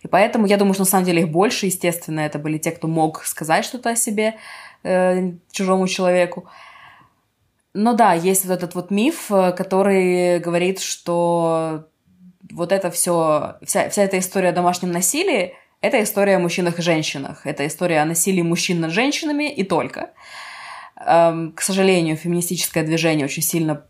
И 0.03 0.07
поэтому 0.07 0.45
я 0.45 0.57
думаю, 0.57 0.73
что 0.73 0.83
на 0.83 0.89
самом 0.89 1.05
деле 1.05 1.23
их 1.23 1.29
больше, 1.29 1.65
естественно, 1.65 2.19
это 2.19 2.38
были 2.38 2.59
те, 2.59 2.69
кто 2.69 2.88
мог 2.88 3.23
сказать 3.23 3.65
что-то 3.65 3.89
о 3.89 3.95
себе 3.95 4.36
э, 4.83 5.31
чужому 5.51 5.88
человеку. 5.88 6.47
Ну 7.78 7.93
да, 7.93 8.13
есть 8.13 8.45
вот 8.45 8.53
этот 8.53 8.73
вот 8.73 8.89
миф, 8.89 9.30
э, 9.30 9.51
который 9.51 10.39
говорит, 10.39 10.80
что 10.80 11.89
вот 12.49 12.71
это 12.71 12.89
все, 12.89 13.57
вся, 13.65 13.89
вся 13.89 14.03
эта 14.03 14.17
история 14.17 14.49
о 14.49 14.53
домашнем 14.53 14.93
насилии, 14.93 15.55
это 15.82 16.01
история 16.01 16.38
о 16.38 16.39
мужчинах 16.39 16.80
и 16.80 16.82
женщинах. 16.82 17.45
Это 17.45 17.67
история 17.67 17.99
о 17.99 18.05
насилии 18.05 18.41
мужчин 18.41 18.80
над 18.80 18.91
женщинами 18.91 19.53
и 19.53 19.63
только. 19.63 20.13
Эм, 21.05 21.51
к 21.51 21.61
сожалению, 21.61 22.15
феминистическое 22.15 22.86
движение 22.86 23.26
очень 23.26 23.43
сильно 23.43 23.86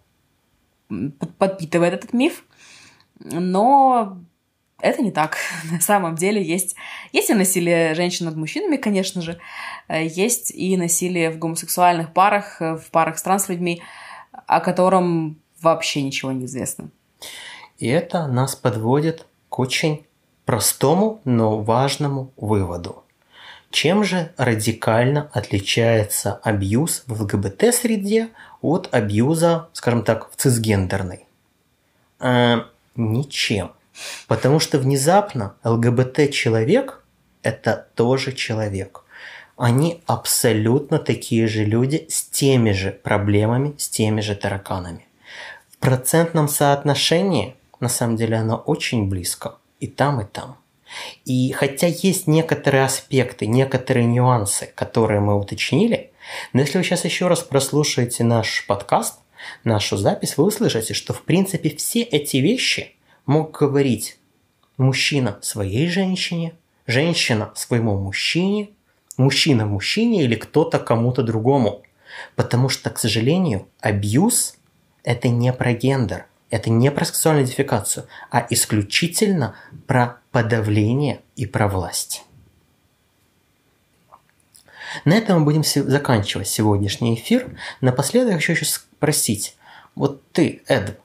подпитывает 1.37 1.93
этот 1.93 2.11
миф. 2.11 2.43
Но 3.19 4.17
это 4.79 5.01
не 5.01 5.11
так. 5.11 5.37
На 5.71 5.79
самом 5.79 6.15
деле 6.15 6.41
есть, 6.43 6.75
есть 7.11 7.29
и 7.29 7.33
насилие 7.33 7.93
женщин 7.95 8.25
над 8.25 8.35
мужчинами, 8.35 8.77
конечно 8.77 9.21
же, 9.21 9.39
э, 9.87 10.05
есть 10.05 10.51
и 10.51 10.77
насилие 10.77 11.31
в 11.31 11.37
гомосексуальных 11.37 12.13
парах, 12.13 12.61
э, 12.61 12.75
в 12.75 12.91
парах 12.91 13.17
с 13.17 13.23
транслюдьми, 13.23 13.81
о 14.47 14.59
котором 14.59 15.39
вообще 15.61 16.01
ничего 16.01 16.31
не 16.31 16.45
известно. 16.45 16.89
И 17.77 17.87
это 17.87 18.27
нас 18.27 18.55
подводит 18.55 19.25
к 19.49 19.59
очень 19.59 20.05
простому, 20.45 21.21
но 21.25 21.59
важному 21.59 22.31
выводу. 22.37 23.03
Чем 23.71 24.03
же 24.03 24.31
радикально 24.37 25.29
отличается 25.33 26.39
абьюз 26.43 27.03
в 27.07 27.21
ЛГБТ-среде 27.21 28.29
от 28.61 28.87
абьюза, 28.93 29.67
скажем 29.73 30.03
так, 30.03 30.31
в 30.31 30.35
цисгендерной? 30.35 31.25
Э, 32.19 32.61
ничем. 32.95 33.71
Потому 34.27 34.59
что 34.59 34.77
внезапно 34.77 35.55
ЛГБТ-человек– 35.63 37.03
это 37.43 37.87
тоже 37.95 38.33
человек. 38.33 39.03
Они 39.57 40.01
абсолютно 40.05 40.99
такие 40.99 41.47
же 41.47 41.63
люди 41.63 42.05
с 42.09 42.23
теми 42.23 42.71
же 42.71 42.91
проблемами, 42.91 43.75
с 43.77 43.87
теми 43.87 44.21
же 44.21 44.35
тараканами. 44.35 45.07
В 45.69 45.77
процентном 45.77 46.49
соотношении 46.49 47.55
на 47.79 47.89
самом 47.89 48.17
деле 48.17 48.37
оно 48.37 48.57
очень 48.57 49.07
близко. 49.07 49.55
И 49.79 49.87
там, 49.87 50.21
и 50.21 50.25
там. 50.25 50.57
И 51.25 51.51
хотя 51.51 51.87
есть 51.87 52.27
некоторые 52.27 52.85
аспекты, 52.85 53.47
некоторые 53.47 54.05
нюансы, 54.05 54.71
которые 54.75 55.19
мы 55.19 55.37
уточнили, 55.37 56.11
но 56.53 56.61
если 56.61 56.77
вы 56.77 56.83
сейчас 56.83 57.05
еще 57.05 57.27
раз 57.27 57.41
прослушаете 57.41 58.23
наш 58.23 58.65
подкаст, 58.67 59.19
нашу 59.63 59.97
запись, 59.97 60.37
вы 60.37 60.45
услышите, 60.45 60.93
что 60.93 61.13
в 61.13 61.23
принципе 61.23 61.75
все 61.75 62.01
эти 62.01 62.37
вещи 62.37 62.94
мог 63.25 63.57
говорить 63.57 64.19
мужчина 64.77 65.39
своей 65.41 65.87
женщине, 65.87 66.53
женщина 66.87 67.51
своему 67.55 67.97
мужчине, 67.97 68.69
мужчина 69.17 69.65
мужчине 69.65 70.23
или 70.23 70.35
кто-то 70.35 70.79
кому-то 70.79 71.23
другому. 71.23 71.83
Потому 72.35 72.69
что, 72.69 72.89
к 72.89 72.99
сожалению, 72.99 73.67
абьюз– 73.79 74.55
это 75.03 75.27
не 75.27 75.51
про 75.53 75.73
гендер, 75.73 76.27
это 76.49 76.69
не 76.69 76.91
про 76.91 77.05
сексуальную 77.05 77.45
идентификацию, 77.45 78.07
а 78.31 78.45
исключительно 78.49 79.55
про 79.87 80.19
подавление 80.31 81.21
и 81.35 81.45
про 81.45 81.67
власть. 81.67 82.23
На 85.03 85.15
этом 85.15 85.39
мы 85.39 85.45
будем 85.45 85.63
заканчивать 85.63 86.47
сегодняшний 86.47 87.15
эфир. 87.15 87.57
Напоследок 87.81 88.35
хочу 88.35 88.53
еще 88.53 88.65
спросить. 88.65 89.57
Вот 89.93 90.21
ты, 90.31 90.61
Эд, 90.67 90.99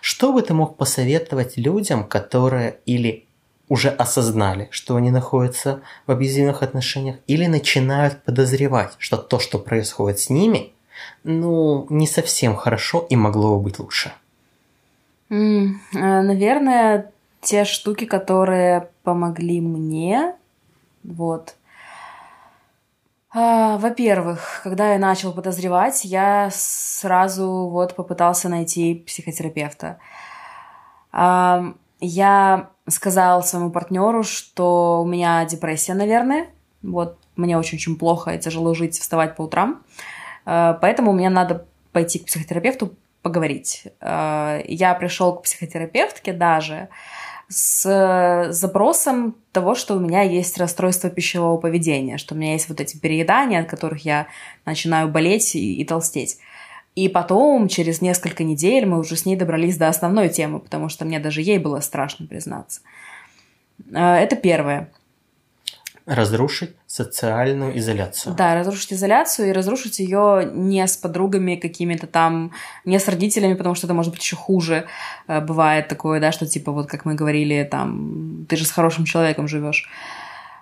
что 0.00 0.32
бы 0.32 0.42
ты 0.42 0.54
мог 0.54 0.76
посоветовать 0.76 1.56
людям, 1.56 2.04
которые 2.04 2.78
или 2.86 3.26
уже 3.68 3.88
осознали, 3.88 4.68
что 4.72 4.96
они 4.96 5.10
находятся 5.10 5.80
в 6.06 6.10
абьюзивных 6.10 6.62
отношениях, 6.62 7.16
или 7.26 7.46
начинают 7.46 8.22
подозревать, 8.24 8.94
что 8.98 9.16
то, 9.16 9.38
что 9.38 9.58
происходит 9.58 10.18
с 10.18 10.28
ними, 10.28 10.72
ну, 11.24 11.86
не 11.88 12.06
совсем 12.06 12.56
хорошо 12.56 13.06
и 13.08 13.16
могло 13.16 13.56
бы 13.56 13.64
быть 13.64 13.78
лучше? 13.78 14.12
Mm, 15.30 15.76
наверное, 15.92 17.12
те 17.40 17.64
штуки, 17.64 18.04
которые 18.04 18.88
помогли 19.04 19.60
мне, 19.60 20.34
вот. 21.04 21.54
А, 23.32 23.78
во-первых, 23.78 24.60
когда 24.64 24.92
я 24.92 24.98
начал 24.98 25.32
подозревать, 25.32 26.04
я 26.04 26.48
сразу 26.52 27.68
вот 27.68 27.94
попытался 27.94 28.48
найти 28.48 28.94
психотерапевта. 29.06 29.98
А, 31.12 31.74
я 32.00 32.70
сказал 32.88 33.44
своему 33.44 33.70
партнеру, 33.70 34.24
что 34.24 35.02
у 35.02 35.06
меня 35.06 35.44
депрессия, 35.44 35.94
наверное. 35.94 36.48
Вот 36.82 37.18
мне 37.36 37.56
очень-очень 37.56 37.96
плохо 37.96 38.32
и 38.32 38.38
тяжело 38.38 38.74
жить, 38.74 38.98
вставать 38.98 39.36
по 39.36 39.42
утрам. 39.42 39.84
А, 40.44 40.74
поэтому 40.74 41.12
мне 41.12 41.30
надо 41.30 41.66
пойти 41.92 42.18
к 42.18 42.26
психотерапевту 42.26 42.96
поговорить. 43.22 43.84
Я 44.00 44.96
пришел 44.98 45.36
к 45.36 45.42
психотерапевтке 45.42 46.32
даже, 46.32 46.88
с 47.52 48.46
запросом 48.52 49.34
того, 49.50 49.74
что 49.74 49.96
у 49.96 49.98
меня 49.98 50.22
есть 50.22 50.56
расстройство 50.56 51.10
пищевого 51.10 51.56
поведения, 51.56 52.16
что 52.16 52.34
у 52.34 52.38
меня 52.38 52.52
есть 52.52 52.68
вот 52.68 52.80
эти 52.80 52.96
переедания, 52.96 53.60
от 53.60 53.68
которых 53.68 54.04
я 54.04 54.28
начинаю 54.64 55.08
болеть 55.08 55.56
и, 55.56 55.80
и 55.80 55.84
толстеть. 55.84 56.38
И 56.94 57.08
потом, 57.08 57.66
через 57.66 58.00
несколько 58.00 58.44
недель, 58.44 58.86
мы 58.86 59.00
уже 59.00 59.16
с 59.16 59.26
ней 59.26 59.34
добрались 59.34 59.76
до 59.76 59.88
основной 59.88 60.28
темы, 60.28 60.60
потому 60.60 60.88
что 60.88 61.04
мне 61.04 61.18
даже 61.18 61.42
ей 61.42 61.58
было 61.58 61.80
страшно 61.80 62.26
признаться. 62.26 62.82
Э, 63.92 64.14
это 64.14 64.36
первое. 64.36 64.88
Разрушить 66.10 66.74
социальную 66.88 67.78
изоляцию. 67.78 68.34
Да, 68.34 68.56
разрушить 68.56 68.92
изоляцию 68.92 69.48
и 69.48 69.52
разрушить 69.52 70.00
ее 70.00 70.50
не 70.52 70.84
с 70.84 70.96
подругами 70.96 71.54
какими-то 71.54 72.08
там, 72.08 72.50
не 72.84 72.98
с 72.98 73.06
родителями, 73.06 73.54
потому 73.54 73.76
что 73.76 73.86
это 73.86 73.94
может 73.94 74.10
быть 74.12 74.20
еще 74.20 74.34
хуже. 74.34 74.86
Э, 75.28 75.40
бывает 75.40 75.86
такое, 75.86 76.18
да, 76.18 76.32
что 76.32 76.46
типа 76.46 76.72
вот 76.72 76.88
как 76.88 77.04
мы 77.04 77.14
говорили, 77.14 77.68
там, 77.70 78.44
ты 78.48 78.56
же 78.56 78.64
с 78.64 78.72
хорошим 78.72 79.04
человеком 79.04 79.46
живешь. 79.46 79.88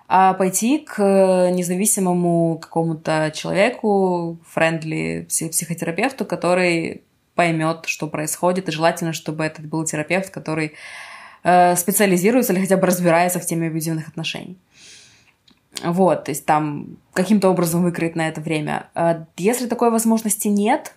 А 0.07 0.33
пойти 0.33 0.77
к 0.77 1.49
независимому 1.51 2.59
какому-то 2.59 3.31
человеку, 3.33 4.37
френдли 4.47 5.27
психотерапевту, 5.29 6.25
который 6.25 7.01
поймет, 7.33 7.85
что 7.87 8.07
происходит, 8.07 8.69
и 8.69 8.71
желательно, 8.71 9.13
чтобы 9.13 9.45
этот 9.45 9.65
был 9.65 9.83
терапевт, 9.83 10.29
который 10.29 10.73
э, 11.43 11.75
специализируется 11.75 12.53
или 12.53 12.59
хотя 12.59 12.77
бы 12.77 12.85
разбирается 12.85 13.39
в 13.39 13.45
теме 13.45 13.67
абьюзивных 13.67 14.07
отношений. 14.09 14.57
Вот, 15.83 16.25
то 16.25 16.31
есть 16.31 16.45
там 16.45 16.97
каким-то 17.13 17.49
образом 17.49 17.83
выкроить 17.83 18.15
на 18.15 18.27
это 18.27 18.41
время. 18.41 18.89
А 18.95 19.25
если 19.37 19.67
такой 19.67 19.91
возможности 19.91 20.47
нет, 20.47 20.95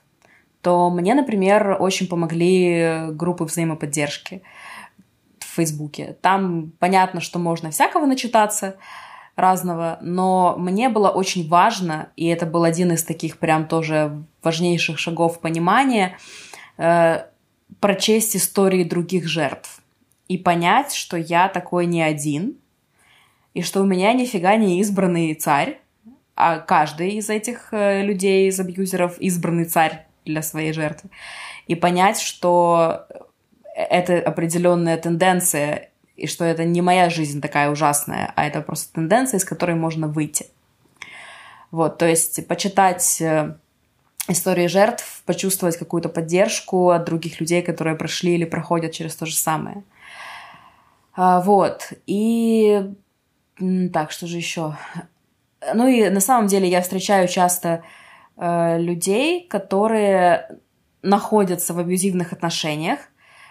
то 0.61 0.91
мне, 0.91 1.14
например, 1.14 1.76
очень 1.80 2.09
помогли 2.09 3.09
группы 3.11 3.45
взаимоподдержки 3.45 4.43
в 5.41 5.57
Фейсбуке. 5.57 6.16
Там 6.20 6.72
понятно, 6.78 7.20
что 7.20 7.39
можно 7.39 7.70
всякого 7.70 8.07
начитаться 8.07 8.76
разного, 9.37 9.99
но 10.03 10.57
мне 10.59 10.89
было 10.89 11.09
очень 11.09 11.49
важно, 11.49 12.11
и 12.16 12.26
это 12.26 12.47
был 12.47 12.64
один 12.64 12.93
из 12.93 13.03
таких 13.03 13.39
прям 13.39 13.66
тоже 13.66 14.24
важнейших 14.43 14.99
шагов 14.99 15.41
понимания, 15.41 16.18
э, 16.76 17.24
прочесть 17.80 18.37
истории 18.37 18.85
других 18.85 19.26
жертв 19.26 19.83
и 20.28 20.39
понять, 20.39 20.95
что 20.95 21.16
я 21.16 21.49
такой 21.49 21.87
не 21.87 22.03
один, 22.03 22.57
и 23.55 23.62
что 23.62 23.82
у 23.82 23.84
меня 23.84 24.12
нифига 24.12 24.57
не 24.57 24.80
избранный 24.80 25.34
царь, 25.34 25.80
а 26.34 26.59
каждый 26.59 27.12
из 27.12 27.28
этих 27.28 27.68
э, 27.72 28.03
людей, 28.03 28.48
из 28.48 28.59
абьюзеров, 28.59 29.18
избранный 29.18 29.66
царь 29.66 30.07
для 30.24 30.42
своей 30.42 30.72
жертвы. 30.72 31.11
И 31.66 31.74
понять, 31.74 32.20
что 32.20 33.07
это 33.74 34.18
определенная 34.18 34.96
тенденция, 34.96 35.90
и 36.16 36.26
что 36.26 36.44
это 36.44 36.64
не 36.64 36.80
моя 36.82 37.11
жизнь 37.11 37.40
такая 37.40 37.70
ужасная, 37.70 38.32
а 38.36 38.46
это 38.46 38.61
просто 38.61 38.94
тенденция, 38.94 39.38
из 39.38 39.44
которой 39.44 39.74
можно 39.74 40.09
выйти. 40.09 40.46
Вот, 41.70 41.98
то 41.98 42.07
есть 42.07 42.46
почитать 42.46 43.20
э, 43.20 43.57
истории 44.28 44.66
жертв, 44.66 45.22
почувствовать 45.24 45.76
какую-то 45.76 46.09
поддержку 46.09 46.90
от 46.90 47.05
других 47.05 47.40
людей, 47.40 47.62
которые 47.62 47.96
прошли 47.96 48.34
или 48.34 48.44
проходят 48.44 48.92
через 48.92 49.16
то 49.16 49.26
же 49.26 49.34
самое. 49.34 49.82
А, 51.14 51.40
вот. 51.40 51.92
И 52.07 52.94
так, 53.59 54.11
что 54.11 54.26
же 54.26 54.36
еще? 54.36 54.76
Ну 55.74 55.86
и 55.86 56.09
на 56.09 56.20
самом 56.20 56.48
деле 56.48 56.68
я 56.68 56.80
встречаю 56.80 57.28
часто 57.28 57.82
э, 58.36 58.78
людей, 58.78 59.46
которые 59.46 60.59
находятся 61.03 61.74
в 61.74 61.78
абьюзивных 61.78 62.32
отношениях. 62.32 62.98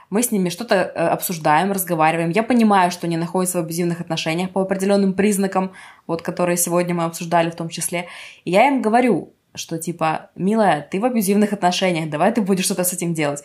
Мы 0.09 0.23
с 0.23 0.31
ними 0.31 0.49
что-то 0.49 0.75
э, 0.75 1.07
обсуждаем, 1.07 1.71
разговариваем. 1.71 2.31
Я 2.31 2.43
понимаю, 2.43 2.91
что 2.91 3.07
они 3.07 3.15
находятся 3.15 3.59
в 3.59 3.61
абьюзивных 3.61 4.01
отношениях 4.01 4.49
по 4.51 4.61
определенным 4.61 5.13
признакам, 5.13 5.71
вот 6.07 6.21
которые 6.21 6.57
сегодня 6.57 6.93
мы 6.93 7.05
обсуждали 7.05 7.49
в 7.49 7.55
том 7.55 7.69
числе. 7.69 8.07
И 8.43 8.51
я 8.51 8.67
им 8.67 8.81
говорю, 8.81 9.33
что 9.53 9.77
типа, 9.77 10.31
милая, 10.35 10.81
ты 10.89 10.99
в 10.99 11.05
абьюзивных 11.05 11.53
отношениях, 11.53 12.09
давай 12.09 12.33
ты 12.33 12.41
будешь 12.41 12.65
что-то 12.65 12.83
с 12.83 12.91
этим 12.91 13.13
делать. 13.13 13.43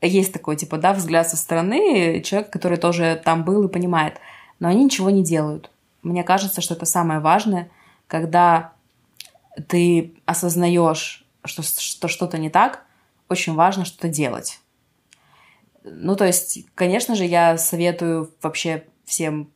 Есть 0.00 0.32
такой, 0.32 0.56
типа, 0.56 0.78
да, 0.78 0.92
взгляд 0.92 1.28
со 1.28 1.36
стороны 1.36 2.20
человека, 2.22 2.50
который 2.50 2.78
тоже 2.78 3.20
там 3.24 3.44
был 3.44 3.64
и 3.64 3.72
понимает– 3.72 4.14
но 4.60 4.68
они 4.68 4.84
ничего 4.84 5.10
не 5.10 5.24
делают. 5.24 5.70
Мне 6.02 6.22
кажется, 6.22 6.60
что 6.60 6.74
это 6.74 6.86
самое 6.86 7.20
важное, 7.20 7.70
когда 8.06 8.72
ты 9.68 10.14
осознаешь, 10.26 11.26
что, 11.44 11.62
что 11.62 12.08
что-то 12.08 12.38
не 12.38 12.50
так, 12.50 12.84
очень 13.28 13.54
важно 13.54 13.84
что-то 13.84 14.08
делать. 14.08 14.60
Ну, 15.82 16.14
то 16.14 16.26
есть, 16.26 16.66
конечно 16.74 17.14
же, 17.14 17.24
я 17.24 17.56
советую 17.56 18.32
вообще 18.42 18.84
всем 19.04 19.50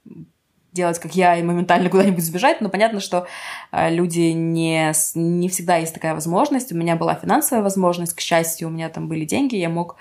делать, 0.72 0.98
как 0.98 1.14
я, 1.14 1.36
и 1.36 1.42
моментально 1.42 1.90
куда-нибудь 1.90 2.24
сбежать, 2.24 2.60
но 2.60 2.68
понятно, 2.68 3.00
что 3.00 3.26
э, 3.70 3.94
люди 3.94 4.32
не, 4.32 4.92
не 5.14 5.48
всегда 5.48 5.76
есть 5.76 5.94
такая 5.94 6.14
возможность. 6.14 6.72
У 6.72 6.76
меня 6.76 6.96
была 6.96 7.14
финансовая 7.14 7.62
возможность, 7.62 8.14
к 8.14 8.20
счастью, 8.20 8.68
у 8.68 8.70
меня 8.70 8.88
там 8.88 9.06
были 9.06 9.24
деньги, 9.24 9.56
я 9.56 9.68
мог 9.68 9.96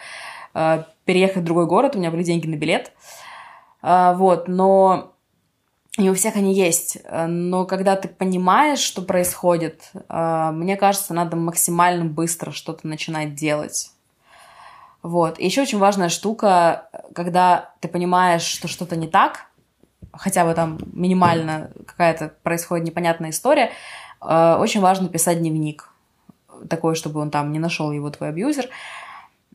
э, 0.56 0.84
переехать 1.06 1.44
в 1.44 1.46
другой 1.46 1.68
город, 1.68 1.96
у 1.96 2.00
меня 2.00 2.10
были 2.10 2.24
деньги 2.24 2.48
на 2.48 2.56
билет. 2.56 2.92
А, 2.92 2.92
вот, 3.84 4.48
но 4.48 5.14
не 5.98 6.10
у 6.10 6.16
всех 6.16 6.36
они 6.36 6.54
есть. 6.56 6.98
Но 7.28 7.66
когда 7.66 7.96
ты 7.96 8.08
понимаешь, 8.08 8.80
что 8.80 9.02
происходит, 9.02 9.92
а, 10.10 10.52
мне 10.52 10.76
кажется, 10.76 11.14
надо 11.14 11.36
максимально 11.36 12.06
быстро 12.06 12.52
что-то 12.52 12.88
начинать 12.88 13.36
делать. 13.36 13.92
Вот. 15.04 15.38
И 15.38 15.46
еще 15.46 15.62
очень 15.62 15.78
важная 15.78 16.10
штука, 16.10 16.90
когда 17.14 17.74
ты 17.82 17.88
понимаешь, 17.88 18.42
что 18.42 18.68
что-то 18.68 18.96
не 18.96 19.08
так, 19.08 19.48
хотя 20.14 20.46
бы 20.46 20.54
там 20.54 20.80
минимально 20.94 21.72
какая-то 21.86 22.34
происходит 22.42 22.86
непонятная 22.86 23.30
история, 23.30 23.72
а, 24.20 24.58
очень 24.60 24.82
важно 24.82 25.10
писать 25.10 25.40
дневник. 25.40 25.90
Такой, 26.70 26.96
чтобы 26.96 27.20
он 27.20 27.30
там 27.30 27.52
не 27.52 27.60
нашел 27.60 27.92
его 27.92 28.10
твой 28.10 28.30
абьюзер. 28.30 28.70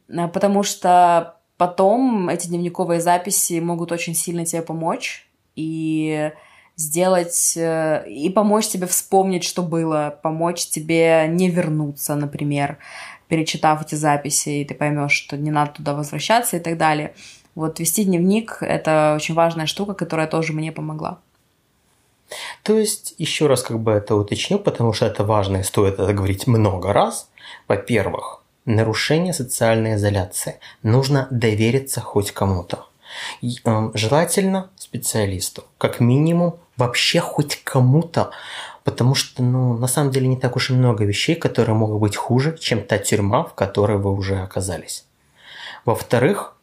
Потому 0.07 0.63
что 0.63 1.38
Потом 1.59 2.29
эти 2.29 2.47
дневниковые 2.47 3.01
записи 3.01 3.59
могут 3.59 3.93
очень 3.93 4.15
сильно 4.15 4.47
тебе 4.47 4.63
помочь 4.63 5.29
и 5.57 6.31
сделать 6.77 7.55
э, 7.57 8.09
и 8.09 8.31
помочь 8.31 8.69
тебе 8.69 8.87
вспомнить, 8.87 9.43
что 9.43 9.65
было, 9.65 10.17
помочь 10.23 10.67
тебе 10.67 11.27
не 11.29 11.51
вернуться, 11.51 12.15
например, 12.15 12.79
перечитав 13.27 13.83
эти 13.83 13.97
записи, 13.97 14.61
и 14.61 14.65
ты 14.65 14.75
поймешь, 14.75 15.13
что 15.13 15.37
не 15.37 15.51
надо 15.51 15.73
туда 15.73 15.95
возвращаться 15.95 16.57
и 16.57 16.61
так 16.61 16.79
далее. 16.79 17.13
Вот 17.57 17.81
вести 17.81 18.05
дневник— 18.05 18.59
это 18.61 19.15
очень 19.17 19.35
важная 19.35 19.67
штука, 19.67 19.95
которая 19.95 20.29
тоже 20.29 20.53
мне 20.53 20.71
помогла. 20.71 21.19
То 22.63 22.79
есть, 22.79 23.15
еще 23.19 23.49
раз 23.49 23.63
как 23.63 23.81
бы 23.81 23.91
это 23.91 24.15
уточню, 24.15 24.61
потому 24.61 24.93
что 24.93 25.07
это 25.07 25.25
важно 25.25 25.57
и 25.59 25.63
стоит 25.65 25.95
это 25.95 26.13
говорить 26.13 26.47
много 26.47 26.93
раз. 26.93 27.29
Во-первых, 27.67 28.38
нарушение 28.69 29.33
социальной 29.33 29.95
изоляции. 29.95 30.61
Нужно 30.83 31.27
довериться 31.31 32.01
хоть 32.01 32.33
кому-то. 32.33 32.87
Эм, 33.65 33.91
желательно 33.95 34.71
специалисту. 34.77 35.65
Как 35.79 36.01
минимум, 36.01 36.61
вообще 36.77 37.21
хоть 37.21 37.63
кому-то. 37.65 38.31
Потому 38.85 39.15
что, 39.15 39.43
ну, 39.43 39.77
на 39.77 39.87
самом 39.87 40.11
деле 40.11 40.29
не 40.29 40.37
так 40.37 40.57
уж 40.57 40.71
и 40.71 40.75
много 40.75 41.05
вещей, 41.05 41.35
которые 41.35 41.75
могут 41.75 42.01
быть 42.01 42.17
хуже, 42.17 42.57
чем 42.59 42.83
та 42.83 42.99
тюрьма, 42.99 43.45
в 43.45 43.55
которой 43.55 43.99
вы 43.99 44.13
уже 44.13 44.39
оказались. 44.41 45.05
Во-вторых, 45.85 46.55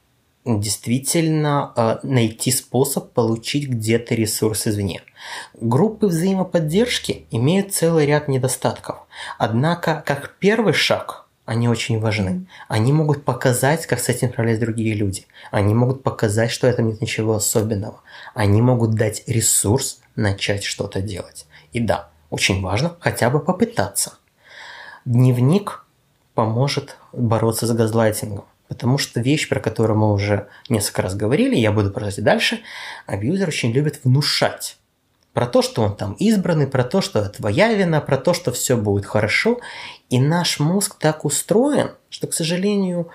действительно 0.46 1.74
э, 1.76 1.98
найти 2.04 2.52
способ 2.52 3.12
получить 3.14 3.68
где-то 3.68 4.14
ресурс 4.14 4.68
извне. 4.68 5.02
Группы 5.56 6.08
взаимоподдержки 6.08 7.26
имеют 7.32 7.74
целый 7.74 8.06
ряд 8.06 8.28
недостатков. 8.28 8.98
Однако, 9.40 10.04
как 10.06 10.36
первый 10.40 10.74
шаг, 10.74 11.25
они 11.46 11.70
очень 11.70 12.00
важны. 12.00 12.48
Они 12.68 12.92
могут 12.92 13.24
показать, 13.24 13.86
как 13.86 14.00
с 14.00 14.10
этим 14.10 14.30
справлялись 14.30 14.60
другие 14.60 14.96
люди. 14.96 15.28
Они 15.52 15.74
могут 15.74 16.02
показать, 16.02 16.52
что 16.52 16.68
это 16.68 16.82
нет 16.82 17.02
ничего 17.02 17.36
особенного. 17.36 18.02
Они 18.34 18.62
могут 18.62 18.96
дать 18.96 19.24
ресурс 19.28 20.02
начать 20.16 20.64
что-то 20.64 21.02
делать. 21.02 21.46
И 21.72 21.80
да, 21.80 22.10
очень 22.30 22.62
важно 22.62 22.96
хотя 23.00 23.30
бы 23.30 23.40
попытаться. 23.40 24.14
Дневник 25.06 25.86
поможет 26.34 26.98
бороться 27.14 27.68
с 27.68 27.72
газлайтингом. 27.72 28.46
Потому 28.68 28.98
что 28.98 29.22
вещь, 29.22 29.48
про 29.48 29.60
которую 29.60 30.00
мы 30.00 30.12
уже 30.12 30.48
несколько 30.70 31.04
раз 31.04 31.16
говорили, 31.16 31.56
я 31.56 31.72
буду 31.72 31.92
продолжать 31.92 32.24
дальше, 32.24 32.62
абьюзер 33.06 33.48
очень 33.48 33.72
любит 33.72 34.00
внушать. 34.04 34.78
Про 35.36 35.48
то, 35.48 35.62
что 35.62 35.82
он 35.82 35.98
там 35.98 36.14
избранный, 36.14 36.66
про 36.66 36.86
то, 36.86 37.02
что 37.02 37.28
твоя 37.28 37.74
вина, 37.74 38.00
про 38.00 38.18
то, 38.18 38.34
что 38.34 38.54
все 38.54 38.78
будет 38.78 39.06
хорошо. 39.06 39.60
И 40.10 40.18
наш 40.18 40.62
мозг 40.62 40.96
так 40.98 41.26
устроен, 41.26 41.92
что, 42.10 42.28
к 42.28 42.34
сожалению, 42.34 43.10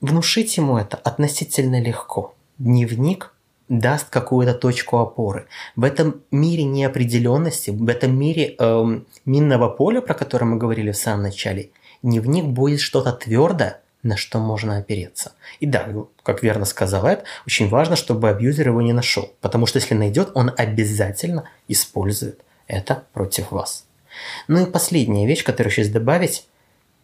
внушить 0.00 0.56
ему 0.56 0.78
это 0.78 0.96
относительно 0.96 1.82
легко. 1.82 2.36
Дневник 2.58 3.34
даст 3.68 4.10
какую-то 4.10 4.54
точку 4.54 4.98
опоры. 4.98 5.48
В 5.74 5.82
этом 5.82 6.22
мире 6.30 6.62
неопределенности, 6.62 7.70
в 7.70 7.88
этом 7.88 8.16
мире 8.16 8.54
эм, 8.56 9.08
минного 9.24 9.68
поля, 9.70 10.00
про 10.02 10.14
которое 10.14 10.46
мы 10.46 10.56
говорили 10.56 10.92
в 10.92 10.96
самом 10.96 11.24
начале, 11.24 11.70
дневник 12.04 12.44
будет 12.44 12.78
что-то 12.78 13.12
твердое, 13.12 13.80
на 14.02 14.16
что 14.16 14.38
можно 14.38 14.78
опереться. 14.78 15.32
И 15.60 15.66
да, 15.66 15.88
как 16.22 16.42
верно 16.42 16.64
сказал 16.64 17.06
Эд, 17.06 17.24
очень 17.46 17.68
важно, 17.68 17.96
чтобы 17.96 18.28
абьюзер 18.28 18.68
его 18.68 18.80
не 18.82 18.92
нашел, 18.92 19.32
потому 19.40 19.66
что 19.66 19.78
если 19.78 19.94
найдет, 19.94 20.30
он 20.34 20.52
обязательно 20.56 21.48
использует 21.68 22.40
это 22.66 23.04
против 23.12 23.50
вас. 23.50 23.84
Ну 24.48 24.62
и 24.62 24.70
последняя 24.70 25.26
вещь, 25.26 25.44
которую 25.44 25.72
сейчас 25.72 25.88
добавить, 25.88 26.46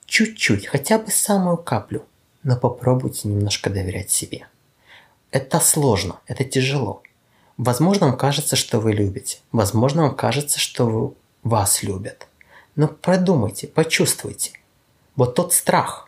чуть-чуть, 0.06 0.66
хотя 0.66 0.98
бы 0.98 1.10
самую 1.10 1.56
каплю, 1.56 2.04
но 2.42 2.56
попробуйте 2.56 3.28
немножко 3.28 3.70
доверять 3.70 4.10
себе. 4.10 4.46
Это 5.30 5.60
сложно, 5.60 6.20
это 6.26 6.44
тяжело. 6.44 7.02
Возможно, 7.56 8.08
вам 8.08 8.16
кажется, 8.16 8.54
что 8.54 8.80
вы 8.80 8.92
любите. 8.92 9.38
Возможно, 9.50 10.02
вам 10.02 10.14
кажется, 10.14 10.60
что 10.60 11.14
вас 11.42 11.82
любят. 11.82 12.28
Но 12.76 12.88
продумайте, 12.88 13.66
почувствуйте. 13.66 14.52
Вот 15.16 15.34
тот 15.34 15.54
страх, 15.54 16.05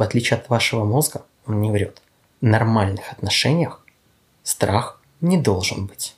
в 0.00 0.02
отличие 0.02 0.38
от 0.38 0.48
вашего 0.48 0.82
мозга, 0.84 1.22
он 1.46 1.60
не 1.60 1.70
врет. 1.70 2.00
В 2.40 2.46
нормальных 2.46 3.12
отношениях 3.12 3.84
страх 4.42 4.98
не 5.20 5.36
должен 5.36 5.86
быть. 5.86 6.16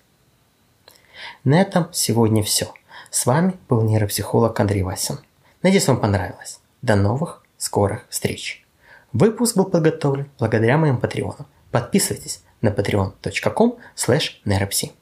На 1.43 1.61
этом 1.61 1.89
сегодня 1.93 2.45
все. 2.45 2.73
С 3.11 3.27
вами 3.27 3.57
был 3.69 3.83
нейропсихолог 3.83 4.59
Андрей 4.61 4.85
Васин. 4.85 5.19
Надеюсь, 5.63 5.89
вам 5.89 6.01
понравилось. 6.01 6.61
До 6.81 6.95
новых 6.95 7.43
скорых 7.59 8.07
встреч. 8.09 8.65
Выпуск 9.13 9.57
был 9.57 9.65
подготовлен 9.65 10.31
благодаря 10.39 10.79
моим 10.79 10.99
патреонам. 10.99 11.47
Подписывайтесь 11.73 12.45
на 12.61 12.69
patreon.com 12.69 13.79
slash 13.97 14.41
neuropsi. 14.45 14.93